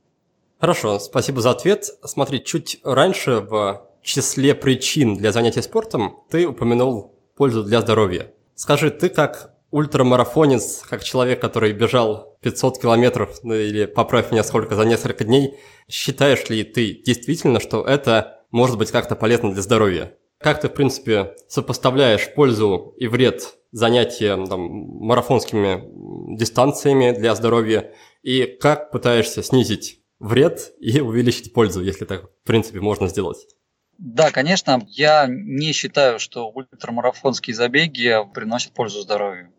Хорошо, 0.59 0.99
спасибо 0.99 1.41
за 1.41 1.51
ответ. 1.51 1.89
Смотри, 2.05 2.41
чуть 2.41 2.79
раньше 2.83 3.41
в 3.41 3.85
числе 4.01 4.55
причин 4.55 5.15
для 5.17 5.33
занятия 5.33 5.61
спортом 5.61 6.23
ты 6.29 6.47
упомянул 6.47 7.13
пользу 7.35 7.63
для 7.63 7.81
здоровья. 7.81 8.31
Скажи, 8.55 8.89
ты 8.89 9.09
как 9.09 9.52
ультрамарафонец, 9.73 10.83
как 10.87 11.03
человек, 11.03 11.41
который 11.41 11.73
бежал 11.73 12.37
500 12.41 12.79
километров, 12.79 13.39
ну 13.41 13.55
или 13.55 13.85
поправь 13.85 14.31
меня 14.31 14.43
сколько, 14.43 14.75
за 14.75 14.83
несколько 14.83 15.23
дней, 15.23 15.57
считаешь 15.89 16.47
ли 16.49 16.63
ты 16.63 17.01
действительно, 17.03 17.59
что 17.59 17.83
это 17.83 18.45
может 18.51 18.77
быть 18.77 18.91
как-то 18.91 19.15
полезно 19.15 19.51
для 19.51 19.63
здоровья? 19.63 20.15
Как 20.39 20.61
ты, 20.61 20.69
в 20.69 20.73
принципе, 20.73 21.33
сопоставляешь 21.47 22.31
пользу 22.35 22.93
и 22.97 23.07
вред 23.07 23.55
занятия 23.71 24.37
там, 24.45 24.61
марафонскими 24.61 26.37
дистанциями 26.37 27.11
для 27.11 27.33
здоровья, 27.33 27.93
и 28.21 28.45
как 28.45 28.91
пытаешься 28.91 29.41
снизить 29.41 30.01
вред 30.19 30.73
и 30.79 30.99
увеличить 30.99 31.51
пользу, 31.51 31.81
если 31.81 32.05
так, 32.05 32.25
в 32.25 32.47
принципе, 32.47 32.79
можно 32.79 33.07
сделать? 33.07 33.47
Да, 33.97 34.31
конечно, 34.31 34.85
я 34.89 35.27
не 35.27 35.71
считаю, 35.71 36.19
что 36.19 36.49
ультрамарафонские 36.49 37.55
забеги 37.55 38.17
приносят 38.33 38.73
пользу 38.73 39.01
здоровью. 39.01 39.51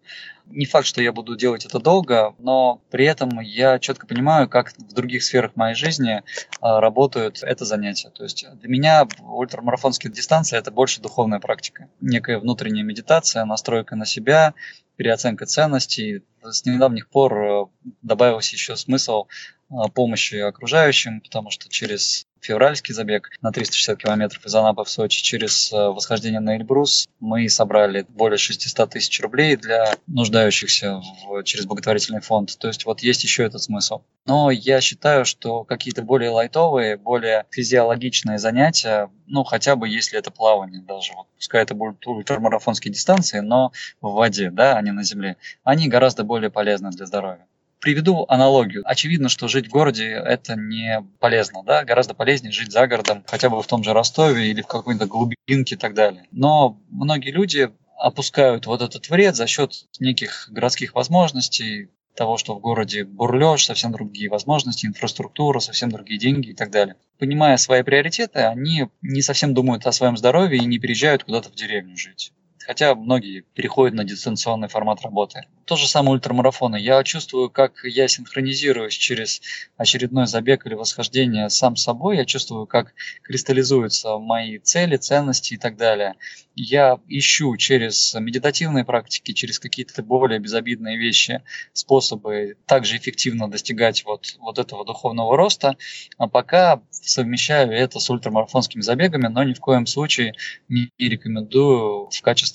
Не 0.46 0.66
факт, 0.66 0.86
что 0.86 1.00
я 1.00 1.12
буду 1.12 1.36
делать 1.36 1.64
это 1.64 1.78
долго, 1.78 2.34
но 2.38 2.82
при 2.90 3.06
этом 3.06 3.40
я 3.40 3.78
четко 3.78 4.06
понимаю, 4.06 4.48
как 4.48 4.72
в 4.76 4.92
других 4.92 5.22
сферах 5.22 5.56
моей 5.56 5.74
жизни 5.74 6.22
а, 6.60 6.80
работают 6.80 7.42
это 7.42 7.64
занятие. 7.64 8.10
То 8.10 8.24
есть 8.24 8.46
для 8.60 8.68
меня 8.68 9.08
ультрамарафонские 9.20 10.12
дистанции– 10.12 10.58
это 10.58 10.70
больше 10.70 11.00
духовная 11.00 11.40
практика. 11.40 11.88
Некая 12.02 12.38
внутренняя 12.38 12.84
медитация, 12.84 13.46
настройка 13.46 13.96
на 13.96 14.04
себя, 14.04 14.52
переоценка 14.96 15.46
ценностей. 15.46 16.22
С 16.42 16.66
недавних 16.66 17.08
пор 17.08 17.34
э, 17.34 17.66
добавился 18.02 18.54
еще 18.54 18.76
смысл 18.76 19.26
а, 19.70 19.88
помощи 19.88 20.34
окружающим, 20.36 21.22
потому 21.22 21.50
что 21.50 21.70
через 21.70 22.26
февральский 22.44 22.94
забег 22.94 23.30
на 23.40 23.50
360 23.52 23.98
километров 23.98 24.44
из 24.44 24.54
Анапы 24.54 24.84
в 24.84 24.90
Сочи 24.90 25.22
через 25.22 25.72
э, 25.72 25.88
восхождение 25.88 26.40
на 26.40 26.56
Эльбрус. 26.56 27.08
Мы 27.18 27.48
собрали 27.48 28.04
более 28.08 28.38
600 28.38 28.90
тысяч 28.90 29.20
рублей 29.20 29.56
для 29.56 29.96
нуждающихся 30.06 31.00
в, 31.26 31.42
через 31.44 31.64
благотворительный 31.64 32.20
фонд. 32.20 32.56
То 32.58 32.68
есть 32.68 32.84
вот 32.84 33.00
есть 33.00 33.24
еще 33.24 33.44
этот 33.44 33.62
смысл. 33.62 34.02
Но 34.26 34.50
я 34.50 34.80
считаю, 34.80 35.24
что 35.24 35.64
какие-то 35.64 36.02
более 36.02 36.30
лайтовые, 36.30 36.96
более 36.96 37.46
физиологичные 37.50 38.38
занятия, 38.38 39.10
ну 39.26 39.44
хотя 39.44 39.74
бы 39.74 39.88
если 39.88 40.18
это 40.18 40.30
плавание 40.30 40.82
даже, 40.82 41.12
вот, 41.14 41.26
пускай 41.36 41.62
это 41.62 41.74
будут 41.74 42.06
ультрамарафонские 42.06 42.92
дистанции, 42.92 43.40
но 43.40 43.72
в 44.00 44.12
воде, 44.12 44.50
да, 44.50 44.76
а 44.76 44.82
не 44.82 44.92
на 44.92 45.02
земле, 45.02 45.36
они 45.62 45.88
гораздо 45.88 46.24
более 46.24 46.50
полезны 46.50 46.90
для 46.90 47.06
здоровья. 47.06 47.46
Приведу 47.84 48.24
аналогию. 48.30 48.80
Очевидно, 48.86 49.28
что 49.28 49.46
жить 49.46 49.66
в 49.66 49.70
городе 49.70 50.06
это 50.06 50.56
не 50.56 51.06
полезно, 51.20 51.62
да, 51.64 51.84
гораздо 51.84 52.14
полезнее 52.14 52.50
жить 52.50 52.72
за 52.72 52.86
городом, 52.86 53.22
хотя 53.26 53.50
бы 53.50 53.60
в 53.60 53.66
том 53.66 53.84
же 53.84 53.92
Ростове 53.92 54.48
или 54.48 54.62
в 54.62 54.66
какой-то 54.66 55.04
глубинке 55.04 55.74
и 55.74 55.76
так 55.76 55.92
далее. 55.92 56.24
Но 56.30 56.80
многие 56.88 57.30
люди 57.30 57.70
опускают 57.98 58.64
вот 58.64 58.80
этот 58.80 59.10
вред 59.10 59.36
за 59.36 59.46
счет 59.46 59.84
неких 60.00 60.48
городских 60.50 60.94
возможностей, 60.94 61.90
того, 62.16 62.38
что 62.38 62.54
в 62.54 62.60
городе 62.60 63.04
бурлеж, 63.04 63.66
совсем 63.66 63.92
другие 63.92 64.30
возможности, 64.30 64.86
инфраструктура, 64.86 65.58
совсем 65.58 65.90
другие 65.90 66.18
деньги 66.18 66.50
и 66.50 66.54
так 66.54 66.70
далее. 66.70 66.96
Понимая 67.18 67.58
свои 67.58 67.82
приоритеты, 67.82 68.38
они 68.38 68.88
не 69.02 69.20
совсем 69.20 69.52
думают 69.52 69.86
о 69.86 69.92
своем 69.92 70.16
здоровье 70.16 70.58
и 70.58 70.64
не 70.64 70.78
переезжают 70.78 71.24
куда-то 71.24 71.50
в 71.50 71.54
деревню 71.54 71.98
жить 71.98 72.32
хотя 72.66 72.94
многие 72.94 73.42
переходят 73.54 73.94
на 73.94 74.04
дистанционный 74.04 74.68
формат 74.68 75.02
работы. 75.02 75.42
То 75.64 75.76
же 75.76 75.88
самое 75.88 76.14
ультрамарафоны. 76.14 76.76
Я 76.76 77.02
чувствую, 77.04 77.50
как 77.50 77.84
я 77.84 78.08
синхронизируюсь 78.08 78.94
через 78.94 79.40
очередной 79.76 80.26
забег 80.26 80.66
или 80.66 80.74
восхождение 80.74 81.48
сам 81.50 81.76
собой. 81.76 82.16
Я 82.16 82.24
чувствую, 82.24 82.66
как 82.66 82.94
кристаллизуются 83.22 84.18
мои 84.18 84.58
цели, 84.58 84.96
ценности 84.96 85.54
и 85.54 85.56
так 85.56 85.76
далее. 85.76 86.14
Я 86.54 87.00
ищу 87.08 87.56
через 87.56 88.14
медитативные 88.14 88.84
практики, 88.84 89.32
через 89.32 89.58
какие-то 89.58 90.02
более 90.02 90.38
безобидные 90.38 90.96
вещи 90.96 91.42
способы 91.72 92.56
также 92.66 92.96
эффективно 92.96 93.50
достигать 93.50 94.04
вот, 94.04 94.36
вот 94.38 94.58
этого 94.58 94.84
духовного 94.84 95.36
роста, 95.36 95.76
а 96.18 96.28
пока 96.28 96.80
совмещаю 96.90 97.72
это 97.72 97.98
с 97.98 98.08
ультрамарафонскими 98.08 98.82
забегами, 98.82 99.26
но 99.26 99.42
ни 99.42 99.54
в 99.54 99.60
коем 99.60 99.86
случае 99.86 100.34
не 100.68 100.90
рекомендую 100.98 102.08
в 102.10 102.20
качестве 102.22 102.53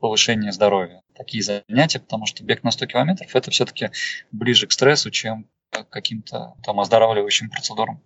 повышения 0.00 0.52
здоровья 0.52 1.02
такие 1.20 1.42
занятия, 1.42 2.00
потому 2.00 2.24
что 2.24 2.42
бег 2.42 2.62
на 2.62 2.70
100 2.70 2.86
километров 2.86 3.36
это 3.36 3.50
все-таки 3.50 3.90
ближе 4.32 4.66
к 4.66 4.72
стрессу, 4.72 5.10
чем 5.10 5.46
к 5.70 5.86
каким-то 5.90 6.54
там 6.64 6.80
оздоравливающим 6.80 7.50
процедурам. 7.50 8.00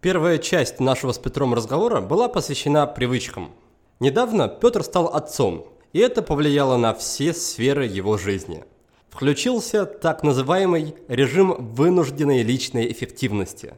Первая 0.00 0.38
часть 0.38 0.80
нашего 0.80 1.12
с 1.12 1.18
Петром 1.18 1.54
разговора 1.54 2.00
была 2.00 2.28
посвящена 2.28 2.86
привычкам. 2.86 3.52
Недавно 4.00 4.48
Петр 4.48 4.82
стал 4.82 5.14
отцом, 5.14 5.66
и 5.92 5.98
это 5.98 6.22
повлияло 6.22 6.76
на 6.76 6.94
все 6.94 7.32
сферы 7.34 7.86
его 7.86 8.18
жизни. 8.18 8.64
Включился 9.10 9.84
так 9.84 10.22
называемый 10.22 10.94
режим 11.06 11.54
вынужденной 11.74 12.42
личной 12.42 12.90
эффективности. 12.90 13.74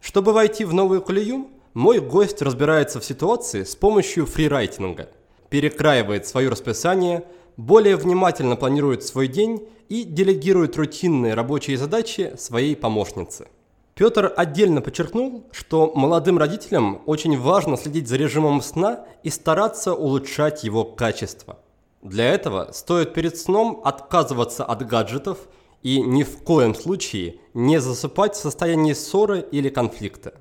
Чтобы 0.00 0.32
войти 0.32 0.64
в 0.64 0.74
новую 0.74 1.02
колею, 1.02 1.48
мой 1.74 2.00
гость 2.00 2.42
разбирается 2.42 3.00
в 3.00 3.04
ситуации 3.04 3.64
с 3.64 3.74
помощью 3.74 4.26
фрирайтинга, 4.26 5.10
перекраивает 5.48 6.26
свое 6.26 6.48
расписание, 6.48 7.24
более 7.56 7.96
внимательно 7.96 8.56
планирует 8.56 9.02
свой 9.02 9.28
день 9.28 9.66
и 9.88 10.04
делегирует 10.04 10.76
рутинные 10.76 11.34
рабочие 11.34 11.78
задачи 11.78 12.34
своей 12.36 12.76
помощнице. 12.76 13.48
Петр 13.94 14.30
отдельно 14.36 14.82
подчеркнул, 14.82 15.44
что 15.52 15.92
молодым 15.94 16.36
родителям 16.36 17.00
очень 17.06 17.38
важно 17.40 17.78
следить 17.78 18.08
за 18.08 18.16
режимом 18.16 18.60
сна 18.60 19.06
и 19.22 19.30
стараться 19.30 19.94
улучшать 19.94 20.64
его 20.64 20.84
качество. 20.84 21.58
Для 22.02 22.28
этого 22.28 22.72
стоит 22.72 23.14
перед 23.14 23.38
сном 23.38 23.80
отказываться 23.84 24.64
от 24.64 24.86
гаджетов 24.86 25.38
и 25.82 26.02
ни 26.02 26.24
в 26.24 26.42
коем 26.42 26.74
случае 26.74 27.36
не 27.54 27.80
засыпать 27.80 28.34
в 28.34 28.40
состоянии 28.40 28.92
ссоры 28.92 29.46
или 29.50 29.70
конфликта. 29.70 30.34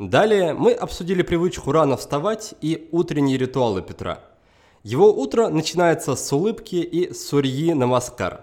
Далее 0.00 0.54
мы 0.54 0.72
обсудили 0.72 1.22
привычку 1.22 1.70
рано 1.70 1.96
вставать 1.96 2.54
и 2.60 2.88
утренние 2.90 3.38
ритуалы 3.38 3.80
Петра– 3.80 4.24
его 4.82 5.12
утро 5.12 5.48
начинается 5.48 6.14
с 6.14 6.32
улыбки 6.32 6.76
и 6.76 7.12
сурьи 7.12 7.72
намаскар. 7.72 8.42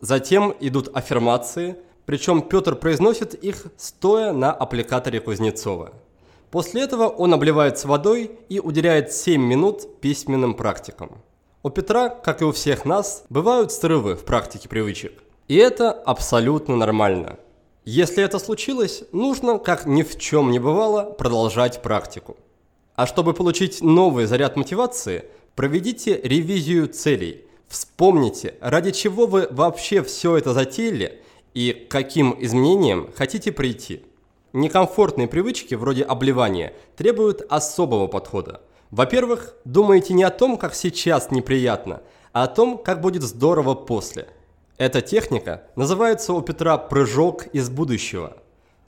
Затем 0.00 0.54
идут 0.60 0.90
аффирмации, 0.94 1.76
причем 2.06 2.42
Петр 2.42 2.74
произносит 2.74 3.34
их 3.34 3.66
стоя 3.76 4.32
на 4.32 4.52
аппликаторе 4.52 5.20
Кузнецова. 5.20 5.92
После 6.50 6.82
этого 6.82 7.08
он 7.08 7.34
обливается 7.34 7.88
водой 7.88 8.30
и 8.48 8.60
уделяет 8.60 9.12
7 9.12 9.42
минут 9.42 10.00
письменным 10.00 10.54
практикам. 10.54 11.22
У 11.62 11.70
Петра, 11.70 12.10
как 12.10 12.42
и 12.42 12.44
у 12.44 12.52
всех 12.52 12.84
нас, 12.84 13.24
бывают 13.30 13.72
срывы 13.72 14.14
в 14.14 14.24
практике 14.24 14.68
привычек. 14.68 15.22
И 15.48 15.56
это 15.56 15.90
абсолютно 15.90 16.76
нормально. 16.76 17.38
Если 17.84 18.22
это 18.22 18.38
случилось, 18.38 19.04
нужно, 19.12 19.58
как 19.58 19.84
ни 19.84 20.02
в 20.02 20.18
чем 20.18 20.50
не 20.50 20.58
бывало, 20.58 21.04
продолжать 21.10 21.82
практику. 21.82 22.36
А 22.94 23.06
чтобы 23.06 23.34
получить 23.34 23.82
новый 23.82 24.26
заряд 24.26 24.56
мотивации, 24.56 25.24
Проведите 25.54 26.20
ревизию 26.20 26.88
целей. 26.88 27.44
Вспомните, 27.68 28.56
ради 28.60 28.90
чего 28.90 29.26
вы 29.26 29.46
вообще 29.50 30.02
все 30.02 30.36
это 30.36 30.52
затеяли 30.52 31.20
и 31.54 31.72
к 31.72 31.90
каким 31.90 32.36
изменениям 32.40 33.10
хотите 33.14 33.52
прийти. 33.52 34.02
Некомфортные 34.52 35.28
привычки 35.28 35.76
вроде 35.76 36.02
обливания 36.02 36.74
требуют 36.96 37.42
особого 37.48 38.08
подхода. 38.08 38.62
Во-первых, 38.90 39.54
думайте 39.64 40.12
не 40.12 40.24
о 40.24 40.30
том, 40.30 40.56
как 40.56 40.74
сейчас 40.74 41.30
неприятно, 41.30 42.02
а 42.32 42.44
о 42.44 42.48
том, 42.48 42.76
как 42.76 43.00
будет 43.00 43.22
здорово 43.22 43.74
после. 43.74 44.28
Эта 44.76 45.00
техника 45.02 45.64
называется 45.76 46.32
у 46.32 46.42
Петра 46.42 46.78
«прыжок 46.78 47.46
из 47.48 47.70
будущего». 47.70 48.36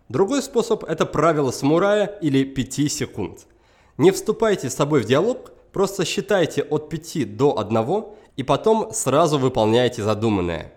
Другой 0.08 0.42
способ– 0.42 0.82
это 0.88 1.06
правило 1.06 1.52
самурая 1.52 2.06
или 2.06 2.42
5 2.42 2.90
секунд. 2.90 3.46
Не 3.98 4.10
вступайте 4.10 4.68
с 4.68 4.74
собой 4.74 5.02
в 5.02 5.04
диалог, 5.04 5.52
Просто 5.76 6.06
считайте 6.06 6.62
от 6.62 6.88
5 6.88 7.36
до 7.36 7.58
1 7.58 8.04
и 8.36 8.42
потом 8.42 8.88
сразу 8.94 9.38
выполняйте 9.38 10.02
задуманное. 10.02 10.72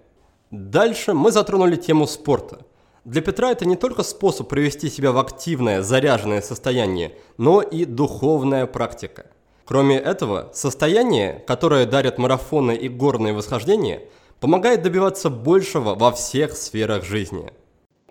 Дальше 0.52 1.14
мы 1.14 1.32
затронули 1.32 1.78
тему 1.78 2.06
спорта. 2.06 2.66
Для 3.06 3.22
Петра 3.22 3.50
это 3.52 3.66
не 3.66 3.78
только 3.78 4.04
способ 4.04 4.50
привести 4.50 4.90
себя 4.90 5.14
в 5.14 5.18
активное, 5.18 5.82
заряженное 5.82 6.42
состояние, 6.42 7.14
но 7.38 7.62
и 7.62 7.86
духовная 7.86 8.66
практика. 8.66 9.28
Кроме 9.64 9.98
этого, 9.98 10.50
состояние, 10.54 11.46
которое 11.48 11.86
дарят 11.86 12.18
марафоны 12.18 12.76
и 12.76 12.90
горные 12.90 13.32
восхождения, 13.32 14.02
помогает 14.42 14.84
добиваться 14.84 15.30
большего 15.30 15.96
во 15.96 16.12
всех 16.12 16.58
сферах 16.58 17.06
жизни. 17.06 17.54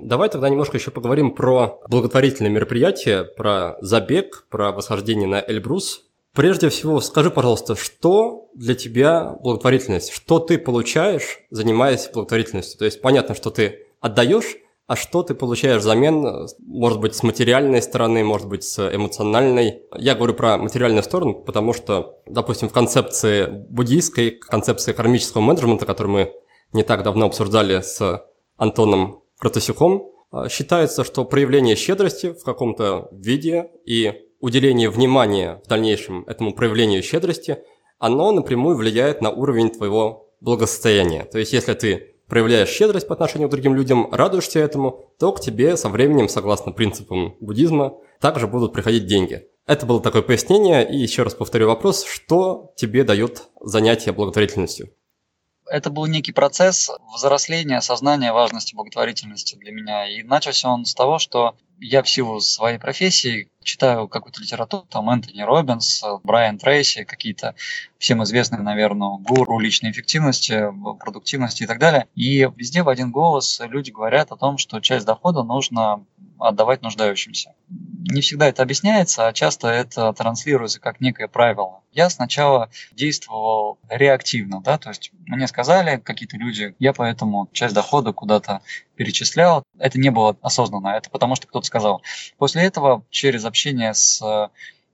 Давай 0.01 0.31
тогда 0.31 0.49
немножко 0.49 0.79
еще 0.79 0.91
поговорим 0.91 1.33
про 1.33 1.81
благотворительные 1.91 2.51
мероприятия, 2.51 3.25
про 3.25 3.77
забег, 3.83 4.47
про 4.49 4.73
восхождение 4.73 5.29
на 5.29 5.45
Эльбрус. 5.47 6.08
Прежде 6.35 6.69
всего, 6.69 7.01
скажи, 7.01 7.31
пожалуйста, 7.31 7.75
что 7.75 8.49
для 8.55 8.75
тебя 8.75 9.37
благотворительность? 9.43 10.13
Что 10.13 10.39
ты 10.39 10.59
получаешь, 10.59 11.41
занимаясь 11.51 12.09
благотворительностью? 12.13 12.79
То 12.79 12.85
есть 12.85 13.01
понятно, 13.01 13.35
что 13.35 13.51
ты 13.51 13.87
отдаешь, 14.01 14.57
а 14.87 14.97
что 14.97 15.23
ты 15.23 15.35
получаешь 15.35 15.83
взамен, 15.83 16.49
может 16.67 17.01
быть, 17.01 17.15
с 17.15 17.23
материальной 17.23 17.83
стороны, 17.83 18.25
может 18.25 18.49
быть, 18.49 18.65
с 18.65 18.95
эмоциональной? 18.95 19.83
Я 19.97 20.15
говорю 20.15 20.33
про 20.33 20.57
материальную 20.57 21.03
сторону, 21.03 21.35
потому 21.35 21.75
что, 21.75 22.21
допустим, 22.27 22.71
в 22.71 22.73
концепции 22.73 23.47
буддийской, 23.69 24.31
концепции 24.31 24.93
кармического 24.93 25.43
менеджмента, 25.43 25.85
которую 25.85 26.13
мы 26.13 26.33
не 26.73 26.85
так 26.85 27.03
давно 27.03 27.27
обсуждали 27.27 27.83
с 27.83 28.25
Антоном 28.57 29.23
Кротосюком, 29.39 30.11
считается, 30.49 31.05
что 31.05 31.25
проявление 31.25 31.77
щедрости 31.77 32.33
в 32.33 32.43
каком-то 32.43 33.09
виде 33.13 33.71
и 33.85 34.28
уделение 34.41 34.91
внимания 34.91 35.61
в 35.65 35.69
дальнейшем 35.69 36.25
этому 36.27 36.53
проявлению 36.53 37.03
щедрости, 37.03 37.59
оно 37.99 38.33
напрямую 38.33 38.77
влияет 38.77 39.21
на 39.21 39.31
уровень 39.31 39.71
твоего 39.71 40.31
благосостояния. 40.41 41.25
То 41.25 41.39
есть, 41.39 41.53
если 41.53 41.75
ты 41.75 42.15
проявляешь 42.29 42.69
щедрость 42.69 43.09
по 43.09 43.15
отношению 43.15 43.49
к 43.49 43.51
другим 43.51 43.75
людям, 43.75 44.09
радуешься 44.13 44.61
этому, 44.61 45.13
то 45.19 45.33
к 45.33 45.41
тебе 45.41 45.77
со 45.77 45.89
временем, 45.89 46.29
согласно 46.29 46.73
принципам 46.73 47.37
буддизма, 47.41 47.97
также 48.21 48.47
будут 48.47 48.73
приходить 48.73 49.07
деньги. 49.07 49.47
Это 49.67 49.87
было 49.87 50.01
такое 50.01 50.23
пояснение, 50.23 50.89
и 50.89 50.97
еще 50.97 51.25
раз 51.25 51.35
повторю 51.35 51.67
вопрос, 51.67 52.05
что 52.05 52.73
тебе 52.77 53.05
дает 53.05 53.49
занятие 53.61 54.13
благотворительностью? 54.13 54.91
это 55.71 55.91
был 55.91 56.07
некий 56.07 56.33
процесс 56.33 56.91
взросления, 57.15 57.79
осознания 57.79 58.33
важности 58.33 58.75
благотворительности 58.75 59.57
для 59.57 59.73
меня. 59.73 60.09
И 60.09 60.23
начался 60.23 60.71
он 60.71 60.85
с 60.85 60.95
того, 60.95 61.19
что 61.19 61.57
я 61.79 62.03
в 62.03 62.09
силу 62.09 62.41
своей 62.41 62.79
профессии 62.79 63.51
читаю 63.69 64.09
какую-то 64.09 64.41
литературу, 64.41 64.87
там 64.89 65.11
Энтони 65.11 65.43
Робинс, 65.43 66.03
Брайан 66.25 66.57
Трейси, 66.59 67.05
какие-то 67.05 67.55
всем 67.99 68.23
известные, 68.25 68.63
наверное, 68.63 69.19
гуру 69.19 69.59
личной 69.59 69.91
эффективности, 69.91 70.73
продуктивности 70.99 71.65
и 71.65 71.67
так 71.67 71.79
далее. 71.79 72.09
И 72.15 72.49
везде 72.57 72.83
в 72.83 72.89
один 72.89 73.11
голос 73.11 73.61
люди 73.63 73.91
говорят 73.91 74.33
о 74.33 74.37
том, 74.37 74.57
что 74.57 74.81
часть 74.81 75.05
дохода 75.05 75.43
нужно 75.43 76.05
отдавать 76.39 76.83
нуждающимся. 76.83 77.55
Не 77.69 78.21
всегда 78.21 78.47
это 78.47 78.63
объясняется, 78.63 79.27
а 79.27 79.33
часто 79.33 79.69
это 79.69 80.13
транслируется 80.13 80.81
как 80.81 81.01
некое 81.01 81.29
правило. 81.29 81.83
Я 81.93 82.09
сначала 82.11 82.71
действовал 82.93 83.79
реактивно, 83.89 84.61
да, 84.63 84.79
то 84.79 84.91
есть 84.91 85.11
мне 85.27 85.49
сказали 85.49 85.97
какие-то 85.97 86.37
люди, 86.37 86.75
я 86.79 86.93
поэтому 86.93 87.49
часть 87.53 87.75
дохода 87.75 88.13
куда-то 88.13 88.63
перечислял. 88.95 89.65
Это 89.79 89.99
не 89.99 90.11
было 90.11 90.37
осознанно, 90.43 90.89
это 90.89 91.11
потому 91.11 91.35
что 91.35 91.49
кто-то 91.49 91.67
сказал. 91.67 92.03
После 92.37 92.63
этого 92.63 93.05
через 93.11 93.45
общение 93.45 93.58
с 93.67 94.51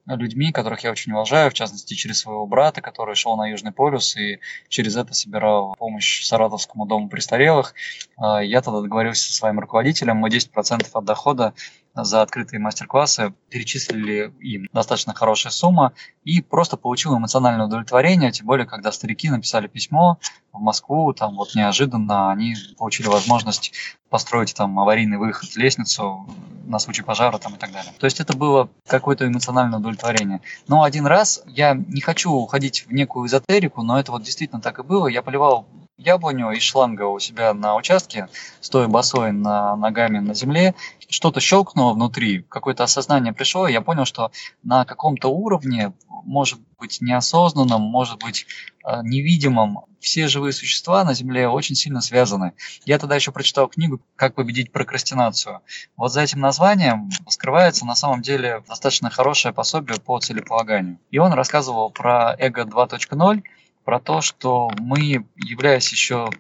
людьми, 0.07 0.53
которых 0.53 0.85
я 0.85 0.91
очень 0.91 1.13
уважаю, 1.13 1.51
в 1.51 1.55
частности, 1.55 1.95
через 1.95 2.21
своего 2.21 2.47
брата, 2.47 2.81
который 2.81 3.15
шел 3.15 3.37
на 3.37 3.47
Южный 3.47 3.73
полюс 3.73 4.17
и 4.17 4.39
через 4.69 4.97
это 4.97 5.15
собирал 5.15 5.75
помощь 5.79 6.25
Саратовскому 6.25 6.87
дому 6.87 7.09
престарелых. 7.09 7.75
А, 8.17 8.43
я 8.43 8.61
тогда 8.61 8.81
договорился 8.83 9.29
со 9.29 9.35
своим 9.35 9.59
руководителем, 9.61 10.17
мы 10.17 10.29
10% 10.29 10.89
от 10.93 11.05
дохода 11.05 11.55
за 11.95 12.23
открытые 12.23 12.61
мастер-классы 12.61 13.35
перечислили 13.51 14.33
им 14.41 14.69
достаточно 14.73 15.15
хорошая 15.15 15.53
сумма 15.53 15.93
и 16.25 16.41
просто 16.41 16.77
получил 16.77 17.17
эмоциональное 17.17 17.67
удовлетворение, 17.67 18.33
тем 18.33 18.47
более, 18.47 18.67
когда 18.67 18.91
старики 18.91 19.31
написали 19.31 19.69
письмо 19.69 20.19
в 20.53 20.61
Москву, 20.61 21.13
там 21.13 21.37
вот 21.37 21.55
неожиданно 21.55 22.31
они 22.31 22.57
получили 22.77 23.07
возможность 23.07 23.73
построить 24.09 24.55
там 24.55 24.79
аварийный 24.79 25.19
выход, 25.19 25.57
лестницу 25.57 26.27
на 26.67 26.79
случай 26.79 27.03
пожара 27.03 27.39
там 27.39 27.55
и 27.55 27.59
так 27.59 27.73
далее. 27.73 27.93
То 27.99 28.07
есть 28.07 28.21
это 28.21 28.37
было 28.37 28.69
какое-то 28.87 29.27
эмоциональное 29.27 29.79
удовлетворение. 29.79 30.41
Но 30.69 30.83
один 30.83 31.07
раз, 31.07 31.43
я 31.47 31.75
не 31.75 32.01
хочу 32.01 32.33
уходить 32.33 32.87
в 32.87 32.93
некую 32.93 33.27
эзотерику, 33.27 33.83
но 33.83 33.99
это 33.99 34.13
вот 34.13 34.23
действительно 34.23 34.61
так 34.61 34.79
и 34.79 34.83
было, 34.83 35.07
я 35.07 35.23
поливал 35.23 35.67
яблоню 35.97 36.51
из 36.51 36.63
шланга 36.63 37.05
у 37.05 37.19
себя 37.19 37.55
на 37.55 37.77
участке, 37.77 38.29
стоя 38.61 38.89
босой 38.89 39.33
на 39.33 39.77
ногами 39.77 40.19
на 40.19 40.35
земле, 40.35 40.75
что-то 41.09 41.41
щелкнуло 41.41 41.95
внутри, 41.95 42.43
какое-то 42.43 42.85
осознание 42.85 43.33
пришло, 43.33 43.69
и 43.69 43.73
я 43.73 43.81
понял, 43.81 44.05
что 44.05 44.31
на 44.63 44.85
каком-то 44.85 45.29
уровне, 45.29 45.93
может 46.09 46.59
быть 46.79 47.01
неосознанном, 47.01 47.81
может 47.81 48.23
быть 48.23 48.47
э, 48.85 49.01
невидимом, 49.03 49.85
все 50.01 50.29
живые 50.29 50.53
существа 50.53 51.03
на 51.05 51.15
Земле 51.15 51.49
очень 51.49 51.75
сильно 51.75 52.03
связаны. 52.03 52.53
Я 52.85 52.99
тогда 52.99 53.15
еще 53.15 53.33
прочитал 53.33 53.69
книгу 53.69 54.01
«Как 54.17 54.35
победить 54.35 54.71
прокрастинацию». 54.71 55.61
Вот 55.97 56.13
за 56.13 56.21
этим 56.21 56.41
названием 56.41 57.11
скрывается 57.29 57.87
на 57.87 57.95
самом 57.95 58.21
деле 58.21 58.63
достаточно 58.69 59.09
хорошее 59.09 59.55
пособие 59.55 59.99
по 59.99 60.19
целеполаганию. 60.19 60.99
И 61.11 61.19
он 61.19 61.33
рассказывал 61.33 61.91
про 61.91 62.37
эго 62.39 62.63
2.0, 62.63 63.43
про 63.85 64.01
то, 64.01 64.21
что 64.21 64.71
мы, 64.79 65.27
являясь 65.37 65.91
еще 65.91 66.31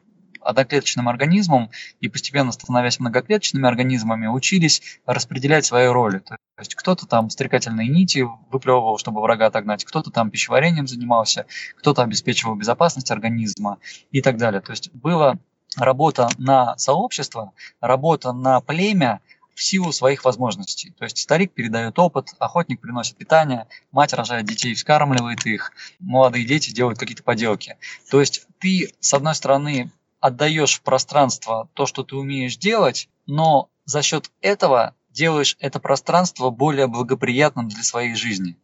одноклеточным 0.40 1.08
организмом 1.08 1.70
и 2.00 2.08
постепенно 2.08 2.52
становясь 2.52 3.00
многоклеточными 3.00 3.66
организмами, 3.66 4.26
учились 4.26 5.00
распределять 5.06 5.64
свои 5.64 5.86
роли. 5.86 6.18
То 6.18 6.36
есть 6.58 6.74
кто-то 6.74 7.06
там 7.06 7.30
стрекательные 7.30 7.88
нити 7.88 8.26
выплевывал, 8.50 8.98
чтобы 8.98 9.22
врага 9.22 9.46
отогнать, 9.46 9.84
кто-то 9.84 10.10
там 10.10 10.30
пищеварением 10.30 10.86
занимался, 10.86 11.46
кто-то 11.78 12.02
обеспечивал 12.02 12.54
безопасность 12.54 13.10
организма 13.10 13.78
и 14.12 14.20
так 14.20 14.36
далее. 14.36 14.60
То 14.60 14.72
есть 14.72 14.92
была 14.92 15.38
работа 15.76 16.28
на 16.38 16.76
сообщество, 16.78 17.52
работа 17.80 18.32
на 18.32 18.60
племя, 18.60 19.20
в 19.54 19.62
силу 19.62 19.92
своих 19.92 20.24
возможностей. 20.24 20.92
То 20.98 21.04
есть 21.04 21.18
старик 21.18 21.52
передает 21.52 21.98
опыт, 21.98 22.34
охотник 22.38 22.80
приносит 22.80 23.16
питание, 23.16 23.66
мать 23.92 24.12
рожает 24.12 24.46
детей, 24.46 24.74
вскармливает 24.74 25.46
их, 25.46 25.72
молодые 26.00 26.44
дети 26.44 26.72
делают 26.72 26.98
какие-то 26.98 27.22
поделки. 27.22 27.76
То 28.10 28.20
есть 28.20 28.46
ты, 28.58 28.92
с 29.00 29.14
одной 29.14 29.34
стороны, 29.34 29.90
отдаешь 30.20 30.78
в 30.78 30.82
пространство 30.82 31.68
то, 31.74 31.86
что 31.86 32.02
ты 32.02 32.16
умеешь 32.16 32.56
делать, 32.56 33.08
но 33.26 33.68
за 33.84 34.02
счет 34.02 34.30
этого 34.40 34.94
делаешь 35.10 35.56
это 35.60 35.78
пространство 35.80 36.50
более 36.50 36.86
благоприятным 36.86 37.68
для 37.68 37.82
своей 37.82 38.14
жизни. 38.14 38.56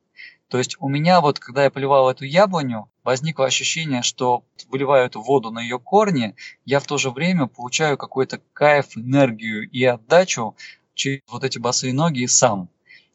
То 0.48 0.58
есть 0.58 0.76
у 0.80 0.88
меня 0.88 1.20
вот, 1.20 1.38
когда 1.38 1.64
я 1.64 1.70
поливал 1.70 2.10
эту 2.10 2.24
яблоню, 2.24 2.90
возникло 3.04 3.46
ощущение, 3.46 4.02
что 4.02 4.42
выливаю 4.68 5.06
эту 5.06 5.22
воду 5.22 5.52
на 5.52 5.60
ее 5.60 5.78
корни, 5.78 6.34
я 6.64 6.80
в 6.80 6.86
то 6.86 6.98
же 6.98 7.10
время 7.10 7.46
получаю 7.46 7.96
какой-то 7.96 8.40
кайф, 8.52 8.96
энергию 8.96 9.70
и 9.70 9.84
отдачу 9.84 10.56
через 11.00 11.20
вот 11.28 11.44
эти 11.44 11.58
босые 11.58 11.92
ноги 11.94 12.26
сам. 12.26 12.68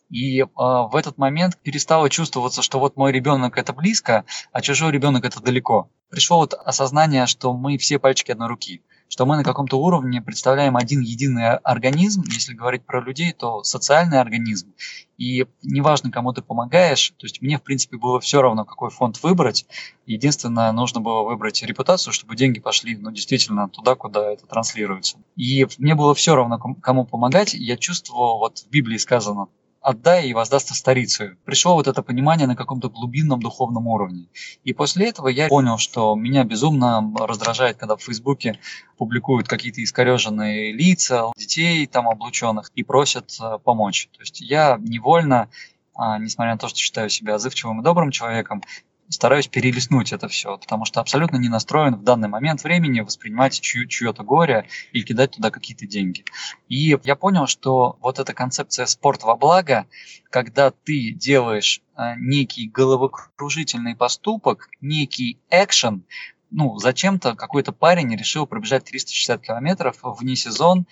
И 0.09 0.41
э, 0.41 0.45
в 0.55 0.95
этот 0.95 1.17
момент 1.17 1.57
перестало 1.61 2.09
чувствоваться, 2.09 2.61
что 2.61 2.79
вот 2.79 2.95
мой 2.95 3.11
ребенок 3.11 3.57
это 3.57 3.73
близко, 3.73 4.25
а 4.51 4.61
чужой 4.61 4.91
ребенок 4.91 5.25
это 5.25 5.41
далеко. 5.41 5.89
Пришло 6.09 6.37
вот 6.37 6.53
осознание, 6.53 7.25
что 7.27 7.53
мы 7.53 7.77
все 7.77 7.99
пальчики 7.99 8.31
одной 8.31 8.49
руки 8.49 8.81
что 9.07 9.25
мы 9.25 9.37
на 9.37 9.43
каком-то 9.43 9.77
уровне 9.77 10.21
представляем 10.21 10.75
один 10.75 11.01
единый 11.01 11.57
организм, 11.57 12.23
если 12.27 12.53
говорить 12.53 12.85
про 12.85 13.01
людей, 13.01 13.31
то 13.33 13.63
социальный 13.63 14.19
организм. 14.19 14.73
И 15.17 15.45
неважно, 15.63 16.11
кому 16.11 16.33
ты 16.33 16.41
помогаешь, 16.41 17.13
то 17.17 17.25
есть 17.25 17.41
мне, 17.41 17.57
в 17.57 17.63
принципе, 17.63 17.97
было 17.97 18.19
все 18.19 18.41
равно, 18.41 18.65
какой 18.65 18.89
фонд 18.89 19.21
выбрать. 19.23 19.65
Единственное, 20.05 20.71
нужно 20.71 20.99
было 20.99 21.23
выбрать 21.23 21.63
репутацию, 21.63 22.11
чтобы 22.11 22.35
деньги 22.35 22.59
пошли, 22.59 22.97
ну, 22.97 23.11
действительно, 23.11 23.69
туда, 23.69 23.95
куда 23.95 24.31
это 24.31 24.45
транслируется. 24.45 25.17
И 25.35 25.65
мне 25.77 25.95
было 25.95 26.13
все 26.13 26.35
равно, 26.35 26.59
кому 26.59 27.05
помогать. 27.05 27.53
Я 27.53 27.77
чувствовал, 27.77 28.39
вот 28.39 28.59
в 28.59 28.69
Библии 28.69 28.97
сказано, 28.97 29.47
отдай 29.85 30.27
и 30.27 30.33
воздастся 30.33 30.73
старицу. 30.73 31.37
Пришло 31.45 31.75
вот 31.75 31.87
это 31.87 32.01
понимание 32.01 32.47
на 32.47 32.55
каком-то 32.55 32.89
глубинном 32.89 33.39
духовном 33.39 33.85
уровне. 33.85 34.25
И 34.63 34.73
после 34.73 35.09
этого 35.09 35.27
я 35.27 35.47
понял, 35.47 35.77
что 35.77 36.15
меня 36.15 36.43
безумно 36.43 37.13
раздражает, 37.19 37.77
когда 37.77 37.95
в 37.95 38.01
Фейсбуке 38.01 38.59
публикуют 38.97 39.47
какие-то 39.47 39.83
искореженные 39.83 40.73
лица 40.73 41.31
детей 41.37 41.85
там 41.85 42.09
облученных 42.09 42.71
и 42.73 42.83
просят 42.83 43.37
э, 43.39 43.59
помочь. 43.63 44.09
То 44.13 44.21
есть 44.21 44.41
я 44.41 44.79
невольно 44.81 45.49
а, 45.93 46.17
несмотря 46.17 46.53
на 46.53 46.57
то, 46.57 46.67
что 46.67 46.77
считаю 46.77 47.09
себя 47.09 47.35
отзывчивым 47.35 47.79
и 47.79 47.83
добрым 47.83 48.11
человеком, 48.11 48.61
стараюсь 49.09 49.47
перелистнуть 49.47 50.13
это 50.13 50.27
все, 50.27 50.57
потому 50.57 50.85
что 50.85 50.99
абсолютно 50.99 51.37
не 51.37 51.49
настроен 51.49 51.95
в 51.95 52.03
данный 52.03 52.27
момент 52.27 52.63
времени 52.63 53.01
воспринимать 53.01 53.59
чье- 53.59 53.87
чье-то 53.87 54.23
горе 54.23 54.67
и 54.91 55.03
кидать 55.03 55.31
туда 55.31 55.51
какие-то 55.51 55.85
деньги. 55.85 56.25
И 56.67 56.97
я 57.03 57.15
понял, 57.15 57.47
что 57.47 57.97
вот 58.01 58.19
эта 58.19 58.33
концепция 58.33 58.85
спорт 58.85 59.23
во 59.23 59.35
благо, 59.35 59.85
когда 60.29 60.71
ты 60.71 61.11
делаешь 61.11 61.81
э, 61.97 62.15
некий 62.17 62.67
головокружительный 62.67 63.95
поступок, 63.95 64.69
некий 64.81 65.39
экшен, 65.49 66.03
ну, 66.51 66.77
зачем-то 66.77 67.35
какой-то 67.35 67.71
парень 67.73 68.15
решил 68.15 68.47
пробежать 68.47 68.85
360 68.85 69.41
километров 69.41 69.97
вне 70.03 70.35
сезон, 70.35 70.85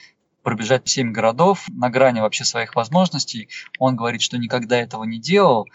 пробежать 0.43 0.87
7 0.87 1.11
городов 1.11 1.65
на 1.69 1.89
грани 1.89 2.19
вообще 2.19 2.43
своих 2.43 2.75
возможностей. 2.75 3.47
Он 3.79 3.95
говорит, 3.95 4.21
что 4.21 4.37
никогда 4.37 4.77
этого 4.77 5.05
не 5.05 5.19
делал, 5.19 5.67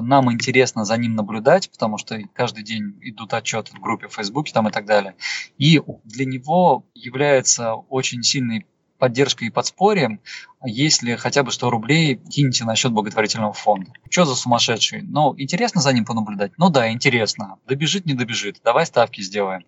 нам 0.00 0.32
интересно 0.32 0.84
за 0.84 0.96
ним 0.96 1.14
наблюдать, 1.14 1.70
потому 1.70 1.98
что 1.98 2.18
каждый 2.32 2.64
день 2.64 2.98
идут 3.02 3.34
отчеты 3.34 3.72
в 3.72 3.80
группе 3.80 4.08
в 4.08 4.14
Фейсбуке 4.14 4.52
там 4.52 4.68
и 4.68 4.70
так 4.70 4.86
далее. 4.86 5.14
И 5.58 5.80
для 6.04 6.24
него 6.24 6.84
является 6.94 7.74
очень 7.74 8.22
сильной 8.22 8.66
поддержкой 8.98 9.48
и 9.48 9.50
подспорьем, 9.50 10.20
если 10.64 11.14
хотя 11.14 11.42
бы 11.42 11.52
100 11.52 11.70
рублей 11.70 12.16
кинете 12.16 12.64
на 12.64 12.74
счет 12.74 12.92
благотворительного 12.92 13.52
фонда. 13.52 13.92
Что 14.10 14.24
за 14.24 14.34
сумасшедший? 14.34 15.02
Ну, 15.02 15.34
интересно 15.38 15.80
за 15.80 15.92
ним 15.92 16.04
понаблюдать? 16.04 16.52
Ну 16.58 16.68
да, 16.68 16.90
интересно. 16.90 17.58
Добежит, 17.66 18.06
не 18.06 18.14
добежит. 18.14 18.60
Давай 18.64 18.84
ставки 18.86 19.20
сделаем. 19.20 19.64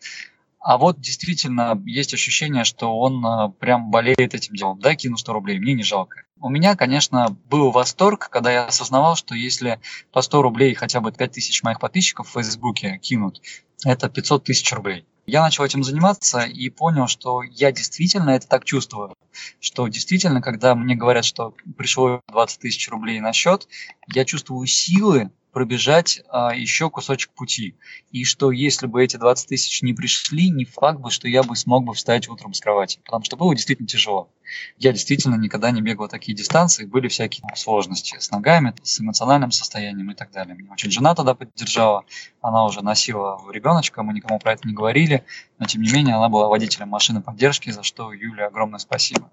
А 0.60 0.76
вот 0.76 1.00
действительно 1.00 1.80
есть 1.86 2.12
ощущение, 2.12 2.64
что 2.64 2.98
он 2.98 3.24
а, 3.24 3.48
прям 3.48 3.90
болеет 3.90 4.34
этим 4.34 4.54
делом. 4.54 4.78
Да, 4.78 4.94
кину 4.94 5.16
100 5.16 5.32
рублей, 5.32 5.58
мне 5.58 5.72
не 5.72 5.82
жалко. 5.82 6.24
У 6.40 6.48
меня, 6.48 6.74
конечно, 6.74 7.36
был 7.50 7.70
восторг, 7.70 8.30
когда 8.30 8.50
я 8.50 8.64
осознавал, 8.64 9.14
что 9.14 9.34
если 9.34 9.78
по 10.10 10.22
100 10.22 10.42
рублей 10.42 10.74
хотя 10.74 11.00
бы 11.00 11.12
5 11.12 11.32
тысяч 11.32 11.62
моих 11.62 11.80
подписчиков 11.80 12.28
в 12.28 12.32
Фейсбуке 12.32 12.98
кинут, 12.98 13.42
это 13.84 14.08
500 14.08 14.44
тысяч 14.44 14.72
рублей. 14.72 15.04
Я 15.26 15.42
начал 15.42 15.64
этим 15.64 15.84
заниматься 15.84 16.40
и 16.40 16.70
понял, 16.70 17.08
что 17.08 17.42
я 17.42 17.72
действительно 17.72 18.30
это 18.30 18.48
так 18.48 18.64
чувствую. 18.64 19.14
Что 19.60 19.86
действительно, 19.88 20.40
когда 20.40 20.74
мне 20.74 20.94
говорят, 20.94 21.26
что 21.26 21.54
пришло 21.76 22.22
20 22.28 22.58
тысяч 22.58 22.88
рублей 22.88 23.20
на 23.20 23.32
счет, 23.32 23.68
я 24.08 24.24
чувствую 24.24 24.66
силы 24.66 25.30
пробежать 25.52 26.22
а, 26.28 26.54
еще 26.54 26.90
кусочек 26.90 27.32
пути. 27.32 27.74
И 28.10 28.24
что 28.24 28.50
если 28.50 28.86
бы 28.86 29.02
эти 29.02 29.16
20 29.16 29.48
тысяч 29.48 29.82
не 29.82 29.92
пришли, 29.92 30.50
не 30.50 30.64
факт 30.64 31.00
бы, 31.00 31.10
что 31.10 31.28
я 31.28 31.42
бы 31.42 31.56
смог 31.56 31.84
бы 31.84 31.94
встать 31.94 32.28
утром 32.28 32.54
с 32.54 32.60
кровати. 32.60 33.00
Потому 33.04 33.24
что 33.24 33.36
было 33.36 33.54
действительно 33.54 33.88
тяжело. 33.88 34.30
Я 34.78 34.92
действительно 34.92 35.36
никогда 35.36 35.70
не 35.70 35.80
бегал 35.80 36.08
такие 36.08 36.36
дистанции, 36.36 36.84
были 36.84 37.08
всякие 37.08 37.44
сложности 37.54 38.16
с 38.18 38.30
ногами, 38.30 38.74
с 38.82 39.00
эмоциональным 39.00 39.52
состоянием 39.52 40.10
и 40.10 40.14
так 40.14 40.30
далее. 40.32 40.56
Меня 40.56 40.72
очень 40.72 40.90
жена 40.90 41.14
тогда 41.14 41.34
поддержала, 41.34 42.04
она 42.40 42.64
уже 42.64 42.82
носила 42.82 43.40
ребеночка, 43.52 44.02
мы 44.02 44.12
никому 44.12 44.38
про 44.38 44.52
это 44.52 44.66
не 44.66 44.74
говорили, 44.74 45.24
но 45.58 45.66
тем 45.66 45.82
не 45.82 45.92
менее 45.92 46.16
она 46.16 46.28
была 46.28 46.48
водителем 46.48 46.88
машины 46.88 47.22
поддержки, 47.22 47.70
за 47.70 47.82
что 47.82 48.12
Юле 48.12 48.44
огромное 48.44 48.78
спасибо. 48.78 49.30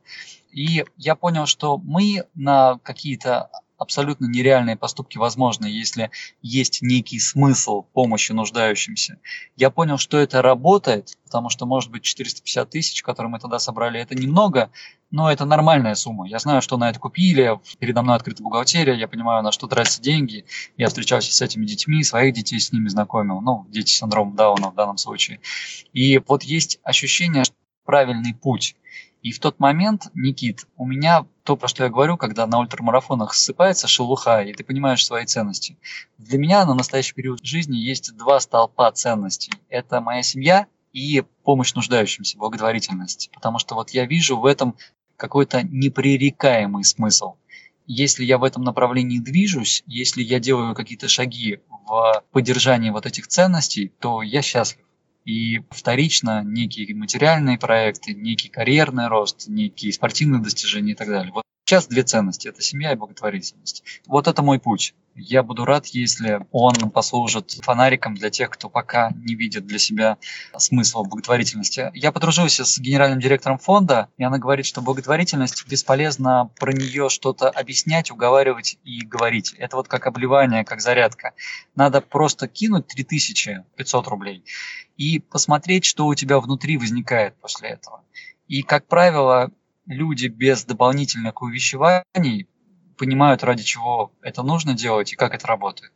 И 0.51 0.85
я 0.97 1.15
понял, 1.15 1.45
что 1.45 1.77
мы 1.77 2.25
на 2.35 2.79
какие-то 2.83 3.49
абсолютно 3.77 4.25
нереальные 4.25 4.75
поступки 4.75 5.17
возможны, 5.17 5.65
если 5.65 6.11
есть 6.41 6.81
некий 6.81 7.19
смысл 7.19 7.83
помощи 7.93 8.31
нуждающимся. 8.31 9.19
Я 9.55 9.69
понял, 9.69 9.97
что 9.97 10.17
это 10.17 10.41
работает, 10.41 11.17
потому 11.25 11.49
что, 11.49 11.65
может 11.65 11.91
быть, 11.91 12.03
450 12.03 12.69
тысяч, 12.69 13.03
которые 13.03 13.31
мы 13.31 13.39
тогда 13.39 13.59
собрали, 13.59 13.99
это 13.99 14.15
немного, 14.15 14.71
но 15.11 15.31
это 15.31 15.45
нормальная 15.45 15.95
сумма. 15.95 16.27
Я 16.27 16.39
знаю, 16.39 16.61
что 16.61 16.77
на 16.77 16.89
это 16.89 16.99
купили, 16.99 17.59
передо 17.79 18.01
мной 18.01 18.15
открыта 18.15 18.43
бухгалтерия, 18.43 18.93
я 18.93 19.07
понимаю, 19.07 19.43
на 19.43 19.51
что 19.51 19.67
тратятся 19.67 20.01
деньги. 20.01 20.45
Я 20.75 20.87
встречался 20.87 21.33
с 21.33 21.41
этими 21.41 21.65
детьми, 21.65 22.03
своих 22.03 22.33
детей 22.33 22.59
с 22.59 22.71
ними 22.71 22.87
знакомил, 22.87 23.41
ну, 23.41 23.65
дети 23.69 23.91
с 23.91 23.97
синдромом 23.97 24.35
Дауна 24.35 24.71
в 24.71 24.75
данном 24.75 24.97
случае. 24.97 25.39
И 25.93 26.19
вот 26.27 26.43
есть 26.43 26.79
ощущение, 26.83 27.43
что 27.43 27.55
правильный 27.85 28.33
путь. 28.33 28.75
И 29.23 29.31
в 29.31 29.39
тот 29.39 29.59
момент, 29.59 30.09
Никит, 30.13 30.67
у 30.75 30.85
меня 30.85 31.25
то, 31.47 31.55
про 31.55 31.69
что 31.69 31.85
я 31.85 31.89
говорю, 31.89 32.17
когда 32.17 32.45
на 32.45 32.59
ультрамарафонах 32.59 33.33
ссыпается 33.33 33.87
шелуха, 33.87 34.41
и 34.41 34.51
ты 34.51 34.65
понимаешь 34.65 35.05
свои 35.05 35.25
ценности. 35.25 35.77
Для 36.17 36.37
меня 36.37 36.65
на 36.65 36.73
настоящий 36.73 37.13
период 37.13 37.41
жизни 37.41 37.77
есть 37.77 38.17
два 38.17 38.41
столпа 38.41 38.91
ценностей. 38.91 39.53
Это 39.69 40.01
моя 40.01 40.23
семья 40.23 40.67
и 40.91 41.23
помощь 41.45 41.73
нуждающимся, 41.73 42.37
благотворительность. 42.37 43.29
Потому 43.33 43.59
что 43.59 43.75
вот 43.75 43.91
я 43.91 44.05
вижу 44.05 44.37
в 44.37 44.45
этом 44.45 44.75
какой-то 45.15 45.63
непререкаемый 45.63 46.83
смысл. 46.83 47.35
Если 47.85 48.25
я 48.25 48.39
в 48.39 48.43
этом 48.43 48.63
направлении 48.65 49.19
движусь, 49.19 49.83
если 49.87 50.21
я 50.23 50.41
делаю 50.41 50.75
какие-то 50.75 51.07
шаги 51.07 51.61
в 51.69 52.23
поддержании 52.33 52.89
вот 52.89 53.05
этих 53.05 53.25
ценностей, 53.29 53.93
то 54.01 54.21
я 54.21 54.41
счастлив. 54.41 54.83
И 55.27 55.59
вторично 55.71 56.41
некие 56.41 56.95
материальные 56.95 57.59
проекты, 57.59 58.13
некий 58.13 58.47
карьерный 58.47 59.07
рост, 59.07 59.49
некие 59.49 59.91
спортивные 59.91 60.41
достижения 60.41 60.93
и 60.93 60.95
так 60.95 61.09
далее. 61.09 61.33
Вот 61.33 61.43
сейчас 61.65 61.87
две 61.87 62.03
ценности– 62.03 62.47
это 62.49 62.61
семья 62.61 62.93
и 62.93 62.95
благотворительность. 62.95 63.83
Вот 64.05 64.29
это 64.29 64.41
мой 64.41 64.57
путь. 64.57 64.95
Я 65.19 65.41
буду 65.41 65.65
рад, 65.65 65.87
если 65.87 66.45
он 66.51 66.75
послужит 66.91 67.49
фонариком 67.63 68.13
для 68.13 68.29
тех, 68.29 68.51
кто 68.51 68.69
пока 68.69 69.09
не 69.15 69.33
видит 69.33 69.65
для 69.65 69.79
себя 69.79 70.17
смысла 70.55 71.01
благотворительности. 71.01 71.89
Я 71.95 72.11
подружился 72.11 72.65
с 72.65 72.77
генеральным 72.77 73.19
директором 73.19 73.57
фонда, 73.57 74.09
и 74.17 74.23
она 74.23 74.37
говорит, 74.37 74.67
что 74.67 74.81
благотворительность 74.81 75.67
бесполезно 75.67 76.51
про 76.59 76.71
нее 76.71 77.09
что-то 77.09 77.49
объяснять, 77.49 78.11
уговаривать 78.11 78.77
и 78.83 79.03
говорить. 79.03 79.55
Это 79.57 79.77
вот 79.77 79.87
как 79.87 80.05
обливание, 80.05 80.63
как 80.63 80.81
зарядка. 80.81 81.33
Надо 81.73 82.01
просто 82.01 82.47
кинуть 82.47 82.85
3500 82.85 84.07
рублей 84.07 84.43
и 84.97 85.17
посмотреть, 85.17 85.85
что 85.85 86.05
у 86.05 86.13
тебя 86.13 86.39
внутри 86.39 86.77
возникает 86.77 87.35
после 87.41 87.69
этого. 87.69 88.03
И, 88.47 88.61
как 88.61 88.85
правило, 88.85 89.49
люди 89.87 90.27
без 90.27 90.63
дополнительных 90.63 91.41
увещеваний 91.41 92.47
понимают, 92.97 93.43
ради 93.43 93.63
чего 93.63 94.11
это 94.21 94.43
нужно 94.43 94.73
делать 94.73 95.13
и 95.13 95.15
как 95.15 95.33
это 95.33 95.47
работает. 95.47 95.93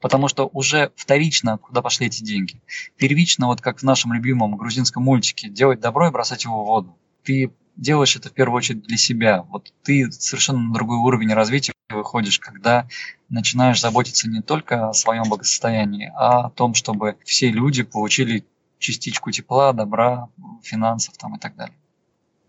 Потому 0.00 0.28
что 0.28 0.48
уже 0.52 0.92
вторично, 0.96 1.58
куда 1.58 1.82
пошли 1.82 2.06
эти 2.06 2.22
деньги. 2.22 2.60
Первично, 2.96 3.46
вот 3.46 3.60
как 3.60 3.78
в 3.78 3.82
нашем 3.82 4.12
любимом 4.12 4.56
грузинском 4.56 5.02
мультике, 5.02 5.48
делать 5.48 5.80
добро 5.80 6.08
и 6.08 6.10
бросать 6.10 6.44
его 6.44 6.62
в 6.62 6.66
воду. 6.66 6.96
Ты 7.24 7.50
делаешь 7.76 8.16
это 8.16 8.28
в 8.28 8.32
первую 8.32 8.58
очередь 8.58 8.82
для 8.82 8.96
себя. 8.96 9.42
Вот 9.42 9.72
ты 9.82 10.10
совершенно 10.12 10.60
на 10.60 10.74
другой 10.74 10.98
уровень 10.98 11.32
развития 11.32 11.72
выходишь, 11.90 12.38
когда 12.38 12.88
начинаешь 13.28 13.80
заботиться 13.80 14.28
не 14.28 14.42
только 14.42 14.88
о 14.88 14.92
своем 14.92 15.24
благосостоянии, 15.24 16.12
а 16.16 16.46
о 16.46 16.50
том, 16.50 16.74
чтобы 16.74 17.16
все 17.24 17.50
люди 17.50 17.82
получили 17.82 18.44
частичку 18.78 19.30
тепла, 19.30 19.72
добра, 19.72 20.28
финансов 20.62 21.16
там 21.16 21.36
и 21.36 21.38
так 21.38 21.56
далее. 21.56 21.76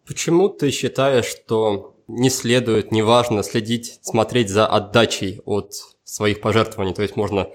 Почему 0.06 0.50
ты 0.50 0.72
считаешь, 0.72 1.26
что 1.26 1.97
не 2.08 2.30
следует, 2.30 2.92
неважно, 2.92 3.44
следить, 3.44 4.00
смотреть 4.02 4.50
за 4.50 4.66
отдачей 4.66 5.42
от 5.46 5.74
своих 6.04 6.42
пожертвований. 6.42 6.94
То 6.94 7.02
есть 7.02 7.16
можно 7.16 7.50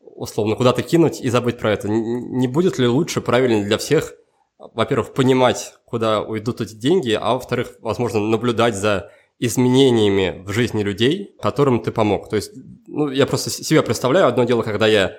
условно 0.00 0.56
куда-то 0.56 0.82
кинуть 0.82 1.20
и 1.20 1.30
забыть 1.30 1.58
про 1.58 1.72
это. 1.72 1.88
Не 1.88 2.48
будет 2.48 2.78
ли 2.78 2.86
лучше, 2.86 3.20
правильно 3.20 3.64
для 3.64 3.78
всех, 3.78 4.14
во-первых, 4.58 5.14
понимать, 5.14 5.74
куда 5.84 6.22
уйдут 6.22 6.60
эти 6.60 6.74
деньги, 6.74 7.18
а 7.20 7.34
во-вторых, 7.34 7.76
возможно, 7.80 8.20
наблюдать 8.20 8.74
за 8.74 9.10
изменениями 9.38 10.42
в 10.44 10.52
жизни 10.52 10.82
людей, 10.82 11.34
которым 11.40 11.80
ты 11.80 11.90
помог. 11.90 12.28
То 12.28 12.36
есть, 12.36 12.52
ну, 12.86 13.10
я 13.10 13.26
просто 13.26 13.50
себя 13.50 13.82
представляю, 13.82 14.28
одно 14.28 14.44
дело, 14.44 14.62
когда 14.62 14.86
я 14.86 15.16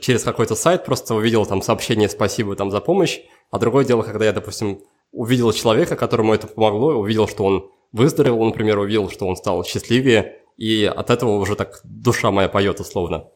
через 0.00 0.22
какой-то 0.22 0.54
сайт 0.54 0.84
просто 0.84 1.14
увидел 1.14 1.44
там 1.44 1.60
сообщение 1.60 2.08
«спасибо 2.08 2.56
там 2.56 2.70
за 2.70 2.80
помощь», 2.80 3.20
а 3.50 3.58
другое 3.58 3.84
дело, 3.84 4.02
когда 4.02 4.24
я, 4.24 4.32
допустим, 4.32 4.80
увидел 5.12 5.52
человека, 5.52 5.96
которому 5.96 6.34
это 6.34 6.46
помогло, 6.46 6.94
увидел, 6.94 7.28
что 7.28 7.44
он 7.44 7.70
выздоровел, 7.92 8.44
например, 8.44 8.78
увидел, 8.78 9.10
что 9.10 9.26
он 9.26 9.36
стал 9.36 9.64
счастливее, 9.64 10.38
и 10.56 10.84
от 10.84 11.10
этого 11.10 11.38
уже 11.38 11.54
так 11.54 11.80
душа 11.84 12.30
моя 12.30 12.48
поет 12.48 12.80
условно. 12.80 13.28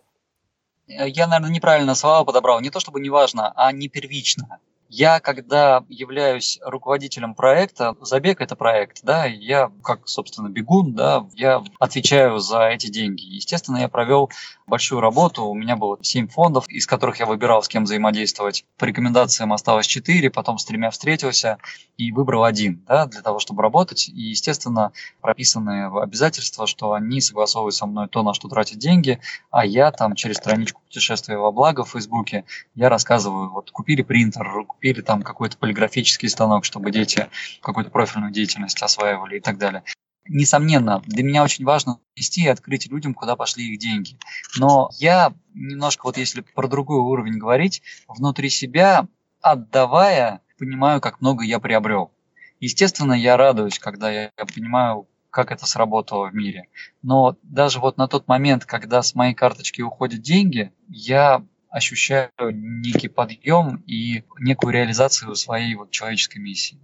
Я, 0.86 1.26
наверное, 1.28 1.54
неправильно 1.54 1.94
слова 1.94 2.24
подобрал. 2.24 2.60
Не 2.60 2.70
то 2.70 2.80
чтобы 2.80 3.00
неважно, 3.00 3.52
а 3.54 3.70
не 3.72 3.88
первично. 3.88 4.58
Я, 4.88 5.20
когда 5.20 5.84
являюсь 5.88 6.58
руководителем 6.64 7.36
проекта, 7.36 7.94
забег 8.00 8.40
это 8.40 8.56
проект, 8.56 9.04
да, 9.04 9.24
я 9.24 9.70
как, 9.84 10.08
собственно, 10.08 10.48
бегун, 10.48 10.94
да, 10.94 11.26
я 11.34 11.62
отвечаю 11.78 12.40
за 12.40 12.70
эти 12.70 12.88
деньги. 12.88 13.22
Естественно, 13.22 13.76
я 13.76 13.88
провел 13.88 14.30
большую 14.70 15.02
работу, 15.02 15.44
у 15.44 15.54
меня 15.54 15.76
было 15.76 15.98
7 16.00 16.28
фондов, 16.28 16.66
из 16.68 16.86
которых 16.86 17.20
я 17.20 17.26
выбирал, 17.26 17.62
с 17.62 17.68
кем 17.68 17.84
взаимодействовать. 17.84 18.64
По 18.78 18.86
рекомендациям 18.86 19.52
осталось 19.52 19.86
4, 19.86 20.30
потом 20.30 20.56
с 20.56 20.64
тремя 20.64 20.90
встретился 20.90 21.58
и 21.98 22.12
выбрал 22.12 22.44
один, 22.44 22.82
да, 22.88 23.04
для 23.04 23.20
того, 23.20 23.38
чтобы 23.38 23.62
работать. 23.62 24.08
И, 24.08 24.30
естественно, 24.30 24.92
прописаны 25.20 25.86
обязательства, 26.00 26.66
что 26.66 26.94
они 26.94 27.20
согласовывают 27.20 27.74
со 27.74 27.84
мной 27.84 28.08
то, 28.08 28.22
на 28.22 28.32
что 28.32 28.48
тратят 28.48 28.78
деньги, 28.78 29.20
а 29.50 29.66
я 29.66 29.90
там 29.92 30.14
через 30.14 30.36
страничку 30.36 30.80
путешествия 30.80 31.36
во 31.36 31.52
благо 31.52 31.84
в 31.84 31.90
Фейсбуке, 31.90 32.44
я 32.74 32.88
рассказываю, 32.88 33.50
вот 33.50 33.70
купили 33.70 34.02
принтер, 34.02 34.64
купили 34.64 35.02
там 35.02 35.22
какой-то 35.22 35.58
полиграфический 35.58 36.28
станок, 36.28 36.64
чтобы 36.64 36.90
дети 36.90 37.28
какую-то 37.60 37.90
профильную 37.90 38.32
деятельность 38.32 38.80
осваивали 38.82 39.36
и 39.36 39.40
так 39.40 39.58
далее. 39.58 39.82
Несомненно, 40.28 41.02
для 41.06 41.24
меня 41.24 41.42
очень 41.42 41.64
важно 41.64 41.98
вести 42.14 42.42
и 42.42 42.48
открыть 42.48 42.88
людям, 42.88 43.14
куда 43.14 43.36
пошли 43.36 43.72
их 43.72 43.78
деньги. 43.78 44.18
Но 44.58 44.90
я 44.98 45.32
немножко, 45.54 46.04
вот 46.04 46.18
если 46.18 46.42
про 46.42 46.68
другой 46.68 46.98
уровень 46.98 47.38
говорить, 47.38 47.82
внутри 48.06 48.50
себя, 48.50 49.08
отдавая, 49.40 50.42
понимаю, 50.58 51.00
как 51.00 51.20
много 51.20 51.44
я 51.44 51.58
приобрел. 51.58 52.12
Естественно, 52.60 53.14
я 53.14 53.36
радуюсь, 53.36 53.78
когда 53.78 54.10
я 54.10 54.30
понимаю, 54.54 55.08
как 55.30 55.50
это 55.50 55.66
сработало 55.66 56.28
в 56.28 56.34
мире. 56.34 56.66
Но 57.02 57.36
даже 57.42 57.80
вот 57.80 57.96
на 57.96 58.06
тот 58.06 58.28
момент, 58.28 58.64
когда 58.66 59.02
с 59.02 59.14
моей 59.14 59.34
карточки 59.34 59.80
уходят 59.80 60.20
деньги, 60.20 60.72
я 60.88 61.42
ощущаю 61.70 62.30
некий 62.52 63.08
подъем 63.08 63.76
и 63.86 64.24
некую 64.38 64.72
реализацию 64.72 65.34
своей 65.36 65.74
вот 65.76 65.90
человеческой 65.90 66.38
миссии. 66.38 66.78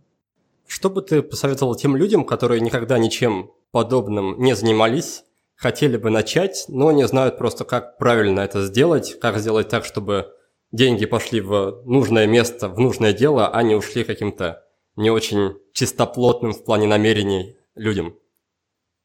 Что 0.66 0.90
бы 0.90 1.02
ты 1.02 1.22
посоветовал 1.22 1.74
тем 1.76 1.96
людям, 1.96 2.24
которые 2.24 2.60
никогда 2.60 2.98
ничем 2.98 3.52
подобным 3.70 4.38
не 4.40 4.54
занимались, 4.54 5.24
хотели 5.54 5.96
бы 5.96 6.10
начать, 6.10 6.64
но 6.68 6.92
не 6.92 7.06
знают 7.06 7.38
просто, 7.38 7.64
как 7.64 7.98
правильно 7.98 8.40
это 8.40 8.64
сделать, 8.64 9.18
как 9.20 9.38
сделать 9.38 9.68
так, 9.68 9.84
чтобы 9.84 10.32
деньги 10.72 11.06
пошли 11.06 11.40
в 11.40 11.82
нужное 11.84 12.26
место, 12.26 12.68
в 12.68 12.78
нужное 12.78 13.12
дело, 13.12 13.48
а 13.48 13.62
не 13.62 13.74
ушли 13.74 14.04
каким-то 14.04 14.64
не 14.96 15.10
очень 15.10 15.56
чистоплотным 15.72 16.52
в 16.52 16.64
плане 16.64 16.86
намерений 16.86 17.56
людям? 17.74 18.16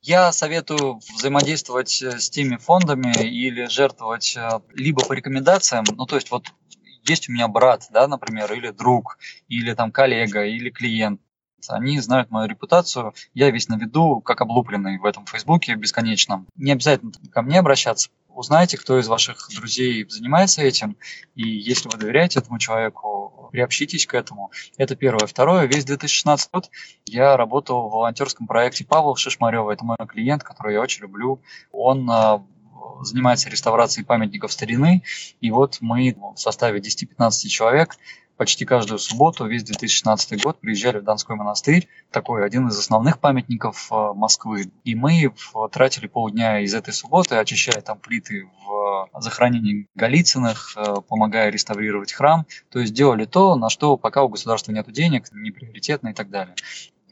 Я 0.01 0.31
советую 0.31 0.99
взаимодействовать 1.15 2.01
э, 2.01 2.17
с 2.17 2.29
теми 2.29 2.57
фондами 2.57 3.13
или 3.23 3.67
жертвовать 3.67 4.35
э, 4.35 4.59
либо 4.73 5.05
по 5.05 5.13
рекомендациям, 5.13 5.85
ну 5.95 6.07
то 6.07 6.15
есть 6.15 6.31
вот 6.31 6.45
есть 7.07 7.29
у 7.29 7.31
меня 7.31 7.47
брат, 7.47 7.87
да, 7.91 8.07
например, 8.07 8.51
или 8.53 8.71
друг, 8.71 9.19
или 9.47 9.73
там 9.73 9.91
коллега, 9.91 10.45
или 10.45 10.69
клиент. 10.69 11.21
Они 11.69 11.99
знают 11.99 12.31
мою 12.31 12.47
репутацию, 12.47 13.13
я 13.33 13.49
весь 13.51 13.69
на 13.69 13.75
виду, 13.75 14.21
как 14.21 14.41
облупленный 14.41 14.97
в 14.97 15.05
этом 15.05 15.25
Фейсбуке 15.25 15.75
бесконечном. 15.75 16.47
Не 16.55 16.71
обязательно 16.71 17.11
ко 17.31 17.41
мне 17.41 17.59
обращаться, 17.59 18.09
узнайте, 18.29 18.77
кто 18.77 18.99
из 18.99 19.07
ваших 19.07 19.49
друзей 19.55 20.05
занимается 20.09 20.61
этим, 20.61 20.97
и 21.35 21.47
если 21.47 21.89
вы 21.89 21.97
доверяете 21.97 22.39
этому 22.39 22.59
человеку, 22.59 23.49
приобщитесь 23.51 24.05
к 24.05 24.13
этому. 24.13 24.51
Это 24.77 24.95
первое. 24.95 25.27
Второе, 25.27 25.65
весь 25.65 25.85
2016 25.85 26.51
год 26.51 26.69
я 27.05 27.37
работал 27.37 27.89
в 27.89 27.91
волонтерском 27.91 28.47
проекте 28.47 28.85
Павла 28.85 29.15
Шишмарева, 29.15 29.71
это 29.71 29.83
мой 29.85 29.97
клиент, 30.07 30.43
который 30.43 30.73
я 30.73 30.81
очень 30.81 31.01
люблю. 31.01 31.41
Он 31.71 32.09
а, 32.09 32.43
занимается 33.01 33.49
реставрацией 33.49 34.05
памятников 34.05 34.51
старины, 34.53 35.03
и 35.41 35.51
вот 35.51 35.77
мы 35.81 36.15
в 36.35 36.37
составе 36.37 36.79
10-15 36.79 37.47
человек 37.47 37.97
почти 38.41 38.65
каждую 38.65 38.97
субботу, 38.97 39.45
весь 39.45 39.61
2016 39.61 40.43
год 40.43 40.59
приезжали 40.59 40.97
в 40.97 41.03
Донской 41.03 41.35
монастырь, 41.35 41.87
такой 42.09 42.43
один 42.43 42.69
из 42.69 42.79
основных 42.79 43.19
памятников 43.19 43.91
э, 43.91 44.13
Москвы. 44.15 44.71
И 44.83 44.95
мы 44.95 45.31
тратили 45.71 46.07
полдня 46.07 46.59
из 46.61 46.73
этой 46.73 46.91
субботы, 46.91 47.35
очищая 47.35 47.81
там 47.81 47.99
плиты 47.99 48.49
в 48.65 49.09
захоронении 49.19 49.87
Голицыных, 49.93 50.75
э, 50.75 50.95
помогая 51.07 51.51
реставрировать 51.51 52.13
храм. 52.13 52.47
То 52.71 52.79
есть 52.79 52.95
делали 52.95 53.25
то, 53.25 53.55
на 53.55 53.69
что 53.69 53.95
пока 53.95 54.23
у 54.23 54.29
государства 54.29 54.71
нет 54.71 54.91
денег, 54.91 55.31
не 55.31 55.51
приоритетно 55.51 56.07
и 56.07 56.13
так 56.13 56.31
далее. 56.31 56.55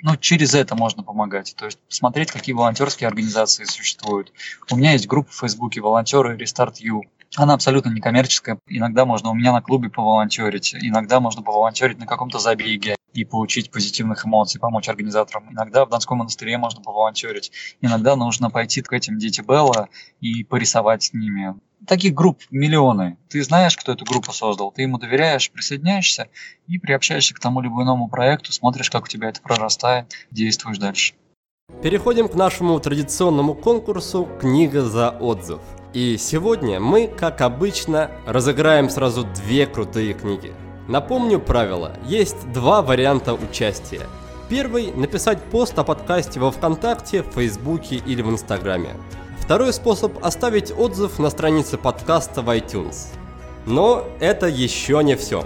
ну, 0.01 0.15
через 0.15 0.55
это 0.55 0.75
можно 0.75 1.03
помогать. 1.03 1.53
То 1.55 1.65
есть 1.65 1.77
посмотреть, 1.77 2.32
какие 2.32 2.55
волонтерские 2.55 3.07
организации 3.07 3.65
существуют. 3.65 4.34
У 4.71 4.75
меня 4.75 4.93
есть 4.93 5.05
группа 5.05 5.30
в 5.32 5.36
Фейсбуке 5.36 5.80
«Волонтеры 5.82 6.36
Restart 6.38 6.77
You». 6.82 7.01
Она 7.36 7.53
абсолютно 7.53 7.89
некоммерческая. 7.89 8.59
Иногда 8.67 9.05
можно 9.05 9.30
у 9.30 9.36
меня 9.36 9.51
на 9.51 9.61
клубе 9.61 9.89
поволонтерить, 9.89 10.73
иногда 10.73 11.19
можно 11.19 11.43
поволонтерить 11.43 11.99
на 11.99 12.07
каком-то 12.07 12.39
забеге 12.39 12.95
и 13.13 13.23
получить 13.23 13.71
позитивных 13.71 14.25
эмоций, 14.25 14.59
помочь 14.59 14.89
организаторам. 14.89 15.51
Иногда 15.51 15.86
в 15.86 15.89
Донском 15.89 16.19
монастыре 16.19 16.57
можно 16.57 16.82
поволонтерить. 16.82 17.51
Иногда 17.82 18.15
нужно 18.15 18.49
пойти 18.49 18.82
к 18.82 18.91
этим 18.93 19.17
дети 19.17 19.41
Белла 19.41 19.89
и 20.21 20.43
порисовать 20.43 21.03
с 21.03 21.13
ними. 21.13 21.55
Таких 21.88 22.13
групп 22.13 22.41
миллионы. 22.51 23.17
Ты 23.30 23.41
знаешь, 23.43 23.77
кто 23.77 23.93
эту 23.93 24.05
группу 24.05 24.34
создал, 24.34 24.71
ты 24.71 24.82
ему 24.82 24.97
доверяешь, 24.97 25.49
присоединяешься 25.49 26.27
и 26.67 26.77
приобщаешься 26.77 27.34
к 27.34 27.39
тому 27.39 27.61
либо 27.61 27.82
иному 27.84 28.09
проекту, 28.09 28.51
смотришь, 28.51 28.89
как 28.89 29.05
у 29.05 29.07
тебя 29.07 29.30
это 29.30 29.41
прорастает, 29.41 30.11
действуешь 30.30 30.77
дальше. 30.77 31.13
Переходим 31.82 32.27
к 32.27 32.36
нашему 32.36 32.80
традиционному 32.80 33.53
конкурсу 33.55 34.27
«Книга 34.41 34.82
за 34.84 35.11
отзыв». 35.11 35.61
И 35.91 36.17
сегодня 36.19 36.79
мы, 36.79 37.07
как 37.07 37.41
обычно, 37.41 38.11
разыграем 38.27 38.91
сразу 38.91 39.23
две 39.23 39.65
крутые 39.65 40.13
книги. 40.13 40.53
Напомню 40.87 41.39
правила. 41.39 41.93
Есть 42.05 42.51
два 42.51 42.83
варианта 42.83 43.33
участия. 43.33 44.05
Первый– 44.49 44.91
написать 44.95 45.41
пост 45.45 45.79
о 45.79 45.83
подкасте 45.83 46.39
во 46.39 46.51
Вконтакте, 46.51 47.23
Фейсбуке 47.33 47.95
или 47.95 48.21
в 48.21 48.29
Инстаграме. 48.29 48.89
Второй 49.39 49.73
способ– 49.73 50.13
оставить 50.23 50.71
отзыв 50.71 51.17
на 51.17 51.31
странице 51.31 51.79
подкаста 51.79 52.43
в 52.43 52.49
iTunes. 52.55 53.07
Но 53.65 54.05
это 54.19 54.45
еще 54.45 55.03
не 55.03 55.15
все. 55.15 55.43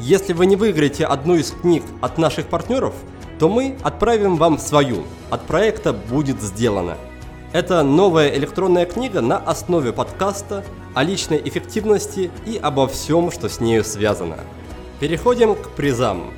Если 0.00 0.32
вы 0.32 0.46
не 0.46 0.56
выиграете 0.56 1.04
одну 1.04 1.36
из 1.36 1.52
книг 1.52 1.84
от 2.00 2.18
наших 2.18 2.48
партнеров, 2.48 2.94
то 3.38 3.48
мы 3.48 3.76
отправим 3.84 4.34
вам 4.34 4.58
свою. 4.58 5.04
От 5.30 5.42
проекта 5.42 5.92
будет 5.92 6.42
сделано– 6.42 6.96
это 7.52 7.82
новая 7.82 8.28
электронная 8.36 8.86
книга 8.86 9.20
на 9.20 9.36
основе 9.36 9.92
подкаста 9.92 10.64
о 10.94 11.02
личной 11.02 11.40
эффективности 11.44 12.30
и 12.46 12.56
обо 12.56 12.86
всем, 12.86 13.30
что 13.32 13.48
с 13.48 13.60
нею 13.60 13.84
связано. 13.84 14.38
Переходим 15.00 15.54
к 15.54 15.70
призам. 15.70 16.32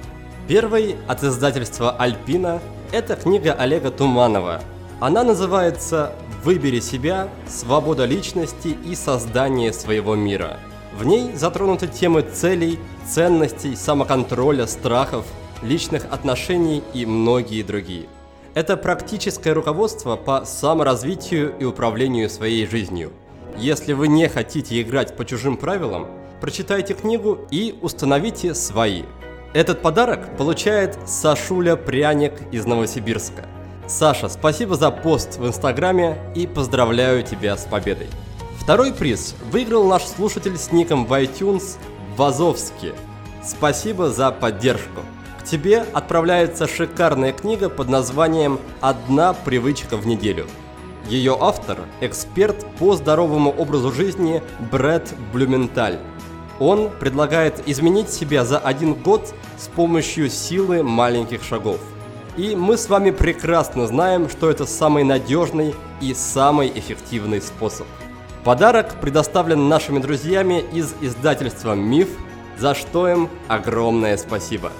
Первый 0.48 0.96
от 1.08 1.22
издательства 1.22 1.90
«Альпина»– 1.92 2.60
это 2.92 3.16
книга 3.16 3.52
Олега 3.52 3.90
Туманова. 3.90 4.62
Она 5.00 5.22
называется 5.22 6.12
«Выбери 6.44 6.80
себя. 6.80 7.28
Свобода 7.46 8.04
личности 8.04 8.68
и 8.68 8.94
создание 8.94 9.72
своего 9.72 10.14
мира». 10.14 10.58
В 10.98 11.04
ней 11.04 11.32
затронуты 11.34 11.88
темы 11.88 12.22
целей, 12.22 12.78
ценностей, 13.06 13.76
самоконтроля, 13.76 14.66
страхов, 14.66 15.24
личных 15.62 16.06
отношений 16.10 16.82
и 16.94 17.06
многие 17.06 17.62
другие. 17.62 18.06
Это 18.54 18.76
практическое 18.76 19.54
руководство 19.54 20.16
по 20.16 20.44
саморазвитию 20.44 21.54
и 21.58 21.64
управлению 21.64 22.28
своей 22.28 22.66
жизнью. 22.66 23.10
Если 23.56 23.94
вы 23.94 24.08
не 24.08 24.28
хотите 24.28 24.80
играть 24.82 25.16
по 25.16 25.24
чужим 25.24 25.56
правилам, 25.56 26.06
прочитайте 26.42 26.92
книгу 26.92 27.46
и 27.50 27.78
установите 27.80 28.54
свои. 28.54 29.04
Этот 29.54 29.80
подарок 29.80 30.36
получает 30.36 30.98
Сашуля 31.06 31.76
Пряник 31.76 32.34
из 32.52 32.66
Новосибирска. 32.66 33.46
Саша, 33.86 34.28
спасибо 34.28 34.74
за 34.74 34.90
пост 34.90 35.38
в 35.38 35.46
Инстаграме 35.46 36.18
и 36.34 36.46
поздравляю 36.46 37.22
тебя 37.22 37.56
с 37.56 37.64
победой. 37.64 38.08
Второй 38.60 38.92
приз 38.92 39.34
выиграл 39.50 39.84
наш 39.84 40.04
слушатель 40.04 40.58
с 40.58 40.72
ником 40.72 41.06
в 41.06 41.12
iTunes 41.12 41.78
Вазовский. 42.16 42.92
Спасибо 43.42 44.10
за 44.10 44.30
поддержку. 44.30 45.00
Тебе 45.44 45.84
отправляется 45.92 46.68
шикарная 46.68 47.32
книга 47.32 47.68
под 47.68 47.88
названием 47.88 48.60
«Одна 48.80 49.34
привычка 49.34 49.96
в 49.96 50.06
неделю». 50.06 50.46
Ее 51.08 51.36
автор– 51.40 51.78
эксперт 52.00 52.64
по 52.78 52.94
здоровому 52.94 53.50
образу 53.50 53.90
жизни 53.90 54.40
Брэд 54.70 55.12
Блюменталь. 55.32 55.98
Он 56.60 56.90
предлагает 56.90 57.68
изменить 57.68 58.08
себя 58.08 58.44
за 58.44 58.58
один 58.58 58.94
год 58.94 59.34
с 59.58 59.66
помощью 59.66 60.30
силы 60.30 60.84
маленьких 60.84 61.42
шагов. 61.42 61.80
И 62.36 62.54
мы 62.54 62.78
с 62.78 62.88
вами 62.88 63.10
прекрасно 63.10 63.88
знаем, 63.88 64.30
что 64.30 64.48
это 64.48 64.64
самый 64.64 65.02
надежный 65.02 65.74
и 66.00 66.14
самый 66.14 66.68
эффективный 66.68 67.42
способ. 67.42 67.86
Подарок 68.44 68.94
предоставлен 69.00 69.68
нашими 69.68 69.98
друзьями 69.98 70.64
из 70.72 70.94
издательства 71.00 71.74
«Миф», 71.74 72.08
за 72.58 72.74
что 72.74 73.08
им 73.08 73.28
огромное 73.48 74.16
спасибо. 74.16 74.70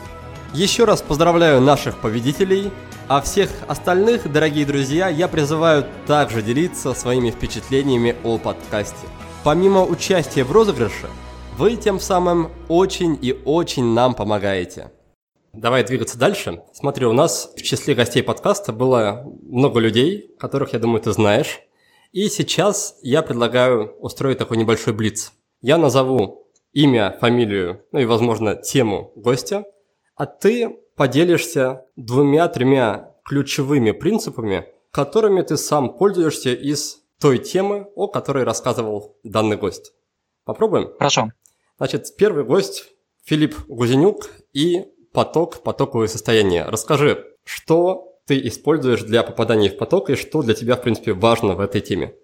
Еще 0.55 0.85
раз 0.85 1.01
поздравляю 1.01 1.63
наших 1.63 1.97
победителей, 1.97 2.71
а 3.09 3.23
всех 3.23 3.49
остальных, 3.69 4.31
дорогие 4.31 4.67
друзья, 4.67 5.09
я 5.09 5.27
призываю 5.27 5.87
также 6.07 6.43
делиться 6.43 6.93
своими 6.93 7.31
впечатлениями 7.31 8.15
о 8.23 8.37
подкасте. 8.37 9.07
Помимо 9.45 9.83
участия 9.83 10.45
в 10.45 10.53
розыгрыше, 10.53 11.09
вы 11.57 11.77
тем 11.77 11.99
самым 11.99 12.51
очень 12.69 13.19
и 13.23 13.33
очень 13.47 13.95
нам 13.95 14.13
помогаете. 14.13 14.93
Давай 15.55 15.85
двигаться 15.85 16.19
дальше. 16.19 16.63
Смотри, 16.75 17.07
у 17.07 17.15
нас 17.15 17.51
в 17.57 17.63
числе 17.63 17.95
гостей 17.95 18.23
подкаста 18.23 18.75
было 18.75 19.25
много 19.45 19.81
людей, 19.81 20.35
которых, 20.39 20.75
я 20.75 20.79
думаю, 20.79 21.01
ты 21.01 21.13
знаешь. 21.13 21.61
И 22.13 22.29
сейчас 22.29 22.99
я 23.01 23.23
предлагаю 23.23 23.97
устроить 24.01 24.37
такой 24.37 24.59
небольшой 24.59 24.93
блиц. 24.93 25.33
Я 25.63 25.79
назову 25.79 26.47
имя, 26.75 27.17
фамилию, 27.23 27.87
ну 27.91 28.01
и, 28.01 28.05
возможно, 28.05 28.55
тему 28.55 29.13
гостя– 29.17 29.65
а 30.17 30.27
ты 30.27 30.77
поделишься 30.97 31.87
двумя-тремя 31.97 33.15
ключевыми 33.25 33.93
принципами, 33.93 34.67
которыми 34.91 35.43
ты 35.43 35.57
сам 35.57 35.97
пользуешься 35.97 36.53
из 36.53 37.03
той 37.21 37.39
темы, 37.39 37.89
о 37.95 38.09
которой 38.09 38.45
рассказывал 38.45 39.17
данный 39.23 39.57
гость. 39.57 39.93
Попробуем? 40.45 40.93
Хорошо. 40.99 41.31
Значит, 41.79 42.15
первый 42.17 42.45
гость 42.45 42.93
Филипп 43.25 43.57
Гузенюк 43.69 44.31
и 44.53 44.87
поток, 45.13 45.63
потоковое 45.63 46.09
состояние. 46.09 46.65
Расскажи, 46.65 47.25
что 47.45 48.19
ты 48.27 48.47
используешь 48.47 49.03
для 49.03 49.23
попадания 49.23 49.71
в 49.71 49.77
поток 49.77 50.11
и 50.11 50.17
что 50.17 50.43
для 50.43 50.55
тебя, 50.55 50.77
в 50.77 50.83
принципе, 50.83 51.13
важно 51.13 51.55
в 51.55 51.61
этой 51.61 51.81
теме? 51.81 52.15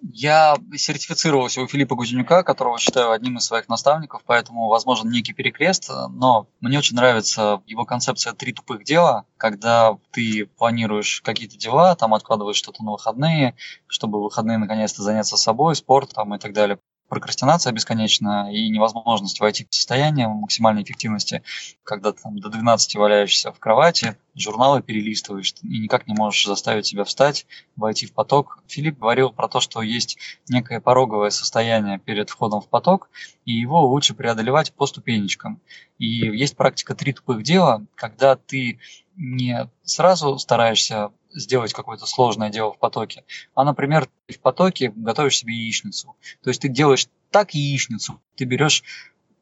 Я 0.00 0.56
сертифицировался 0.76 1.60
у 1.60 1.66
Филиппа 1.66 1.96
Гузенюка, 1.96 2.42
которого 2.42 2.78
считаю 2.78 3.10
одним 3.10 3.38
из 3.38 3.44
своих 3.44 3.68
наставников, 3.68 4.22
поэтому, 4.24 4.68
возможно, 4.68 5.08
некий 5.08 5.32
перекрест, 5.32 5.90
но 6.10 6.46
мне 6.60 6.78
очень 6.78 6.96
нравится 6.96 7.62
его 7.66 7.84
концепция 7.84 8.32
«три 8.32 8.52
тупых 8.52 8.84
дела», 8.84 9.24
когда 9.36 9.98
ты 10.12 10.46
планируешь 10.46 11.20
какие-то 11.22 11.56
дела, 11.56 11.96
там 11.96 12.14
откладываешь 12.14 12.56
что-то 12.56 12.84
на 12.84 12.92
выходные, 12.92 13.56
чтобы 13.86 14.20
в 14.20 14.24
выходные 14.24 14.58
наконец-то 14.58 15.02
заняться 15.02 15.36
собой, 15.36 15.74
спортом 15.74 16.34
и 16.34 16.38
так 16.38 16.52
далее 16.52 16.78
прокрастинация 17.08 17.72
бесконечная 17.72 18.50
и 18.50 18.68
невозможность 18.68 19.40
войти 19.40 19.66
в 19.68 19.74
состояние 19.74 20.28
максимальной 20.28 20.82
эффективности, 20.82 21.42
когда 21.84 22.12
ты 22.12 22.22
там 22.22 22.38
до 22.38 22.48
12 22.48 22.96
валяешься 22.96 23.52
в 23.52 23.58
кровати, 23.58 24.16
журналы 24.34 24.82
перелистываешь 24.82 25.54
и 25.62 25.78
никак 25.78 26.06
не 26.06 26.14
можешь 26.14 26.46
заставить 26.46 26.86
себя 26.86 27.04
встать, 27.04 27.46
войти 27.76 28.06
в 28.06 28.12
поток. 28.12 28.62
Филипп 28.68 28.98
говорил 28.98 29.30
про 29.30 29.48
то, 29.48 29.60
что 29.60 29.82
есть 29.82 30.18
некое 30.48 30.80
пороговое 30.80 31.30
состояние 31.30 31.98
перед 31.98 32.30
входом 32.30 32.60
в 32.60 32.68
поток, 32.68 33.08
и 33.44 33.52
его 33.52 33.86
лучше 33.86 34.14
преодолевать 34.14 34.72
по 34.72 34.86
ступенечкам. 34.86 35.60
И 35.98 36.06
есть 36.06 36.56
практика 36.56 36.94
три 36.94 37.12
тупых 37.12 37.42
дела, 37.42 37.84
когда 37.94 38.36
ты 38.36 38.78
не 39.16 39.68
сразу 39.82 40.38
стараешься 40.38 41.10
сделать 41.32 41.72
какое-то 41.72 42.06
сложное 42.06 42.50
дело 42.50 42.72
в 42.72 42.78
потоке, 42.78 43.24
а, 43.54 43.64
например, 43.64 44.08
в 44.28 44.38
потоке 44.40 44.92
готовишь 44.94 45.38
себе 45.38 45.54
яичницу. 45.54 46.16
То 46.42 46.50
есть 46.50 46.62
ты 46.62 46.68
делаешь 46.68 47.06
так 47.30 47.54
яичницу, 47.54 48.20
ты 48.36 48.44
берешь 48.44 48.82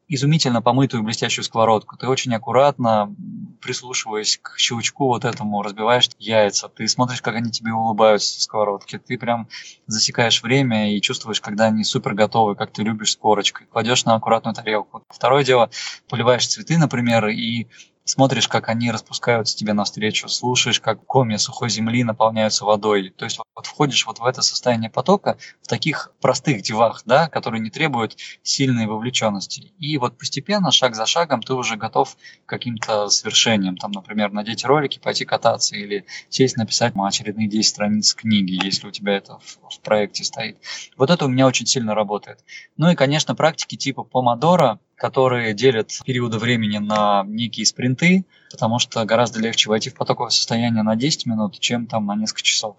изумительно 0.07 0.61
помытую 0.61 1.03
блестящую 1.03 1.43
сковородку. 1.43 1.97
Ты 1.97 2.07
очень 2.07 2.33
аккуратно, 2.33 3.13
прислушиваясь 3.61 4.39
к 4.41 4.57
щелчку 4.57 5.07
вот 5.07 5.25
этому, 5.25 5.61
разбиваешь 5.61 6.09
яйца. 6.17 6.69
Ты 6.69 6.87
смотришь, 6.87 7.21
как 7.21 7.35
они 7.35 7.51
тебе 7.51 7.73
улыбаются 7.73 8.35
со 8.35 8.41
сковородки. 8.41 8.97
Ты 8.97 9.17
прям 9.17 9.47
засекаешь 9.85 10.41
время 10.41 10.95
и 10.95 11.01
чувствуешь, 11.01 11.41
когда 11.41 11.65
они 11.65 11.83
супер 11.83 12.13
готовы, 12.13 12.55
как 12.55 12.71
ты 12.71 12.83
любишь 12.83 13.11
с 13.11 13.15
корочкой. 13.17 13.67
Кладешь 13.67 14.05
на 14.05 14.15
аккуратную 14.15 14.55
тарелку. 14.55 15.03
Второе 15.09 15.43
дело, 15.43 15.69
поливаешь 16.07 16.47
цветы, 16.47 16.77
например, 16.77 17.27
и 17.27 17.67
смотришь, 18.07 18.47
как 18.47 18.69
они 18.69 18.89
распускаются 18.89 19.55
тебе 19.55 19.73
навстречу, 19.73 20.29
слушаешь, 20.29 20.79
как 20.79 21.05
комья 21.05 21.37
сухой 21.37 21.69
земли 21.69 22.03
наполняются 22.03 22.65
водой. 22.65 23.13
То 23.15 23.25
есть 23.25 23.37
вот 23.37 23.65
входишь 23.65 24.05
вот 24.05 24.19
в 24.19 24.25
это 24.25 24.41
состояние 24.41 24.89
потока 24.89 25.37
в 25.61 25.67
таких 25.67 26.11
простых 26.21 26.61
делах, 26.61 27.03
да, 27.05 27.27
которые 27.27 27.61
не 27.61 27.69
требуют 27.69 28.17
сильной 28.43 28.87
вовлеченности. 28.87 29.73
И 29.77 29.97
вот 29.97 30.17
постепенно, 30.17 30.71
шаг 30.71 30.95
за 30.95 31.05
шагом, 31.05 31.43
ты 31.43 31.53
уже 31.53 31.75
готов 31.75 32.15
к 32.45 32.49
каким-то 32.49 33.09
свершениям. 33.09 33.77
Там, 33.77 33.91
например, 33.91 34.31
надеть 34.31 34.63
ролики, 34.63 34.99
пойти 34.99 35.25
кататься 35.25 35.75
или 35.75 36.05
сесть 36.29 36.57
написать 36.57 36.93
очередные 36.95 37.47
10 37.47 37.69
страниц 37.69 38.13
книги, 38.13 38.59
если 38.63 38.87
у 38.87 38.91
тебя 38.91 39.17
это 39.17 39.39
в, 39.39 39.75
в 39.75 39.79
проекте 39.81 40.23
стоит. 40.23 40.57
Вот 40.95 41.09
это 41.09 41.25
у 41.25 41.27
меня 41.27 41.45
очень 41.45 41.65
сильно 41.65 41.93
работает. 41.93 42.39
Ну 42.77 42.89
и, 42.89 42.95
конечно, 42.95 43.35
практики 43.35 43.75
типа 43.75 44.03
помодора, 44.03 44.79
которые 44.97 45.53
делят 45.53 45.91
периоды 46.03 46.39
времени 46.39 46.79
на 46.79 47.23
некие 47.27 47.65
спринты, 47.65 48.25
потому 48.51 48.79
что 48.79 49.05
гораздо 49.05 49.39
легче 49.39 49.69
войти 49.69 49.91
в 49.91 49.95
потоковое 49.95 50.31
состояние 50.31 50.81
на 50.83 50.95
10 50.95 51.27
минут, 51.27 51.59
чем 51.59 51.85
там 51.85 52.07
на 52.07 52.15
несколько 52.15 52.41
часов. 52.41 52.75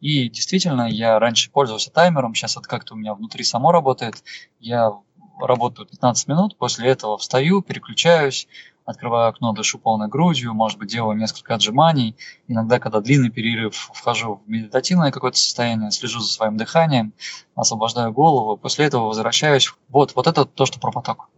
И 0.00 0.28
действительно, 0.28 0.88
я 0.88 1.18
раньше 1.18 1.50
пользовался 1.50 1.90
таймером, 1.90 2.34
сейчас 2.34 2.56
это 2.58 2.68
как-то 2.68 2.94
у 2.94 2.98
меня 2.98 3.14
внутри 3.14 3.42
само 3.42 3.72
работает. 3.72 4.22
Я 4.60 4.92
работаю 5.40 5.88
15 5.88 6.28
минут, 6.28 6.56
после 6.58 6.88
этого 6.90 7.16
встаю, 7.16 7.62
переключаюсь, 7.62 8.48
открываю 8.84 9.30
окно, 9.30 9.54
дышу 9.54 9.78
полной 9.78 10.08
грудью, 10.08 10.52
может 10.52 10.78
быть, 10.78 10.90
делаю 10.90 11.16
несколько 11.16 11.54
отжиманий. 11.54 12.16
Иногда, 12.48 12.80
когда 12.80 13.00
длинный 13.00 13.30
перерыв, 13.30 13.90
вхожу 13.94 14.42
в 14.44 14.50
медитативное 14.50 15.10
какое-то 15.10 15.38
состояние, 15.38 15.90
слежу 15.90 16.20
за 16.20 16.30
своим 16.30 16.58
дыханием, 16.58 17.14
освобождаю 17.54 18.12
голову, 18.12 18.58
после 18.58 18.84
этого 18.84 19.06
возвращаюсь. 19.06 19.72
Вот, 19.88 20.14
вот 20.14 20.26
это 20.26 20.44
то, 20.44 20.66
что 20.66 20.78
про 20.78 20.92
поток. 20.92 21.30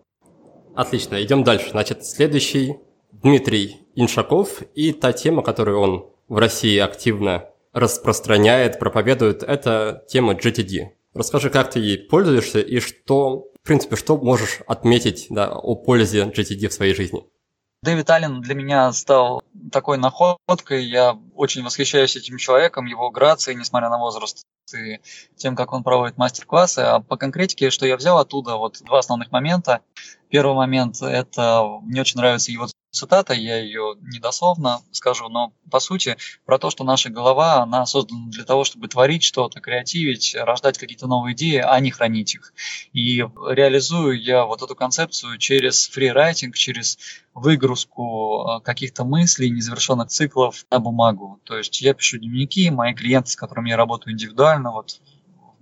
Отлично, 0.74 1.22
идем 1.22 1.44
дальше. 1.44 1.70
Значит, 1.70 2.04
следующий 2.04 2.76
Дмитрий 3.12 3.86
Иншаков 3.94 4.62
и 4.74 4.92
та 4.92 5.12
тема, 5.12 5.42
которую 5.42 5.78
он 5.78 6.10
в 6.28 6.36
России 6.36 6.78
активно 6.78 7.48
распространяет, 7.72 8.78
проповедует, 8.78 9.42
это 9.42 10.04
тема 10.08 10.34
GTD. 10.34 10.90
Расскажи, 11.14 11.50
как 11.50 11.70
ты 11.70 11.78
ей 11.78 11.98
пользуешься 11.98 12.60
и 12.60 12.80
что, 12.80 13.46
в 13.62 13.66
принципе, 13.66 13.94
что 13.96 14.16
можешь 14.16 14.60
отметить 14.66 15.26
да, 15.30 15.52
о 15.52 15.76
пользе 15.76 16.24
GTD 16.24 16.68
в 16.68 16.72
своей 16.72 16.94
жизни? 16.94 17.24
Дэвид 17.84 18.08
Аллен 18.08 18.40
для 18.40 18.54
меня 18.54 18.90
стал 18.92 19.42
такой 19.70 19.98
находкой. 19.98 20.84
Я 20.86 21.18
очень 21.34 21.62
восхищаюсь 21.62 22.16
этим 22.16 22.38
человеком, 22.38 22.86
его 22.86 23.10
грацией, 23.10 23.58
несмотря 23.58 23.90
на 23.90 23.98
возраст, 23.98 24.42
и 24.74 25.00
тем, 25.36 25.54
как 25.54 25.72
он 25.72 25.84
проводит 25.84 26.16
мастер-классы. 26.16 26.78
А 26.78 27.00
по 27.00 27.18
конкретике, 27.18 27.68
что 27.68 27.86
я 27.86 27.96
взял 27.96 28.18
оттуда, 28.18 28.56
вот 28.56 28.82
два 28.82 29.00
основных 29.00 29.30
момента. 29.32 29.82
Первый 30.34 30.56
момент– 30.56 31.00
это 31.00 31.62
мне 31.82 32.00
очень 32.00 32.18
нравится 32.18 32.50
его 32.50 32.66
цитата, 32.90 33.34
я 33.34 33.56
ее 33.56 33.94
недословно 34.00 34.80
скажу, 34.90 35.28
но 35.28 35.52
по 35.70 35.78
сути 35.78 36.16
про 36.44 36.58
то, 36.58 36.70
что 36.70 36.82
наша 36.82 37.08
голова, 37.08 37.62
она 37.62 37.86
создана 37.86 38.30
для 38.30 38.42
того, 38.42 38.64
чтобы 38.64 38.88
творить 38.88 39.22
что-то, 39.22 39.60
креативить, 39.60 40.34
рождать 40.36 40.76
какие-то 40.76 41.06
новые 41.06 41.36
идеи, 41.36 41.58
а 41.58 41.78
не 41.78 41.92
хранить 41.92 42.34
их. 42.34 42.52
И 42.92 43.18
реализую 43.18 44.20
я 44.20 44.44
вот 44.44 44.60
эту 44.60 44.74
концепцию 44.74 45.38
через 45.38 45.86
фрирайтинг, 45.86 46.56
через 46.56 46.98
выгрузку 47.32 48.58
э, 48.58 48.60
каких-то 48.64 49.04
мыслей, 49.04 49.50
незавершенных 49.50 50.08
циклов 50.08 50.66
на 50.68 50.80
бумагу. 50.80 51.38
То 51.44 51.56
есть 51.56 51.80
я 51.80 51.94
пишу 51.94 52.18
дневники, 52.18 52.68
мои 52.70 52.92
клиенты, 52.92 53.30
с 53.30 53.36
которыми 53.36 53.70
я 53.70 53.76
работаю 53.76 54.14
индивидуально, 54.14 54.72
вот 54.72 55.00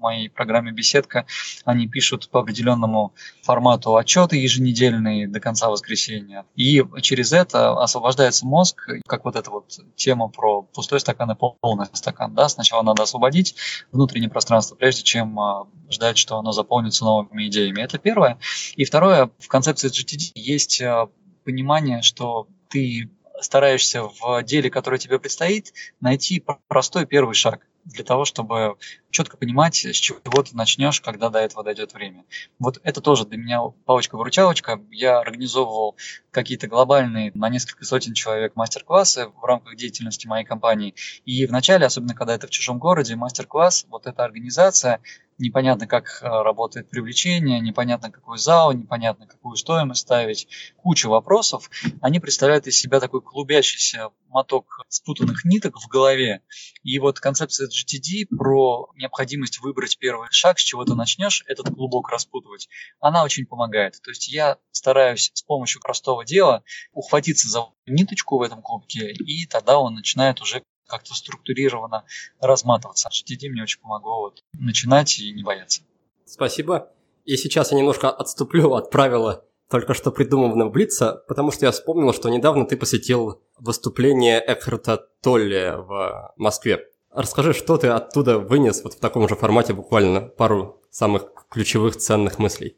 моей 0.02 0.28
программе 0.28 0.72
«Беседка», 0.72 1.26
они 1.64 1.88
пишут 1.88 2.28
по 2.28 2.40
определенному 2.40 3.14
формату 3.42 3.96
отчеты 3.96 4.36
еженедельные 4.36 5.28
до 5.28 5.40
конца 5.40 5.70
воскресенья. 5.70 6.44
И 6.56 6.82
через 7.00 7.32
это 7.32 7.72
освобождается 7.82 8.46
мозг, 8.46 8.88
как 9.06 9.24
вот 9.24 9.36
эта 9.36 9.50
вот 9.50 9.78
тема 9.96 10.28
про 10.28 10.62
пустой 10.62 11.00
стакан 11.00 11.30
и 11.30 11.34
полный 11.34 11.86
стакан. 11.92 12.34
Да? 12.34 12.48
Сначала 12.48 12.82
надо 12.82 13.04
освободить 13.04 13.54
внутреннее 13.92 14.30
пространство, 14.30 14.74
прежде 14.74 15.02
чем 15.02 15.38
а, 15.38 15.66
ждать, 15.90 16.18
что 16.18 16.36
оно 16.36 16.52
заполнится 16.52 17.04
новыми 17.04 17.46
идеями. 17.46 17.80
Это 17.80 17.98
первое. 17.98 18.38
И 18.76 18.84
второе, 18.84 19.30
в 19.38 19.48
концепции 19.48 19.90
GTD 19.90 20.32
есть 20.34 20.82
а, 20.82 21.08
понимание, 21.44 22.02
что 22.02 22.48
ты 22.68 23.10
стараешься 23.40 24.04
в 24.04 24.42
деле, 24.44 24.70
которое 24.70 24.98
тебе 24.98 25.18
предстоит, 25.18 25.72
найти 26.00 26.44
простой 26.68 27.06
первый 27.06 27.34
шаг 27.34 27.66
для 27.84 28.04
того, 28.04 28.24
чтобы 28.24 28.76
четко 29.12 29.36
понимать, 29.36 29.76
с 29.76 29.96
чего 29.96 30.18
ты 30.42 30.56
начнешь, 30.56 31.00
когда 31.00 31.28
до 31.28 31.38
этого 31.38 31.62
дойдет 31.62 31.94
время. 31.94 32.24
Вот 32.58 32.80
это 32.82 33.00
тоже 33.00 33.24
для 33.24 33.38
меня 33.38 33.60
палочка-выручалочка. 33.84 34.80
Я 34.90 35.20
организовывал 35.20 35.96
какие-то 36.32 36.66
глобальные 36.66 37.30
на 37.34 37.48
несколько 37.48 37.84
сотен 37.84 38.14
человек 38.14 38.56
мастер-классы 38.56 39.28
в 39.28 39.44
рамках 39.44 39.76
деятельности 39.76 40.26
моей 40.26 40.44
компании. 40.44 40.94
И 41.24 41.46
вначале, 41.46 41.86
особенно 41.86 42.14
когда 42.14 42.34
это 42.34 42.46
в 42.46 42.50
чужом 42.50 42.78
городе, 42.78 43.14
мастер-класс, 43.14 43.86
вот 43.90 44.06
эта 44.06 44.24
организация, 44.24 45.00
непонятно, 45.38 45.86
как 45.86 46.20
э, 46.22 46.26
работает 46.26 46.88
привлечение, 46.88 47.60
непонятно, 47.60 48.10
какой 48.10 48.38
зал, 48.38 48.72
непонятно, 48.72 49.26
какую 49.26 49.56
стоимость 49.56 50.02
ставить, 50.02 50.48
куча 50.76 51.08
вопросов. 51.08 51.70
Они 52.00 52.20
представляют 52.20 52.66
из 52.66 52.78
себя 52.78 53.00
такой 53.00 53.20
клубящийся 53.20 54.08
моток 54.28 54.80
спутанных 54.88 55.44
ниток 55.44 55.78
в 55.78 55.88
голове. 55.88 56.42
И 56.82 56.98
вот 56.98 57.20
концепция 57.20 57.68
GTD 57.68 58.34
про 58.36 58.90
необходимость 59.02 59.60
выбрать 59.60 59.98
первый 59.98 60.28
шаг, 60.30 60.58
с 60.58 60.62
чего 60.62 60.84
ты 60.84 60.94
начнешь 60.94 61.44
этот 61.46 61.74
клубок 61.74 62.08
распутывать, 62.08 62.68
она 63.00 63.24
очень 63.24 63.44
помогает. 63.44 64.00
То 64.02 64.10
есть 64.10 64.28
я 64.28 64.58
стараюсь 64.70 65.30
с 65.34 65.42
помощью 65.42 65.82
простого 65.82 66.24
дела 66.24 66.62
ухватиться 66.92 67.48
за 67.48 67.66
ниточку 67.86 68.38
в 68.38 68.42
этом 68.42 68.62
клубке, 68.62 69.12
и 69.12 69.46
тогда 69.46 69.78
он 69.78 69.94
начинает 69.94 70.40
уже 70.40 70.62
как-то 70.86 71.14
структурированно 71.14 72.04
разматываться. 72.40 73.08
GTD 73.08 73.48
мне 73.48 73.62
очень 73.62 73.80
помогло 73.80 74.20
вот 74.20 74.42
начинать 74.52 75.18
и 75.18 75.32
не 75.32 75.42
бояться. 75.42 75.82
Спасибо. 76.24 76.92
И 77.24 77.36
сейчас 77.36 77.72
я 77.72 77.78
немножко 77.78 78.10
отступлю 78.10 78.74
от 78.74 78.90
правила 78.90 79.44
только 79.70 79.94
что 79.94 80.12
придуманного 80.12 80.68
Блица, 80.68 81.24
потому 81.28 81.50
что 81.50 81.64
я 81.64 81.72
вспомнил, 81.72 82.12
что 82.12 82.28
недавно 82.28 82.66
ты 82.66 82.76
посетил 82.76 83.42
выступление 83.58 84.42
Экхарта 84.46 85.08
Толли 85.22 85.72
в 85.74 86.34
Москве. 86.36 86.91
Расскажи, 87.14 87.52
что 87.52 87.76
ты 87.76 87.88
оттуда 87.88 88.38
вынес 88.38 88.82
вот 88.82 88.94
в 88.94 89.00
таком 89.00 89.28
же 89.28 89.36
формате, 89.36 89.74
буквально 89.74 90.22
пару 90.22 90.80
самых 90.90 91.26
ключевых 91.50 91.96
ценных 91.96 92.38
мыслей. 92.38 92.76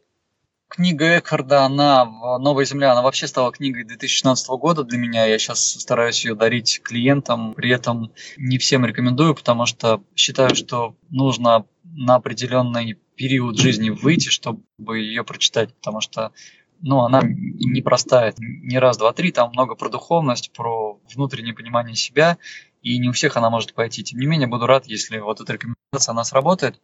Книга 0.68 1.18
Экхарда, 1.18 1.64
она 1.64 2.04
«Новая 2.04 2.64
земля», 2.64 2.92
она 2.92 3.02
вообще 3.02 3.28
стала 3.28 3.52
книгой 3.52 3.84
2016 3.84 4.48
года 4.48 4.82
для 4.82 4.98
меня. 4.98 5.24
Я 5.24 5.38
сейчас 5.38 5.60
стараюсь 5.60 6.24
ее 6.24 6.34
дарить 6.34 6.80
клиентам, 6.82 7.54
при 7.54 7.70
этом 7.70 8.10
не 8.36 8.58
всем 8.58 8.84
рекомендую, 8.84 9.36
потому 9.36 9.66
что 9.66 10.02
считаю, 10.16 10.56
что 10.56 10.96
нужно 11.10 11.64
на 11.84 12.16
определенный 12.16 12.98
период 13.14 13.56
жизни 13.56 13.90
выйти, 13.90 14.30
чтобы 14.30 14.98
ее 14.98 15.22
прочитать, 15.22 15.72
потому 15.74 16.00
что 16.00 16.32
ну, 16.80 17.00
она 17.00 17.22
непростая. 17.22 18.34
Не 18.38 18.78
раз, 18.78 18.98
два, 18.98 19.12
три, 19.12 19.30
там 19.30 19.50
много 19.50 19.76
про 19.76 19.88
духовность, 19.88 20.52
про 20.52 20.98
внутреннее 21.14 21.54
понимание 21.54 21.94
себя, 21.94 22.36
и 22.84 22.98
не 22.98 23.08
у 23.08 23.12
всех 23.12 23.36
она 23.36 23.50
может 23.50 23.72
пойти. 23.72 24.04
Тем 24.04 24.20
не 24.20 24.26
менее, 24.26 24.46
буду 24.46 24.66
рад, 24.66 24.86
если 24.86 25.18
вот 25.18 25.40
эта 25.40 25.54
рекомендация 25.54 26.12
она 26.12 26.22
сработает. 26.22 26.80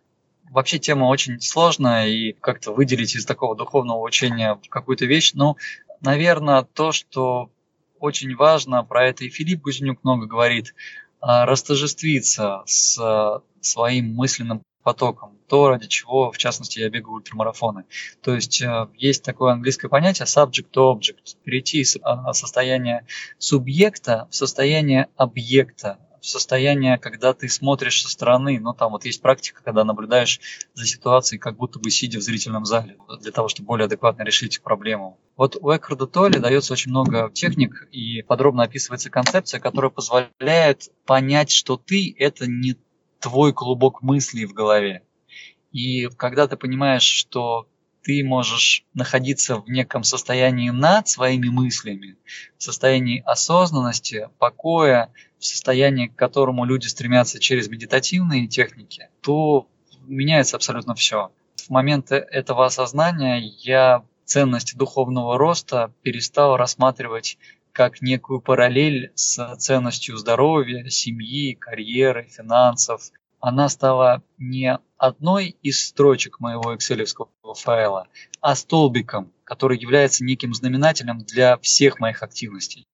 Вообще 0.51 0.79
тема 0.81 1.05
очень 1.05 1.41
сложная, 1.41 2.09
и 2.09 2.33
как-то 2.33 2.73
выделить 2.73 3.15
из 3.15 3.25
такого 3.25 3.55
духовного 3.55 4.01
учения 4.01 4.59
какую-то 4.69 5.05
вещь, 5.05 5.33
ну, 5.35 5.57
наверное, 6.01 6.63
то, 6.63 6.91
что 6.91 7.51
очень 8.01 8.35
важно, 8.35 8.83
про 8.83 9.07
это 9.07 9.25
и 9.25 9.29
Филипп 9.29 9.61
Гузнюк 9.61 10.03
много 10.03 10.27
говорит, 10.27 10.75
а, 11.21 11.45
растожествиться 11.45 12.63
с 12.65 13.43
своим 13.61 14.15
мысленным 14.15 14.63
потоком, 14.83 15.37
то, 15.49 15.69
ради 15.69 15.87
чего, 15.87 16.31
в 16.33 16.39
частности, 16.39 16.79
я 16.79 16.89
бегаю 16.89 17.15
ультрамарафоны. 17.17 17.85
То 18.23 18.35
есть 18.35 18.63
э, 18.63 18.89
есть 18.97 19.23
такое 19.25 19.53
английское 19.53 19.89
понятие 19.89 20.27
subject 20.27 20.71
to 20.73 20.95
object, 20.95 21.37
перейти 21.45 21.81
из 21.81 21.97
а, 22.03 22.33
состояния 22.33 23.05
субъекта 23.39 24.29
в 24.31 24.35
состояние 24.35 25.09
объекта, 25.17 25.99
в 26.21 26.27
состояние, 26.27 26.99
когда 26.99 27.33
ты 27.33 27.49
смотришь 27.49 28.03
со 28.03 28.09
стороны, 28.09 28.61
ну 28.61 28.75
там 28.75 28.93
вот 28.93 29.05
есть 29.05 29.23
практика, 29.23 29.63
когда 29.65 29.85
наблюдаешь 29.85 30.41
за 30.75 30.87
ситуацией, 30.87 31.39
как 31.39 31.57
будто 31.57 31.79
бы 31.79 31.91
сидя 31.91 32.19
в 32.19 32.23
зрительном 32.23 32.65
зале, 32.65 32.97
для 33.21 33.33
того, 33.33 33.49
чтобы 33.49 33.69
более 33.69 33.87
адекватно 33.87 34.23
решить 34.23 34.63
проблему. 34.63 35.19
Вот 35.37 35.57
у 35.61 35.75
Экхарда 35.75 36.07
Толли 36.07 36.39
дается 36.39 36.75
очень 36.75 36.91
много 36.91 37.31
техник 37.33 37.89
и 37.91 38.23
подробно 38.23 38.65
описывается 38.65 39.11
концепция, 39.11 39.61
которая 39.61 39.91
позволяет 39.91 40.91
понять, 41.07 41.51
что 41.51 41.77
ты– 41.79 42.15
это 42.19 42.47
не 42.47 42.77
твой 43.21 43.53
клубок 43.53 44.03
мыслей 44.03 44.47
в 44.47 44.53
голове. 44.53 45.03
И 45.73 46.09
когда 46.17 46.49
ты 46.49 46.57
понимаешь, 46.57 47.03
что 47.03 47.69
ты 48.03 48.25
можешь 48.25 48.85
находиться 48.95 49.57
в 49.57 49.69
неком 49.69 50.05
состоянии 50.05 50.71
над 50.71 51.07
своими 51.09 51.49
мыслями, 51.49 52.17
в 52.57 52.63
состоянии 52.63 53.23
осознанности, 53.25 54.29
покоя, 54.39 55.13
в 55.39 55.45
состоянии, 55.45 56.09
к 56.09 56.17
которому 56.17 56.65
люди 56.65 56.87
стремятся 56.87 57.39
через 57.39 57.69
медитативные 57.69 58.47
техники, 58.47 59.09
то 59.21 59.67
меняется 60.07 60.57
абсолютно 60.57 60.95
все. 60.95 61.31
В 61.57 61.71
момент 61.71 62.11
этого 62.11 62.67
осознания 62.67 63.39
я 63.41 64.03
ценность 64.25 64.77
духовного 64.77 65.37
роста 65.39 65.93
перестал 66.03 66.57
рассматривать 66.57 67.37
как 67.73 68.03
некую 68.03 68.41
параллель 68.41 69.13
с 69.15 69.57
ценностью 69.57 70.17
здоровья, 70.17 70.89
семьи, 70.89 71.55
карьеры, 71.55 72.29
финансов. 72.31 73.03
Она 73.41 73.69
стала 73.69 74.23
не 74.39 74.79
одной 74.99 75.57
из 75.63 75.87
строчек 75.87 76.41
моего 76.41 76.75
excel 76.75 77.07
файла, 77.55 78.07
а 78.41 78.55
столбиком, 78.55 79.33
который 79.45 79.79
является 79.79 80.25
неким 80.25 80.53
знаменателем 80.53 81.21
для 81.21 81.57
всех 81.59 82.01
моих 82.01 82.23
активностей. 82.23 82.87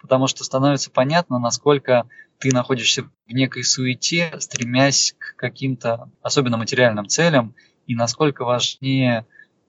Потому 0.00 0.28
что 0.28 0.44
становится 0.44 0.90
понятно, 0.90 1.38
насколько 1.38 2.08
ты 2.38 2.52
находишься 2.52 3.02
в 3.02 3.32
некой 3.32 3.64
суете, 3.64 4.32
стремясь 4.38 5.14
к 5.18 5.36
каким-то 5.36 6.10
особенно 6.22 6.56
материальным 6.56 7.08
целям, 7.08 7.54
и 7.86 7.94
насколько 7.94 8.44
важнее 8.44 9.26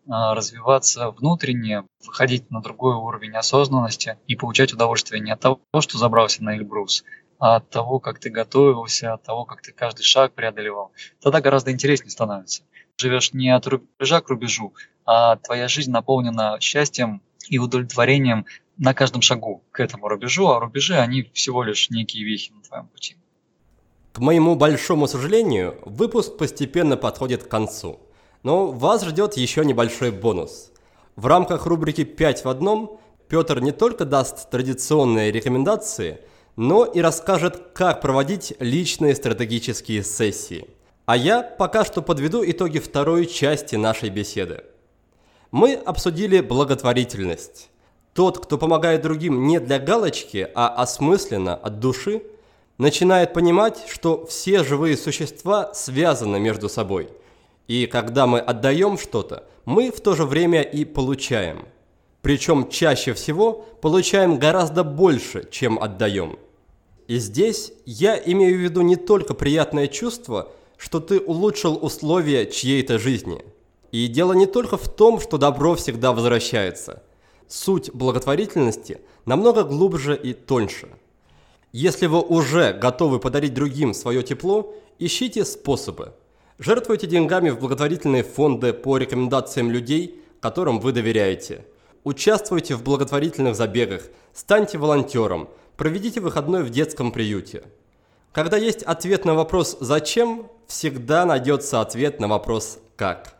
развиваться 0.07 1.11
внутренне, 1.11 1.83
выходить 2.05 2.49
на 2.49 2.61
другой 2.61 2.95
уровень 2.95 3.35
осознанности 3.35 4.17
и 4.27 4.35
получать 4.35 4.73
удовольствие 4.73 5.21
не 5.21 5.31
от 5.31 5.39
того, 5.39 5.59
что 5.79 5.97
забрался 5.97 6.43
на 6.43 6.55
Эльбрус, 6.55 7.03
а 7.39 7.57
от 7.57 7.69
того, 7.69 7.99
как 7.99 8.19
ты 8.19 8.29
готовился, 8.29 9.13
от 9.13 9.23
того, 9.23 9.45
как 9.45 9.61
ты 9.61 9.71
каждый 9.71 10.03
шаг 10.03 10.33
преодолевал. 10.33 10.91
Тогда 11.21 11.41
гораздо 11.41 11.71
интереснее 11.71 12.11
становится. 12.11 12.63
Живешь 12.97 13.33
не 13.33 13.49
от 13.49 13.67
рубежа 13.67 14.21
к 14.21 14.29
рубежу, 14.29 14.73
а 15.05 15.35
твоя 15.35 15.67
жизнь 15.67 15.91
наполнена 15.91 16.57
счастьем 16.59 17.21
и 17.47 17.59
удовлетворением 17.59 18.45
на 18.77 18.93
каждом 18.93 19.21
шагу 19.21 19.63
к 19.71 19.79
этому 19.79 20.07
рубежу, 20.07 20.47
а 20.47 20.59
рубежи, 20.59 20.95
они 20.95 21.23
всего 21.33 21.63
лишь 21.63 21.89
некие 21.89 22.23
вехи 22.23 22.51
на 22.51 22.61
твоем 22.61 22.87
пути. 22.87 23.15
К 24.13 24.19
моему 24.19 24.55
большому 24.55 25.07
сожалению, 25.07 25.79
выпуск 25.85 26.37
постепенно 26.37 26.97
подходит 26.97 27.43
к 27.43 27.49
концу. 27.49 27.99
Но 28.43 28.67
вас 28.67 29.03
ждет 29.03 29.35
еще 29.37 29.65
небольшой 29.65 30.11
бонус. 30.11 30.71
В 31.15 31.25
рамках 31.25 31.65
рубрики 31.65 32.01
«5 32.01 32.43
в 32.43 32.49
одном» 32.49 32.99
Петр 33.27 33.59
не 33.59 33.71
только 33.71 34.05
даст 34.05 34.49
традиционные 34.49 35.31
рекомендации, 35.31 36.21
но 36.55 36.85
и 36.85 37.01
расскажет, 37.01 37.71
как 37.73 38.01
проводить 38.01 38.53
личные 38.59 39.15
стратегические 39.15 40.03
сессии. 40.03 40.67
А 41.05 41.17
я 41.17 41.41
пока 41.41 41.83
что 41.83 42.01
подведу 42.01 42.43
итоги 42.45 42.79
второй 42.79 43.25
части 43.25 43.75
нашей 43.75 44.09
беседы. 44.09 44.63
Мы 45.51 45.73
обсудили 45.73 46.41
благотворительность. 46.41 47.69
Тот, 48.13 48.39
кто 48.39 48.57
помогает 48.57 49.01
другим 49.01 49.47
не 49.47 49.59
для 49.59 49.79
галочки, 49.79 50.49
а 50.55 50.69
осмысленно, 50.69 51.55
от 51.55 51.79
души, 51.79 52.23
начинает 52.77 53.33
понимать, 53.33 53.85
что 53.87 54.25
все 54.25 54.63
живые 54.63 54.97
существа 54.97 55.73
связаны 55.73 56.39
между 56.39 56.69
собой. 56.69 57.09
И 57.67 57.85
когда 57.85 58.27
мы 58.27 58.39
отдаем 58.39 58.97
что-то, 58.97 59.45
мы 59.65 59.91
в 59.91 60.01
то 60.01 60.15
же 60.15 60.25
время 60.25 60.61
и 60.61 60.85
получаем. 60.85 61.65
Причем 62.21 62.69
чаще 62.69 63.13
всего 63.13 63.65
получаем 63.81 64.39
гораздо 64.39 64.83
больше, 64.83 65.47
чем 65.51 65.77
отдаем. 65.81 66.39
И 67.07 67.17
здесь 67.17 67.71
я 67.85 68.17
имею 68.17 68.57
в 68.57 68.61
виду 68.61 68.81
не 68.81 68.95
только 68.95 69.33
приятное 69.33 69.87
чувство, 69.87 70.51
что 70.77 70.99
ты 70.99 71.19
улучшил 71.19 71.77
условия 71.81 72.45
чьей-то 72.45 72.99
жизни. 72.99 73.43
И 73.91 74.07
дело 74.07 74.33
не 74.33 74.45
только 74.45 74.77
в 74.77 74.87
том, 74.87 75.19
что 75.19 75.37
добро 75.37 75.75
всегда 75.75 76.11
возвращается– 76.11 77.03
Суть 77.47 77.93
благотворительности 77.93 78.99
намного 79.25 79.63
глубже 79.63 80.17
и 80.17 80.33
тоньше. 80.33 80.89
Если 81.71 82.07
вы 82.07 82.21
уже 82.21 82.73
готовы 82.73 83.19
подарить 83.19 83.53
другим 83.53 83.93
свое 83.93 84.21
тепло, 84.21 84.73
ищите 84.99 85.45
способы. 85.45 86.13
Жертвуйте 86.59 87.05
деньгами 87.05 87.51
в 87.51 87.59
благотворительные 87.59 88.23
фонды 88.23 88.73
по 88.73 88.97
рекомендациям 88.97 89.69
людей, 89.69 90.23
которым 90.41 90.79
вы 90.79 90.91
доверяете. 90.91 91.65
Участвуйте 92.03 92.75
в 92.75 92.83
благотворительных 92.83 93.55
забегах, 93.55 94.03
станьте 94.33 94.79
волонтером, 94.79 95.49
проведите 95.75 96.19
выходной 96.19 96.63
в 96.63 96.71
детском 96.71 97.11
приюте. 97.11 97.63
Когда 98.31 98.57
есть 98.57 98.81
ответ 98.83 99.23
на 99.23 99.35
вопрос 99.35 99.77
«зачем?», 99.79 100.47
всегда 100.67 101.25
найдется 101.25 101.79
ответ 101.79 102.19
на 102.19 102.27
вопрос 102.27 102.79
«как?». 102.95 103.35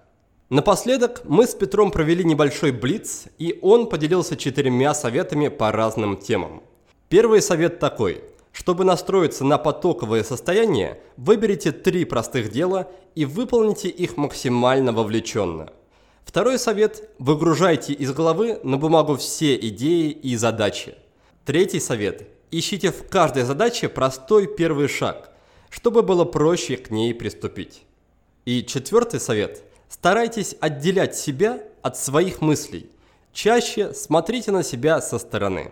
Напоследок 0.49 1.22
мы 1.26 1.45
с 1.47 1.55
Петром 1.55 1.91
провели 1.91 2.24
небольшой 2.24 2.72
блиц, 2.72 3.26
и 3.38 3.57
он 3.61 3.89
поделился 3.89 4.38
четырьмя 4.38 4.93
советами 4.93 5.49
по 5.49 5.72
разным 5.72 6.18
темам. 6.18 6.61
Первый 7.09 7.41
совет 7.41 7.80
такой. 7.80 8.24
Чтобы 8.58 8.86
настроиться 8.86 9.43
на 9.43 9.60
потоковое 9.60 10.24
состояние, 10.24 10.99
выберите 11.16 11.72
три 11.72 12.05
простых 12.05 12.49
дела 12.49 12.89
и 13.14 13.24
выполните 13.24 13.88
их 13.88 14.18
максимально 14.18 14.91
вовлеченно. 14.91 15.70
Второй 16.26 16.58
совет– 16.58 17.08
выгружайте 17.20 17.93
из 17.93 18.12
головы 18.14 18.60
на 18.64 18.78
бумагу 18.78 19.16
все 19.18 19.55
идеи 19.55 20.10
и 20.10 20.36
задачи. 20.36 20.95
Третий 21.45 21.80
совет– 21.80 22.28
ищите 22.51 22.91
в 22.91 23.08
каждой 23.08 23.43
задаче 23.43 23.89
простой 23.89 24.47
первый 24.47 24.88
шаг, 24.88 25.30
чтобы 25.70 26.01
было 26.01 26.26
проще 26.26 26.78
к 26.78 26.89
ней 26.89 27.14
приступить. 27.14 27.84
И 28.45 28.64
четвертый 28.64 29.20
совет– 29.20 29.62
Старайтесь 29.88 30.55
отделять 30.60 31.16
себя 31.16 31.62
от 31.84 31.95
своих 31.95 32.41
мыслей. 32.41 32.89
Чаще 33.34 33.93
смотрите 33.93 34.51
на 34.51 34.64
себя 34.64 34.99
со 34.99 35.20
стороны. 35.20 35.72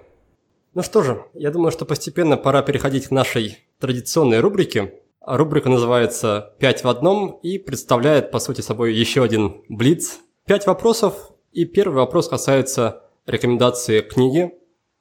Ну 0.76 0.84
что 0.84 1.04
же, 1.04 1.24
я 1.34 1.52
думаю, 1.52 1.72
что 1.72 1.86
постепенно 1.86 2.36
пора 2.36 2.62
переходить 2.62 3.08
к 3.08 3.12
нашей 3.12 3.60
традиционной 3.80 4.42
рубрике. 4.42 4.96
Рубрика 5.26 5.70
называется 5.70 6.54
«Пять 6.60 6.84
в 6.84 6.90
одном» 6.90 7.40
и 7.42 7.58
представляет, 7.58 8.30
по 8.30 8.40
сути 8.40 8.60
собой, 8.60 8.94
еще 8.94 9.24
один 9.24 9.64
блиц. 9.70 10.20
Пять 10.46 10.68
вопросов, 10.68 11.32
и 11.54 11.64
первый 11.64 11.96
вопрос 11.96 12.28
касается 12.28 13.04
рекомендации 13.26 14.02
книги, 14.02 14.52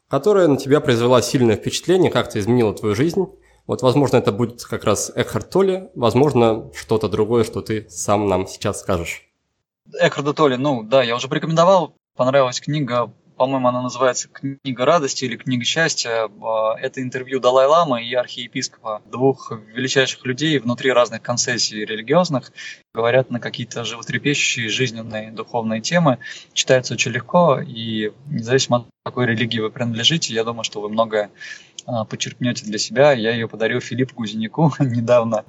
которая 0.09 0.47
на 0.47 0.59
тебя 0.59 0.81
произвела 0.81 1.21
сильное 1.21 1.57
впечатление, 1.57 2.13
как-то 2.13 2.39
изменила 2.39 2.73
твою 2.73 2.95
жизнь. 2.95 3.27
Вот, 3.67 3.83
возможно, 3.83 4.19
это 4.19 4.31
будет 4.31 4.63
как 4.63 4.85
раз 4.85 5.11
Экхард 5.17 5.51
Толли, 5.51 5.91
возможно, 5.97 6.71
что-то 6.73 7.09
другое, 7.09 7.43
что 7.43 7.63
ты 7.63 7.91
сам 7.91 8.29
нам 8.29 8.47
сейчас 8.47 8.79
скажешь. 8.79 9.29
Экхарда 10.01 10.35
Толли, 10.35 10.55
ну 10.55 10.85
да, 10.85 11.03
я 11.03 11.17
уже 11.17 11.27
порекомендовал, 11.27 11.97
понравилась 12.15 12.61
книга, 12.61 13.13
по-моему, 13.45 13.69
она 13.69 13.83
называется 13.83 14.29
«Книга 14.29 14.87
радости» 14.87 15.27
или 15.27 15.37
«Книга 15.37 15.67
счастья». 15.67 16.31
А, 16.43 16.79
это 16.81 17.03
интервью 17.03 17.41
Далай-Ламы 17.41 18.03
и 18.03 18.15
архиепископа, 18.15 19.03
двух 19.05 19.53
величайших 19.75 20.25
людей 20.25 20.59
внутри 20.59 20.91
разных 20.91 21.21
концессий 21.21 21.85
религиозных. 21.85 22.53
Говорят 22.95 23.31
на 23.31 23.41
какие-то 23.41 23.85
животрепещущие 23.85 24.71
жизненные 24.71 25.31
духовные 25.31 25.83
темы. 25.83 26.21
Читается 26.55 26.95
очень 26.95 27.11
легко, 27.11 27.61
и 27.61 28.13
независимо 28.31 28.79
от 28.79 28.87
какой 29.05 29.27
религии 29.27 29.61
вы 29.61 29.71
принадлежите, 29.71 30.33
я 30.33 30.43
думаю, 30.43 30.65
что 30.65 30.81
вы 30.81 30.89
многое 30.89 31.31
а, 31.85 32.07
почерпнете 32.07 32.65
для 32.65 32.79
себя. 32.79 33.13
Я 33.13 33.33
ее 33.33 33.47
подарил 33.47 33.83
Филиппу 33.83 34.15
Кузиняку 34.15 34.73
недавно. 34.79 35.45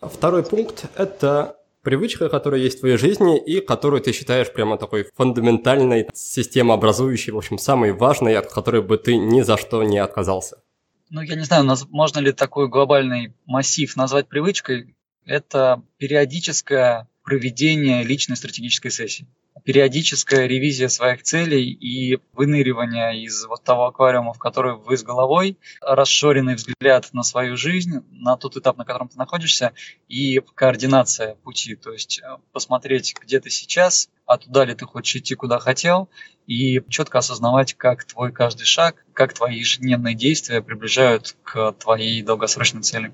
Второй 0.00 0.42
пункт– 0.42 0.86
это 0.96 1.54
привычка, 1.82 2.28
которая 2.28 2.60
есть 2.60 2.78
в 2.78 2.80
твоей 2.80 2.96
жизни 2.96 3.38
и 3.38 3.60
которую 3.60 4.00
ты 4.02 4.12
считаешь 4.12 4.52
прямо 4.52 4.78
такой 4.78 5.08
фундаментальной, 5.14 6.08
системообразующей, 6.14 7.32
в 7.32 7.36
общем, 7.36 7.58
самой 7.58 7.92
важной, 7.92 8.36
от 8.36 8.52
которой 8.52 8.82
бы 8.82 8.96
ты 8.96 9.16
ни 9.16 9.42
за 9.42 9.56
что 9.56 9.82
не 9.82 9.98
отказался. 9.98 10.62
Ну, 11.10 11.20
я 11.20 11.34
не 11.34 11.44
знаю, 11.44 11.68
можно 11.90 12.20
ли 12.20 12.32
такой 12.32 12.68
глобальный 12.68 13.34
массив 13.44 13.94
назвать 13.96 14.28
привычкой. 14.28 14.96
Это 15.26 15.82
периодическое 15.98 17.06
проведение 17.22 18.02
личной 18.02 18.36
стратегической 18.36 18.90
сессии 18.90 19.26
периодическая 19.64 20.46
ревизия 20.46 20.88
своих 20.88 21.22
целей 21.22 21.70
и 21.70 22.18
выныривание 22.32 23.22
из 23.22 23.44
вот 23.46 23.62
того 23.62 23.86
аквариума, 23.86 24.32
в 24.32 24.38
который 24.38 24.76
вы 24.76 24.96
с 24.96 25.02
головой, 25.02 25.58
расшоренный 25.80 26.54
взгляд 26.54 27.08
на 27.12 27.22
свою 27.22 27.56
жизнь, 27.56 28.04
на 28.10 28.36
тот 28.36 28.56
этап, 28.56 28.76
на 28.78 28.84
котором 28.84 29.08
ты 29.08 29.18
находишься, 29.18 29.72
и 30.08 30.40
координация 30.54 31.34
пути, 31.36 31.76
то 31.76 31.92
есть 31.92 32.20
э, 32.22 32.38
посмотреть, 32.52 33.14
где 33.20 33.40
ты 33.40 33.50
сейчас, 33.50 34.08
а 34.26 34.38
туда 34.38 34.64
ли 34.64 34.74
ты 34.74 34.84
хочешь 34.84 35.16
идти, 35.16 35.34
куда 35.34 35.58
хотел, 35.58 36.08
и 36.46 36.80
четко 36.88 37.18
осознавать, 37.18 37.74
как 37.74 38.04
твой 38.04 38.32
каждый 38.32 38.64
шаг, 38.64 39.04
как 39.12 39.32
твои 39.32 39.58
ежедневные 39.58 40.14
действия 40.14 40.62
приближают 40.62 41.36
к 41.42 41.72
твоей 41.72 42.22
долгосрочной 42.22 42.82
цели. 42.82 43.12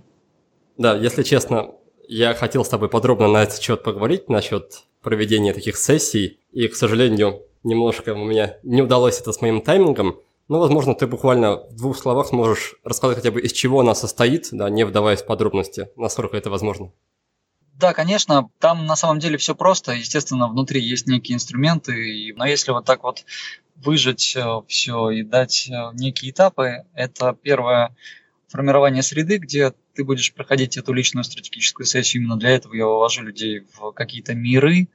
Да, 0.76 0.96
если 0.96 1.22
честно, 1.22 1.72
я 2.08 2.34
хотел 2.34 2.64
с 2.64 2.68
тобой 2.68 2.88
подробно 2.88 3.28
на 3.28 3.42
этот 3.42 3.60
счет 3.60 3.82
поговорить, 3.82 4.28
насчет 4.28 4.84
проведения 5.08 5.54
таких 5.54 5.78
сессий, 5.78 6.38
и, 6.52 6.68
к 6.68 6.76
сожалению, 6.76 7.40
немножко 7.64 8.12
у 8.12 8.24
меня 8.26 8.58
не 8.62 8.82
удалось 8.82 9.18
это 9.18 9.32
с 9.32 9.40
моим 9.40 9.62
таймингом, 9.62 10.20
но, 10.48 10.60
возможно, 10.60 10.94
ты 10.94 11.06
буквально 11.06 11.56
в 11.70 11.76
двух 11.76 11.96
словах 11.96 12.26
сможешь 12.26 12.74
рассказать 12.84 13.16
хотя 13.16 13.30
бы, 13.30 13.40
из 13.40 13.52
чего 13.52 13.80
она 13.80 13.94
состоит, 13.94 14.48
да, 14.52 14.68
не 14.68 14.84
вдаваясь 14.84 15.22
в 15.22 15.26
подробности, 15.26 15.88
насколько 15.96 16.36
это 16.36 16.50
возможно. 16.50 16.92
Да, 17.72 17.94
конечно, 17.94 18.50
там 18.58 18.84
на 18.84 18.96
самом 18.96 19.18
деле 19.18 19.38
все 19.38 19.54
просто. 19.54 19.92
Естественно, 19.92 20.48
внутри 20.48 20.82
есть 20.82 21.06
некие 21.06 21.36
инструменты, 21.36 22.34
но 22.36 22.44
если 22.44 22.72
вот 22.72 22.84
так 22.84 23.02
вот 23.02 23.24
выжать 23.76 24.34
э, 24.36 24.44
все 24.66 25.10
и 25.10 25.22
дать 25.22 25.70
э, 25.70 25.72
некие 25.94 26.32
этапы, 26.32 26.84
это 26.92 27.34
первое 27.40 27.96
формирование 28.48 29.02
среды, 29.02 29.38
где 29.38 29.72
ты 29.94 30.04
будешь 30.04 30.32
проходить 30.32 30.76
эту 30.76 30.92
личную 30.92 31.24
стратегическую 31.24 31.86
сессию. 31.86 32.22
Именно 32.22 32.36
для 32.36 32.50
этого 32.50 32.74
я 32.74 32.86
вывожу 32.86 33.22
людей 33.22 33.60
в 33.74 33.92
какие-то 33.92 34.34
миры. 34.34 34.88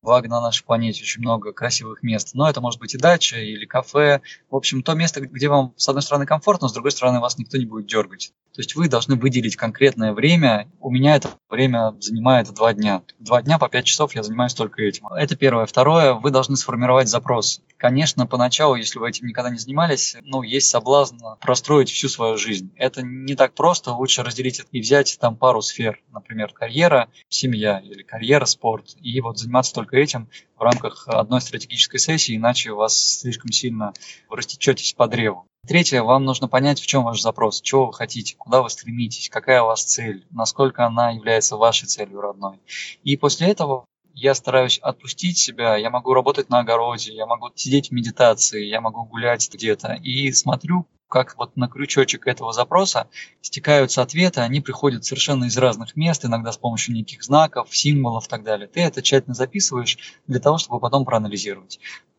Благо 0.00 0.28
на 0.28 0.40
нашей 0.40 0.64
планете 0.64 1.02
очень 1.02 1.22
много 1.22 1.52
красивых 1.52 2.04
мест. 2.04 2.30
Но 2.34 2.48
это 2.48 2.60
может 2.60 2.78
быть 2.78 2.94
и 2.94 2.98
дача, 2.98 3.38
или 3.38 3.64
кафе. 3.64 4.20
В 4.48 4.54
общем, 4.54 4.82
то 4.82 4.94
место, 4.94 5.20
где 5.20 5.48
вам, 5.48 5.74
с 5.76 5.88
одной 5.88 6.02
стороны, 6.02 6.24
комфортно, 6.24 6.68
с 6.68 6.72
другой 6.72 6.92
стороны, 6.92 7.18
вас 7.18 7.36
никто 7.36 7.58
не 7.58 7.66
будет 7.66 7.86
дергать. 7.86 8.32
То 8.54 8.60
есть 8.60 8.76
вы 8.76 8.88
должны 8.88 9.16
выделить 9.16 9.56
конкретное 9.56 10.12
время. 10.12 10.70
У 10.80 10.90
меня 10.90 11.16
это 11.16 11.30
время 11.50 11.96
занимает 12.00 12.52
два 12.54 12.74
дня. 12.74 13.02
Два 13.18 13.42
дня 13.42 13.58
по 13.58 13.68
пять 13.68 13.86
часов 13.86 14.14
я 14.14 14.22
занимаюсь 14.22 14.54
только 14.54 14.82
этим. 14.82 15.08
Это 15.08 15.34
первое. 15.34 15.66
Второе, 15.66 16.14
вы 16.14 16.30
должны 16.30 16.56
сформировать 16.56 17.08
запрос 17.08 17.60
Конечно, 17.78 18.26
поначалу, 18.26 18.74
если 18.74 18.98
вы 18.98 19.08
этим 19.08 19.28
никогда 19.28 19.50
не 19.50 19.58
занимались, 19.58 20.16
ну, 20.22 20.42
есть 20.42 20.68
соблазн 20.68 21.18
простроить 21.40 21.88
всю 21.88 22.08
свою 22.08 22.36
жизнь. 22.36 22.72
Это 22.76 23.02
не 23.02 23.36
так 23.36 23.54
просто, 23.54 23.92
лучше 23.92 24.24
разделить 24.24 24.60
и 24.72 24.80
взять 24.80 25.16
там 25.20 25.36
пару 25.36 25.62
сфер, 25.62 26.02
например, 26.10 26.52
карьера, 26.52 27.08
семья 27.28 27.78
или 27.78 28.02
карьера, 28.02 28.46
спорт, 28.46 28.96
и 29.00 29.20
вот 29.20 29.38
заниматься 29.38 29.72
только 29.72 29.96
этим 29.96 30.28
в 30.56 30.62
рамках 30.62 31.06
одной 31.06 31.40
стратегической 31.40 32.00
сессии, 32.00 32.36
иначе 32.36 32.72
у 32.72 32.76
вас 32.76 33.20
слишком 33.20 33.52
сильно 33.52 33.92
растечетесь 34.28 34.92
по 34.94 35.06
древу. 35.06 35.46
Третье, 35.64 36.02
вам 36.02 36.24
нужно 36.24 36.48
понять, 36.48 36.80
в 36.80 36.86
чем 36.86 37.04
ваш 37.04 37.20
запрос, 37.20 37.60
чего 37.60 37.86
вы 37.86 37.92
хотите, 37.92 38.34
куда 38.36 38.60
вы 38.60 38.70
стремитесь, 38.70 39.28
какая 39.28 39.62
у 39.62 39.66
вас 39.66 39.84
цель, 39.84 40.26
насколько 40.30 40.84
она 40.84 41.10
является 41.12 41.56
вашей 41.56 41.86
целью 41.86 42.20
родной. 42.20 42.58
И 43.04 43.16
после 43.16 43.48
этого 43.48 43.84
я 44.20 44.34
стараюсь 44.34 44.78
отпустить 44.78 45.38
себя, 45.38 45.76
я 45.76 45.90
могу 45.90 46.12
работать 46.12 46.50
на 46.50 46.60
огороде, 46.60 47.14
я 47.14 47.26
могу 47.26 47.50
сидеть 47.54 47.90
в 47.90 47.92
медитации, 47.92 48.64
я 48.64 48.80
могу 48.80 49.04
гулять 49.04 49.48
где-то 49.52 49.92
и 50.02 50.32
смотрю, 50.32 50.86
как 51.08 51.36
вот 51.38 51.56
на 51.56 51.68
крючочек 51.68 52.26
этого 52.26 52.52
запроса 52.52 53.08
стекаются 53.40 54.02
ответы, 54.02 54.40
они 54.40 54.60
приходят 54.60 55.04
совершенно 55.04 55.44
из 55.44 55.56
разных 55.56 55.96
мест, 55.96 56.24
иногда 56.24 56.52
с 56.52 56.58
помощью 56.58 56.94
неких 56.94 57.22
знаков, 57.22 57.74
символов 57.74 58.26
и 58.26 58.28
так 58.28 58.42
далее. 58.42 58.66
Ты 58.66 58.80
это 58.80 59.02
тщательно 59.02 59.34
записываешь 59.34 59.98
для 60.26 60.40
того, 60.40 60.58
чтобы 60.58 60.80
потом 60.80 61.04
проанализировать 61.04 61.78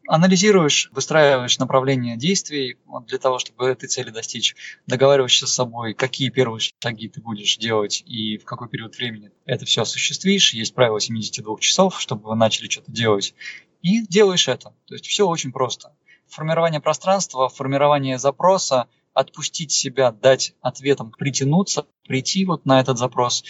анализируешь, 0.10 0.90
выстраиваешь 0.92 1.60
направление 1.60 2.18
действий 2.18 2.78
для 3.06 3.20
того, 3.20 3.38
чтобы 3.38 3.68
этой 3.68 3.88
цели 3.88 4.10
достичь, 4.10 4.56
договариваешься 4.88 5.46
с 5.46 5.54
собой, 5.54 5.94
какие 5.94 6.30
первые 6.30 6.62
шаги 6.82 7.10
ты 7.10 7.22
будешь 7.22 7.58
делать 7.58 8.04
и 8.08 8.40
в 8.40 8.44
какой 8.44 8.70
период 8.70 8.98
времени 8.98 9.32
это 9.46 9.66
все 9.66 9.84
осуществишь. 9.84 10.56
Есть 10.56 10.74
правило 10.74 11.00
72 11.00 11.60
часов, 11.60 12.02
чтобы 12.02 12.30
вы 12.30 12.36
начали 12.36 12.68
что-то 12.68 12.92
делать, 12.92 13.36
и 13.84 14.02
делаешь 14.02 14.48
это. 14.48 14.74
То 14.88 14.96
есть 14.96 15.06
все 15.06 15.28
очень 15.28 15.52
просто. 15.52 15.94
Формирование 16.28 16.82
пространства, 16.82 17.48
формирование 17.48 18.18
запроса, 18.18 18.88
отпустить 19.14 19.72
себя, 19.72 20.12
дать 20.12 20.56
ответом, 20.62 21.12
притянуться, 21.12 21.86
прийти 22.08 22.46
вот 22.46 22.66
на 22.66 22.80
этот 22.80 22.98
запрос, 22.98 23.44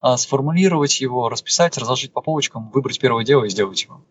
а, 0.00 0.16
сформулировать 0.16 1.00
его, 1.00 1.28
расписать, 1.28 1.76
разложить 1.78 2.12
по 2.12 2.20
полочкам, 2.20 2.70
выбрать 2.70 3.00
первое 3.00 3.24
дело 3.24 3.44
и 3.44 3.48
сделать 3.48 3.82
его. 3.82 4.04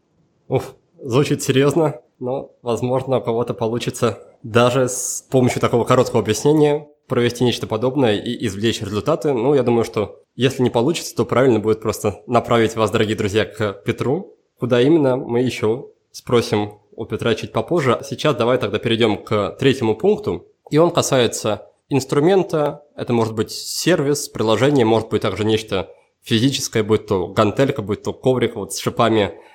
Уф, 0.49 0.75
Звучит 1.08 1.43
серьезно, 1.43 2.01
но, 2.18 2.56
возможно, 2.64 3.20
у 3.20 3.22
кого-то 3.22 3.53
получится 3.53 4.18
даже 4.41 4.89
с 4.89 5.24
помощью 5.30 5.62
такого 5.62 5.84
короткого 5.84 6.24
объяснения 6.24 6.88
провести 7.08 7.43
нечто 7.43 7.68
подобное 7.68 8.16
и 8.16 8.47
извлечь 8.47 8.82
результаты. 8.82 9.34
Ну, 9.34 9.53
я 9.53 9.62
думаю, 9.62 9.84
что 9.86 10.24
если 10.36 10.64
не 10.64 10.72
получится, 10.72 11.16
то 11.16 11.24
правильно 11.24 11.60
будет 11.60 11.80
просто 11.80 12.24
направить 12.26 12.76
вас, 12.76 12.89
дорогие 12.89 13.16
друзья, 13.16 13.45
к 13.45 13.84
Петру. 13.86 14.36
Куда 14.60 14.82
именно, 14.82 15.16
мы 15.16 15.41
еще 15.41 15.89
спросим 16.12 16.80
у 16.95 17.06
Петра 17.06 17.36
чуть 17.36 17.51
попозже. 17.51 17.99
Сейчас 18.03 18.36
давай 18.36 18.58
тогда 18.58 18.80
перейдем 18.80 19.24
к 19.24 19.58
третьему 19.60 19.95
пункту. 19.95 20.47
И 20.72 20.80
он 20.80 20.89
касается 20.89 21.68
инструмента. 21.88 22.82
Это 22.95 23.14
может 23.14 23.36
быть 23.36 23.51
сервис, 23.51 24.28
приложение, 24.28 24.86
может 24.86 25.10
быть 25.10 25.22
также 25.22 25.45
нечто 25.45 25.88
физическое, 26.24 26.82
будь 26.82 27.06
то 27.06 27.28
гантелька, 27.28 27.84
будь 27.84 28.01
то 28.01 28.12
коврик 28.12 28.56
вот 28.56 28.74
с 28.74 28.80
шипами– 28.80 29.36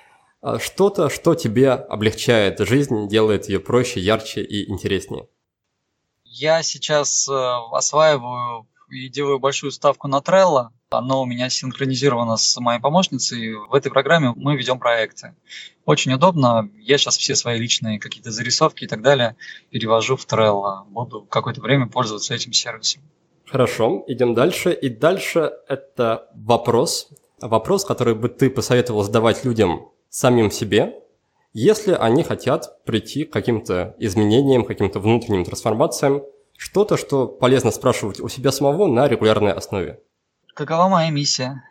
что-то, 0.59 1.09
что 1.09 1.35
тебе 1.35 1.71
облегчает 1.71 2.59
жизнь, 2.59 3.07
делает 3.07 3.47
ее 3.49 3.59
проще, 3.59 3.99
ярче 3.99 4.41
и 4.41 4.69
интереснее? 4.69 5.27
Я 6.23 6.63
сейчас 6.63 7.27
э, 7.27 7.33
осваиваю 7.71 8.67
и 8.89 9.09
делаю 9.09 9.39
большую 9.39 9.71
ставку 9.71 10.07
на 10.07 10.19
Trello. 10.19 10.69
Оно 10.89 11.21
у 11.21 11.25
меня 11.25 11.49
синхронизировано 11.49 12.37
с 12.37 12.59
моей 12.59 12.79
помощницей. 12.79 13.55
В 13.55 13.73
этой 13.73 13.91
программе 13.91 14.33
мы 14.35 14.57
ведем 14.57 14.79
проекты. 14.79 15.35
Очень 15.85 16.13
удобно. 16.13 16.69
Я 16.79 16.97
сейчас 16.97 17.17
все 17.17 17.35
свои 17.35 17.59
личные 17.59 17.99
какие-то 17.99 18.31
зарисовки 18.31 18.83
и 18.83 18.87
так 18.87 19.01
далее 19.01 19.35
перевожу 19.69 20.17
в 20.17 20.25
Trello. 20.25 20.83
Буду 20.89 21.21
какое-то 21.21 21.61
время 21.61 21.87
пользоваться 21.87 22.33
этим 22.33 22.53
сервисом. 22.53 23.01
Хорошо, 23.45 24.03
идем 24.07 24.33
дальше. 24.33 24.73
И 24.73 24.89
дальше 24.89 25.51
это 25.67 26.29
вопрос. 26.35 27.09
Вопрос, 27.41 27.85
который 27.85 28.15
бы 28.15 28.29
ты 28.29 28.49
посоветовал 28.49 29.03
задавать 29.03 29.43
людям, 29.43 29.90
самим 30.11 30.51
себе, 30.51 30.99
если 31.53 31.93
они 31.93 32.23
хотят 32.23 32.83
прийти 32.85 33.25
к 33.25 33.33
каким-то 33.33 33.95
изменениям, 33.97 34.65
каким-то 34.65 34.99
внутренним 34.99 35.45
трансформациям, 35.45 36.21
что-то, 36.55 36.97
что 36.97 37.27
полезно 37.27 37.71
спрашивать 37.71 38.19
у 38.19 38.29
себя 38.29 38.51
самого 38.51 38.87
на 38.87 39.07
регулярной 39.07 39.53
основе. 39.53 39.99
Какова 40.53 40.89
моя 40.89 41.09
миссия? 41.09 41.63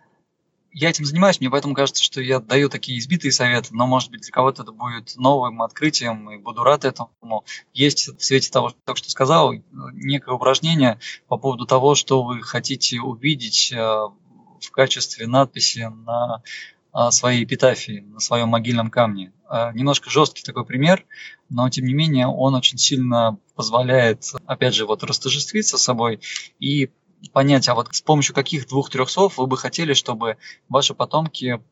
Я 0.73 0.91
этим 0.91 1.05
занимаюсь, 1.05 1.41
мне 1.41 1.51
поэтому 1.51 1.75
кажется, 1.75 2.03
что 2.03 2.21
я 2.21 2.39
даю 2.39 2.69
такие 2.69 2.99
избитые 2.99 3.33
советы, 3.33 3.69
но, 3.73 3.87
может 3.87 4.11
быть, 4.11 4.23
для 4.23 4.31
кого-то 4.31 4.63
это 4.63 4.73
будет 4.73 5.17
новым 5.17 5.63
открытием, 5.63 6.31
и 6.31 6.39
буду 6.39 6.63
рад 6.63 6.85
этому. 6.85 7.45
Есть 7.75 8.09
в 8.09 8.25
свете 8.25 8.51
того, 8.51 8.71
что 8.71 8.79
только 8.85 8.99
что 8.99 9.11
сказал, 9.11 9.53
некое 9.93 10.35
упражнение 10.35 10.99
по 11.29 11.37
поводу 11.37 11.67
того, 11.67 11.95
что 11.95 12.23
вы 12.23 12.43
хотите 12.43 13.01
увидеть 13.01 13.73
э, 13.73 13.77
в 13.79 14.71
качестве 14.71 15.27
надписи 15.27 15.91
на 16.07 16.43
своей 17.11 17.45
эпитафии, 17.45 18.01
на 18.01 18.21
своем 18.21 18.49
могильном 18.49 18.91
камне. 18.91 19.33
А, 19.49 19.73
немножко 19.73 20.11
жесткий 20.11 20.43
такой 20.43 20.65
пример, 20.65 21.05
но 21.49 21.69
тем 21.71 21.85
не 21.85 21.95
менее 21.95 22.27
он 22.27 22.55
очень 22.55 22.79
сильно 22.79 23.39
позволяет, 23.55 24.25
опять 24.47 24.75
же, 24.75 24.87
вот 24.87 25.03
растожествиться 25.03 25.79
собой 25.79 26.21
и 26.59 26.91
понять, 27.33 27.69
а 27.69 27.75
вот 27.75 27.89
с 27.95 28.01
помощью 28.01 28.35
каких 28.35 28.69
двух-трех 28.69 29.11
слов 29.11 29.39
вы 29.39 29.47
бы 29.47 29.57
хотели, 29.57 29.93
чтобы 29.93 30.37
ваши 30.69 30.95
потомки 30.95 31.63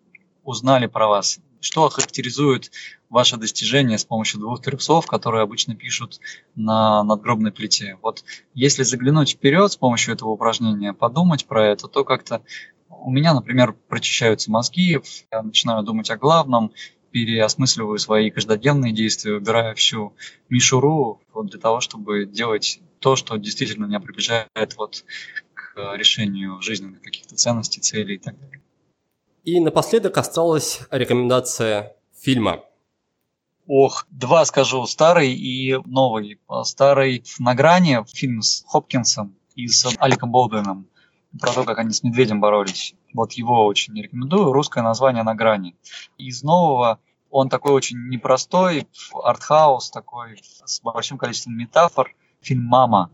узнали 0.45 0.87
про 0.87 1.09
вас, 1.09 1.41
что 1.61 1.89
характеризует 1.89 2.71
ваше 3.11 3.37
достижение 3.37 3.99
с 3.99 4.05
помощью 4.05 4.41
двух-трех 4.41 4.81
слов, 4.81 5.07
которые 5.07 5.43
обычно 5.43 5.75
пишут 5.75 6.21
на 6.55 7.03
надгробной 7.05 7.53
плите. 7.53 7.99
Вот 8.03 8.25
если 8.55 8.83
заглянуть 8.83 9.33
вперед 9.33 9.73
с 9.73 9.77
помощью 9.77 10.14
этого 10.14 10.31
упражнения, 10.31 10.93
подумать 10.93 11.47
про 11.47 11.66
это, 11.66 11.89
то 11.89 12.05
как-то 12.05 12.43
у 13.03 13.11
меня, 13.11 13.34
например, 13.34 13.72
прочищаются 13.72 14.51
мозги, 14.51 15.01
я 15.30 15.42
начинаю 15.42 15.82
думать 15.82 16.11
о 16.11 16.16
главном, 16.16 16.72
переосмысливаю 17.11 17.99
свои 17.99 18.30
каждодневные 18.30 18.92
действия, 18.92 19.34
убираю 19.34 19.74
всю 19.76 20.14
мишуру 20.49 21.20
вот 21.32 21.46
для 21.46 21.59
того, 21.59 21.80
чтобы 21.80 22.26
делать 22.26 22.80
то, 23.01 23.16
что 23.16 23.36
действительно 23.36 23.86
меня 23.86 24.01
приближает 24.01 24.76
вот 24.76 25.05
к 25.55 25.96
решению 25.96 26.61
жизненных 26.61 27.01
каких-то 27.01 27.34
ценностей, 27.36 27.80
целей 27.80 28.16
и 28.16 28.18
так 28.18 28.38
далее. 28.38 28.61
И 29.44 29.61
напоследок 29.61 30.18
осталась 30.18 30.80
рекомендация 30.90 31.96
фильма. 32.20 32.64
Ох, 33.66 34.07
два 34.11 34.44
скажу, 34.44 34.86
старый 34.86 35.32
и 35.32 35.76
новый. 35.84 36.40
Старый 36.64 37.24
«На 37.38 37.55
грани» 37.55 37.99
фильм 38.09 38.42
с 38.42 38.64
Хопкинсом 38.66 39.36
и 39.55 39.68
с 39.68 39.86
Аликом 39.99 40.30
Болдуином 40.30 40.88
про 41.39 41.53
то, 41.53 41.64
как 41.64 41.78
они 41.78 41.93
с 41.93 42.03
медведем 42.03 42.41
боролись. 42.41 42.95
Вот 43.14 43.32
его 43.32 43.64
очень 43.66 44.01
рекомендую. 44.01 44.53
Русское 44.53 44.82
название 44.82 45.22
«На 45.22 45.34
грани». 45.34 45.76
Из 46.18 46.43
нового 46.43 46.99
он 47.30 47.49
такой 47.49 47.72
очень 47.72 48.09
непростой, 48.09 48.89
артхаус 49.12 49.91
такой, 49.91 50.41
с 50.64 50.80
большим 50.80 51.18
количеством 51.18 51.57
метафор. 51.57 52.14
Фильм 52.41 52.64
«Мама». 52.64 53.11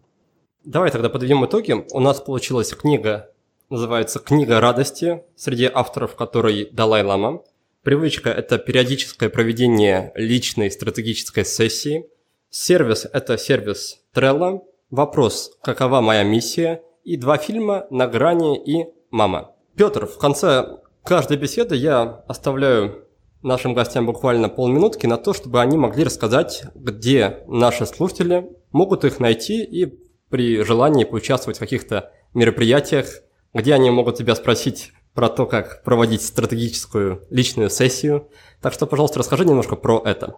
Давай 0.64 0.90
тогда 0.90 1.08
подведем 1.08 1.44
итоги. 1.44 1.84
У 1.92 2.00
нас 2.00 2.20
получилась 2.20 2.72
книга, 2.72 3.30
называется 3.70 4.18
«Книга 4.18 4.60
радости», 4.60 5.24
среди 5.36 5.70
авторов 5.72 6.16
которой 6.16 6.68
Далай-Лама. 6.70 7.42
Привычка– 7.82 8.30
это 8.30 8.56
периодическое 8.58 9.28
проведение 9.28 10.12
личной 10.14 10.70
стратегической 10.70 11.44
сессии. 11.44 12.06
Сервис– 12.50 13.06
это 13.12 13.36
сервис 13.36 14.00
Trello. 14.14 14.62
Вопрос– 14.90 15.50
какова 15.62 16.00
моя 16.00 16.22
миссия– 16.22 16.82
и 17.04 17.16
два 17.16 17.36
фильма 17.36 17.86
«На 17.90 18.06
грани» 18.06 18.58
и 18.58 18.86
«Мама». 19.10 19.52
Петр, 19.76 20.06
в 20.06 20.18
конце 20.18 20.78
каждой 21.02 21.36
беседы 21.36 21.76
я 21.76 22.02
оставляю 22.26 23.06
нашим 23.42 23.74
гостям 23.74 24.06
буквально 24.06 24.48
полминутки 24.48 25.06
на 25.06 25.18
то, 25.18 25.34
чтобы 25.34 25.60
они 25.60 25.76
могли 25.76 26.04
рассказать, 26.04 26.64
где 26.74 27.44
наши 27.46 27.86
слушатели 27.86 28.50
могут 28.72 29.04
их 29.04 29.20
найти 29.20 29.62
и 29.62 30.00
при 30.30 30.62
желании 30.62 31.04
поучаствовать 31.04 31.58
в 31.58 31.60
каких-то 31.60 32.10
мероприятиях, 32.32 33.06
где 33.52 33.74
они 33.74 33.90
могут 33.90 34.16
тебя 34.16 34.34
спросить 34.34 34.92
про 35.12 35.28
то, 35.28 35.46
как 35.46 35.84
проводить 35.84 36.22
стратегическую 36.22 37.26
личную 37.30 37.70
сессию. 37.70 38.28
Так 38.60 38.72
что, 38.72 38.86
пожалуйста, 38.86 39.20
расскажи 39.20 39.44
немножко 39.44 39.76
про 39.76 40.02
это. 40.04 40.36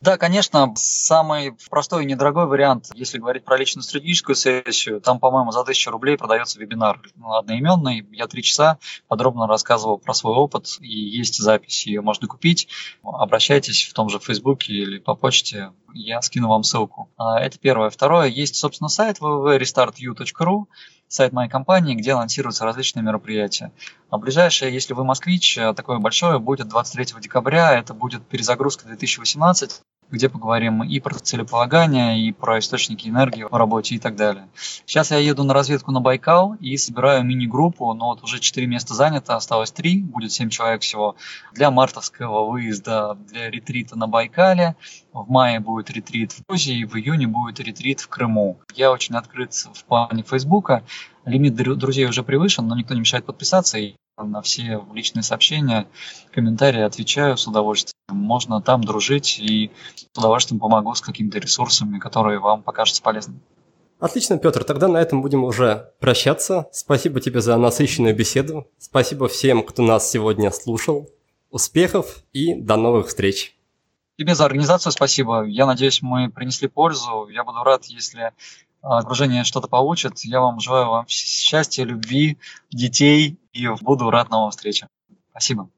Да, 0.00 0.16
конечно, 0.16 0.72
самый 0.76 1.56
простой 1.70 2.04
и 2.04 2.06
недорогой 2.06 2.46
вариант, 2.46 2.90
если 2.94 3.18
говорить 3.18 3.44
про 3.44 3.56
личную 3.56 3.82
стратегическую 3.82 4.36
сессию, 4.36 5.00
там, 5.00 5.18
по-моему, 5.18 5.50
за 5.50 5.62
1000 5.62 5.90
рублей 5.90 6.16
продается 6.16 6.60
вебинар 6.60 7.00
одноименный. 7.20 8.06
Я 8.12 8.28
три 8.28 8.44
часа 8.44 8.78
подробно 9.08 9.48
рассказывал 9.48 9.98
про 9.98 10.14
свой 10.14 10.36
опыт, 10.36 10.76
и 10.80 10.86
есть 10.86 11.38
запись, 11.38 11.84
ее 11.84 12.00
можно 12.00 12.28
купить. 12.28 12.68
Обращайтесь 13.02 13.88
в 13.88 13.92
том 13.92 14.08
же 14.08 14.20
Фейсбуке 14.20 14.72
или 14.72 14.98
по 14.98 15.16
почте, 15.16 15.72
я 15.94 16.20
скину 16.22 16.48
вам 16.48 16.62
ссылку. 16.62 17.10
А, 17.16 17.40
это 17.40 17.58
первое. 17.58 17.90
Второе, 17.90 18.28
есть, 18.28 18.56
собственно, 18.56 18.88
сайт 18.88 19.18
www.restartu.ru, 19.20 20.64
сайт 21.08 21.32
моей 21.32 21.48
компании, 21.48 21.94
где 21.94 22.12
анонсируются 22.12 22.64
различные 22.64 23.02
мероприятия. 23.02 23.72
А 24.10 24.18
ближайшее, 24.18 24.72
если 24.72 24.94
вы 24.94 25.04
москвич, 25.04 25.54
такое 25.76 25.98
большое, 25.98 26.38
будет 26.38 26.68
23 26.68 27.20
декабря. 27.20 27.78
Это 27.78 27.94
будет 27.94 28.26
перезагрузка 28.26 28.86
2018 28.86 29.82
где 30.10 30.28
поговорим 30.28 30.82
и 30.82 31.00
про 31.00 31.14
целеполагание, 31.18 32.20
и 32.20 32.32
про 32.32 32.58
источники 32.58 33.08
энергии 33.08 33.42
в 33.42 33.54
работе 33.54 33.94
и 33.94 33.98
так 33.98 34.16
далее. 34.16 34.48
Сейчас 34.86 35.10
я 35.10 35.18
еду 35.18 35.44
на 35.44 35.54
разведку 35.54 35.90
на 35.92 36.00
Байкал 36.00 36.54
и 36.60 36.76
собираю 36.76 37.24
мини-группу, 37.24 37.92
но 37.94 38.06
вот 38.06 38.22
уже 38.22 38.40
4 38.40 38.66
места 38.66 38.94
занято, 38.94 39.36
осталось 39.36 39.70
3, 39.72 40.02
будет 40.02 40.32
7 40.32 40.48
человек 40.48 40.82
всего, 40.82 41.16
для 41.52 41.70
мартовского 41.70 42.48
выезда, 42.50 43.18
для 43.30 43.50
ретрита 43.50 43.96
на 43.96 44.06
Байкале. 44.06 44.76
В 45.12 45.28
мае 45.30 45.60
будет 45.60 45.90
ретрит 45.90 46.32
в 46.32 46.42
Грузии, 46.46 46.84
в 46.84 46.94
июне 46.96 47.26
будет 47.26 47.60
ретрит 47.60 48.00
в 48.00 48.08
Крыму. 48.08 48.60
Я 48.74 48.92
очень 48.92 49.16
открыт 49.16 49.52
в 49.52 49.84
плане 49.84 50.22
Фейсбука, 50.22 50.84
лимит 51.24 51.54
друзей 51.54 52.06
уже 52.06 52.22
превышен, 52.22 52.66
но 52.66 52.76
никто 52.76 52.94
не 52.94 53.00
мешает 53.00 53.26
подписаться, 53.26 53.78
и 53.78 53.94
на 54.24 54.42
все 54.42 54.84
личные 54.92 55.22
сообщения, 55.22 55.86
комментарии 56.32 56.82
отвечаю 56.82 57.36
с 57.36 57.46
удовольствием. 57.46 57.94
Можно 58.08 58.60
там 58.62 58.82
дружить 58.82 59.38
и 59.38 59.70
с 59.94 60.18
удовольствием 60.18 60.60
помогу 60.60 60.94
с 60.94 61.00
какими-то 61.00 61.38
ресурсами, 61.38 61.98
которые 61.98 62.38
вам 62.38 62.62
покажутся 62.62 63.02
полезными. 63.02 63.40
Отлично, 64.00 64.38
Петр, 64.38 64.62
тогда 64.62 64.86
на 64.86 64.98
этом 64.98 65.22
будем 65.22 65.42
уже 65.42 65.92
прощаться. 65.98 66.68
Спасибо 66.72 67.20
тебе 67.20 67.40
за 67.40 67.56
насыщенную 67.56 68.14
беседу. 68.14 68.68
Спасибо 68.78 69.26
всем, 69.26 69.64
кто 69.64 69.82
нас 69.82 70.08
сегодня 70.08 70.52
слушал. 70.52 71.10
Успехов 71.50 72.22
и 72.32 72.54
до 72.54 72.76
новых 72.76 73.08
встреч. 73.08 73.56
Тебе 74.16 74.34
за 74.34 74.44
организацию 74.44 74.92
спасибо. 74.92 75.44
Я 75.44 75.66
надеюсь, 75.66 76.02
мы 76.02 76.30
принесли 76.30 76.68
пользу. 76.68 77.28
Я 77.28 77.44
буду 77.44 77.62
рад, 77.64 77.84
если 77.86 78.32
окружение 78.82 79.44
что-то 79.44 79.68
получит. 79.68 80.20
Я 80.20 80.40
вам 80.40 80.60
желаю 80.60 80.88
вам 80.88 81.06
счастья, 81.08 81.84
любви, 81.84 82.38
детей 82.70 83.38
и 83.52 83.68
буду 83.80 84.10
рад 84.10 84.30
новым 84.30 84.50
встречам. 84.50 84.88
Спасибо. 85.30 85.68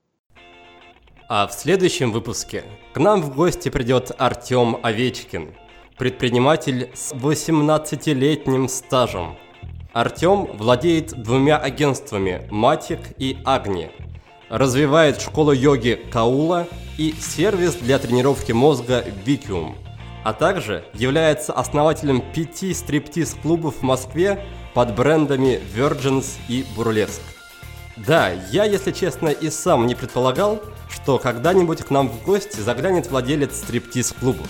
А 1.28 1.46
в 1.46 1.52
следующем 1.52 2.10
выпуске 2.10 2.64
к 2.92 2.98
нам 2.98 3.22
в 3.22 3.34
гости 3.34 3.68
придет 3.68 4.10
Артем 4.18 4.78
Овечкин, 4.82 5.54
предприниматель 5.96 6.90
с 6.94 7.12
18-летним 7.12 8.68
стажем. 8.68 9.38
Артем 9.92 10.46
владеет 10.56 11.22
двумя 11.22 11.56
агентствами 11.56 12.48
«Матик» 12.50 13.12
и 13.18 13.38
«Агни», 13.44 13.90
развивает 14.48 15.20
школу 15.20 15.52
йоги 15.52 16.00
«Каула» 16.12 16.66
и 16.98 17.12
сервис 17.12 17.74
для 17.74 17.98
тренировки 17.98 18.52
мозга 18.52 19.04
«Викиум», 19.24 19.76
а 20.24 20.32
также 20.32 20.84
является 20.94 21.52
основателем 21.52 22.22
пяти 22.32 22.74
стриптиз-клубов 22.74 23.76
в 23.76 23.82
Москве 23.82 24.44
под 24.74 24.94
брендами 24.94 25.60
Virgins 25.74 26.36
и 26.48 26.64
Burlesque. 26.76 27.20
Да, 27.96 28.30
я, 28.50 28.64
если 28.64 28.92
честно, 28.92 29.28
и 29.28 29.50
сам 29.50 29.86
не 29.86 29.94
предполагал, 29.94 30.60
что 30.88 31.18
когда-нибудь 31.18 31.82
к 31.82 31.90
нам 31.90 32.08
в 32.08 32.22
гости 32.22 32.60
заглянет 32.60 33.10
владелец 33.10 33.56
стриптиз-клубов. 33.58 34.48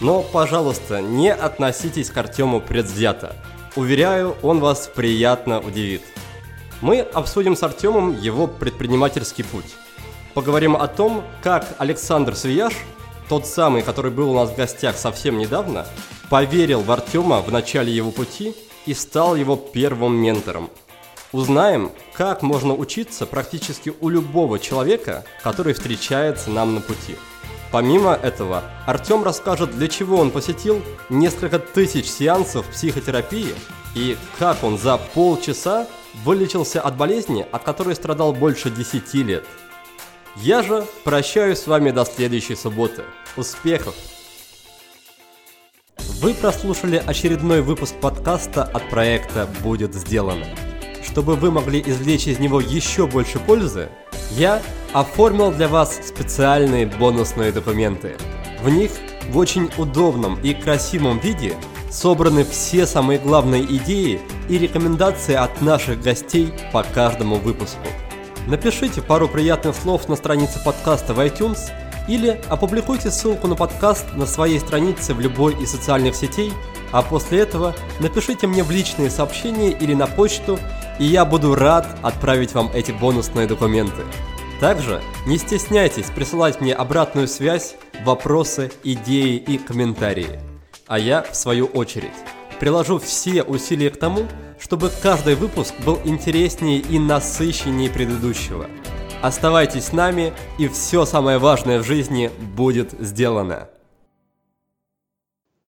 Но, 0.00 0.22
пожалуйста, 0.22 1.00
не 1.00 1.32
относитесь 1.32 2.10
к 2.10 2.16
Артему 2.16 2.60
предвзято. 2.60 3.36
Уверяю, 3.76 4.36
он 4.42 4.60
вас 4.60 4.90
приятно 4.92 5.60
удивит. 5.60 6.02
Мы 6.80 7.00
обсудим 7.00 7.54
с 7.54 7.62
Артемом 7.62 8.18
его 8.18 8.46
предпринимательский 8.46 9.44
путь. 9.44 9.76
Поговорим 10.34 10.74
о 10.74 10.88
том, 10.88 11.22
как 11.42 11.66
Александр 11.78 12.34
Свияж 12.34 12.72
тот 13.30 13.46
самый, 13.46 13.82
который 13.82 14.10
был 14.10 14.32
у 14.32 14.34
нас 14.34 14.50
в 14.50 14.56
гостях 14.56 14.96
совсем 14.96 15.38
недавно, 15.38 15.86
поверил 16.30 16.80
в 16.80 16.90
Артема 16.90 17.40
в 17.40 17.52
начале 17.52 17.94
его 17.94 18.10
пути 18.10 18.56
и 18.86 18.92
стал 18.92 19.36
его 19.36 19.54
первым 19.54 20.16
ментором. 20.16 20.68
Узнаем, 21.30 21.92
как 22.12 22.42
можно 22.42 22.74
учиться 22.74 23.26
практически 23.26 23.92
у 24.00 24.08
любого 24.08 24.58
человека, 24.58 25.24
который 25.44 25.74
встречается 25.74 26.50
нам 26.50 26.74
на 26.74 26.80
пути. 26.80 27.14
Помимо 27.70 28.14
этого, 28.14 28.64
Артем 28.84 29.22
расскажет, 29.22 29.70
для 29.78 29.86
чего 29.86 30.16
он 30.16 30.32
посетил 30.32 30.82
несколько 31.08 31.60
тысяч 31.60 32.06
сеансов 32.06 32.66
психотерапии 32.66 33.54
и 33.94 34.16
как 34.40 34.64
он 34.64 34.76
за 34.76 34.98
полчаса 35.14 35.86
вылечился 36.24 36.80
от 36.80 36.96
болезни, 36.96 37.46
от 37.52 37.62
которой 37.62 37.94
страдал 37.94 38.32
больше 38.32 38.70
10 38.70 39.14
лет– 39.14 39.44
я 40.36 40.62
же 40.62 40.86
прощаюсь 41.04 41.58
с 41.58 41.66
вами 41.66 41.90
до 41.90 42.04
следующей 42.04 42.54
субботы. 42.54 43.02
Успехов! 43.36 43.94
Вы 46.20 46.34
прослушали 46.34 47.02
очередной 47.04 47.62
выпуск 47.62 47.94
подкаста 48.00 48.62
от 48.62 48.88
проекта 48.90 49.48
«Будет 49.62 49.94
сделано». 49.94 50.46
Чтобы 51.02 51.34
вы 51.34 51.50
могли 51.50 51.80
извлечь 51.80 52.26
из 52.26 52.38
него 52.38 52.60
еще 52.60 53.06
больше 53.06 53.38
пользы, 53.38 53.88
я 54.32 54.62
оформил 54.92 55.50
для 55.50 55.66
вас 55.66 55.98
специальные 56.06 56.86
бонусные 56.86 57.52
документы. 57.52 58.16
В 58.62 58.68
них 58.68 58.92
в 59.30 59.38
очень 59.38 59.70
удобном 59.78 60.40
и 60.42 60.52
красивом 60.52 61.18
виде 61.18 61.56
собраны 61.90 62.44
все 62.44 62.86
самые 62.86 63.18
главные 63.18 63.64
идеи 63.64 64.20
и 64.48 64.58
рекомендации 64.58 65.34
от 65.34 65.60
наших 65.62 66.02
гостей 66.02 66.52
по 66.72 66.82
каждому 66.82 67.36
выпуску. 67.36 67.86
Напишите 68.50 69.00
пару 69.00 69.28
приятных 69.28 69.76
слов 69.76 70.08
на 70.08 70.16
странице 70.16 70.60
подкаста 70.64 71.14
в 71.14 71.20
iTunes 71.20 71.70
или 72.08 72.40
опубликуйте 72.48 73.08
ссылку 73.12 73.46
на 73.46 73.54
подкаст 73.54 74.12
на 74.14 74.26
своей 74.26 74.58
странице 74.58 75.14
в 75.14 75.20
любой 75.20 75.54
из 75.62 75.70
социальных 75.70 76.16
сетей, 76.16 76.52
а 76.90 77.02
после 77.02 77.38
этого 77.38 77.76
напишите 78.00 78.48
мне 78.48 78.64
в 78.64 78.72
личные 78.72 79.08
сообщения 79.08 79.70
или 79.70 79.94
на 79.94 80.08
почту, 80.08 80.58
и 80.98 81.04
я 81.04 81.24
буду 81.24 81.54
рад 81.54 81.96
отправить 82.02 82.52
вам 82.52 82.72
эти 82.74 82.90
бонусные 82.90 83.46
документы. 83.46 84.02
Также 84.58 85.00
не 85.26 85.38
стесняйтесь 85.38 86.10
присылать 86.10 86.60
мне 86.60 86.74
обратную 86.74 87.28
связь, 87.28 87.76
вопросы, 88.04 88.72
идеи 88.82 89.36
и 89.36 89.58
комментарии. 89.58 90.40
А 90.88 90.98
я, 90.98 91.22
в 91.22 91.36
свою 91.36 91.66
очередь, 91.66 92.10
приложу 92.60 92.98
все 92.98 93.42
усилия 93.42 93.90
к 93.90 93.96
тому, 93.96 94.26
чтобы 94.60 94.90
каждый 95.02 95.34
выпуск 95.34 95.74
был 95.84 95.98
интереснее 96.04 96.78
и 96.78 96.98
насыщеннее 96.98 97.90
предыдущего. 97.90 98.66
Оставайтесь 99.22 99.86
с 99.86 99.92
нами, 99.92 100.32
и 100.58 100.68
все 100.68 101.04
самое 101.04 101.38
важное 101.38 101.80
в 101.80 101.84
жизни 101.84 102.30
будет 102.54 102.92
сделано. 103.00 103.68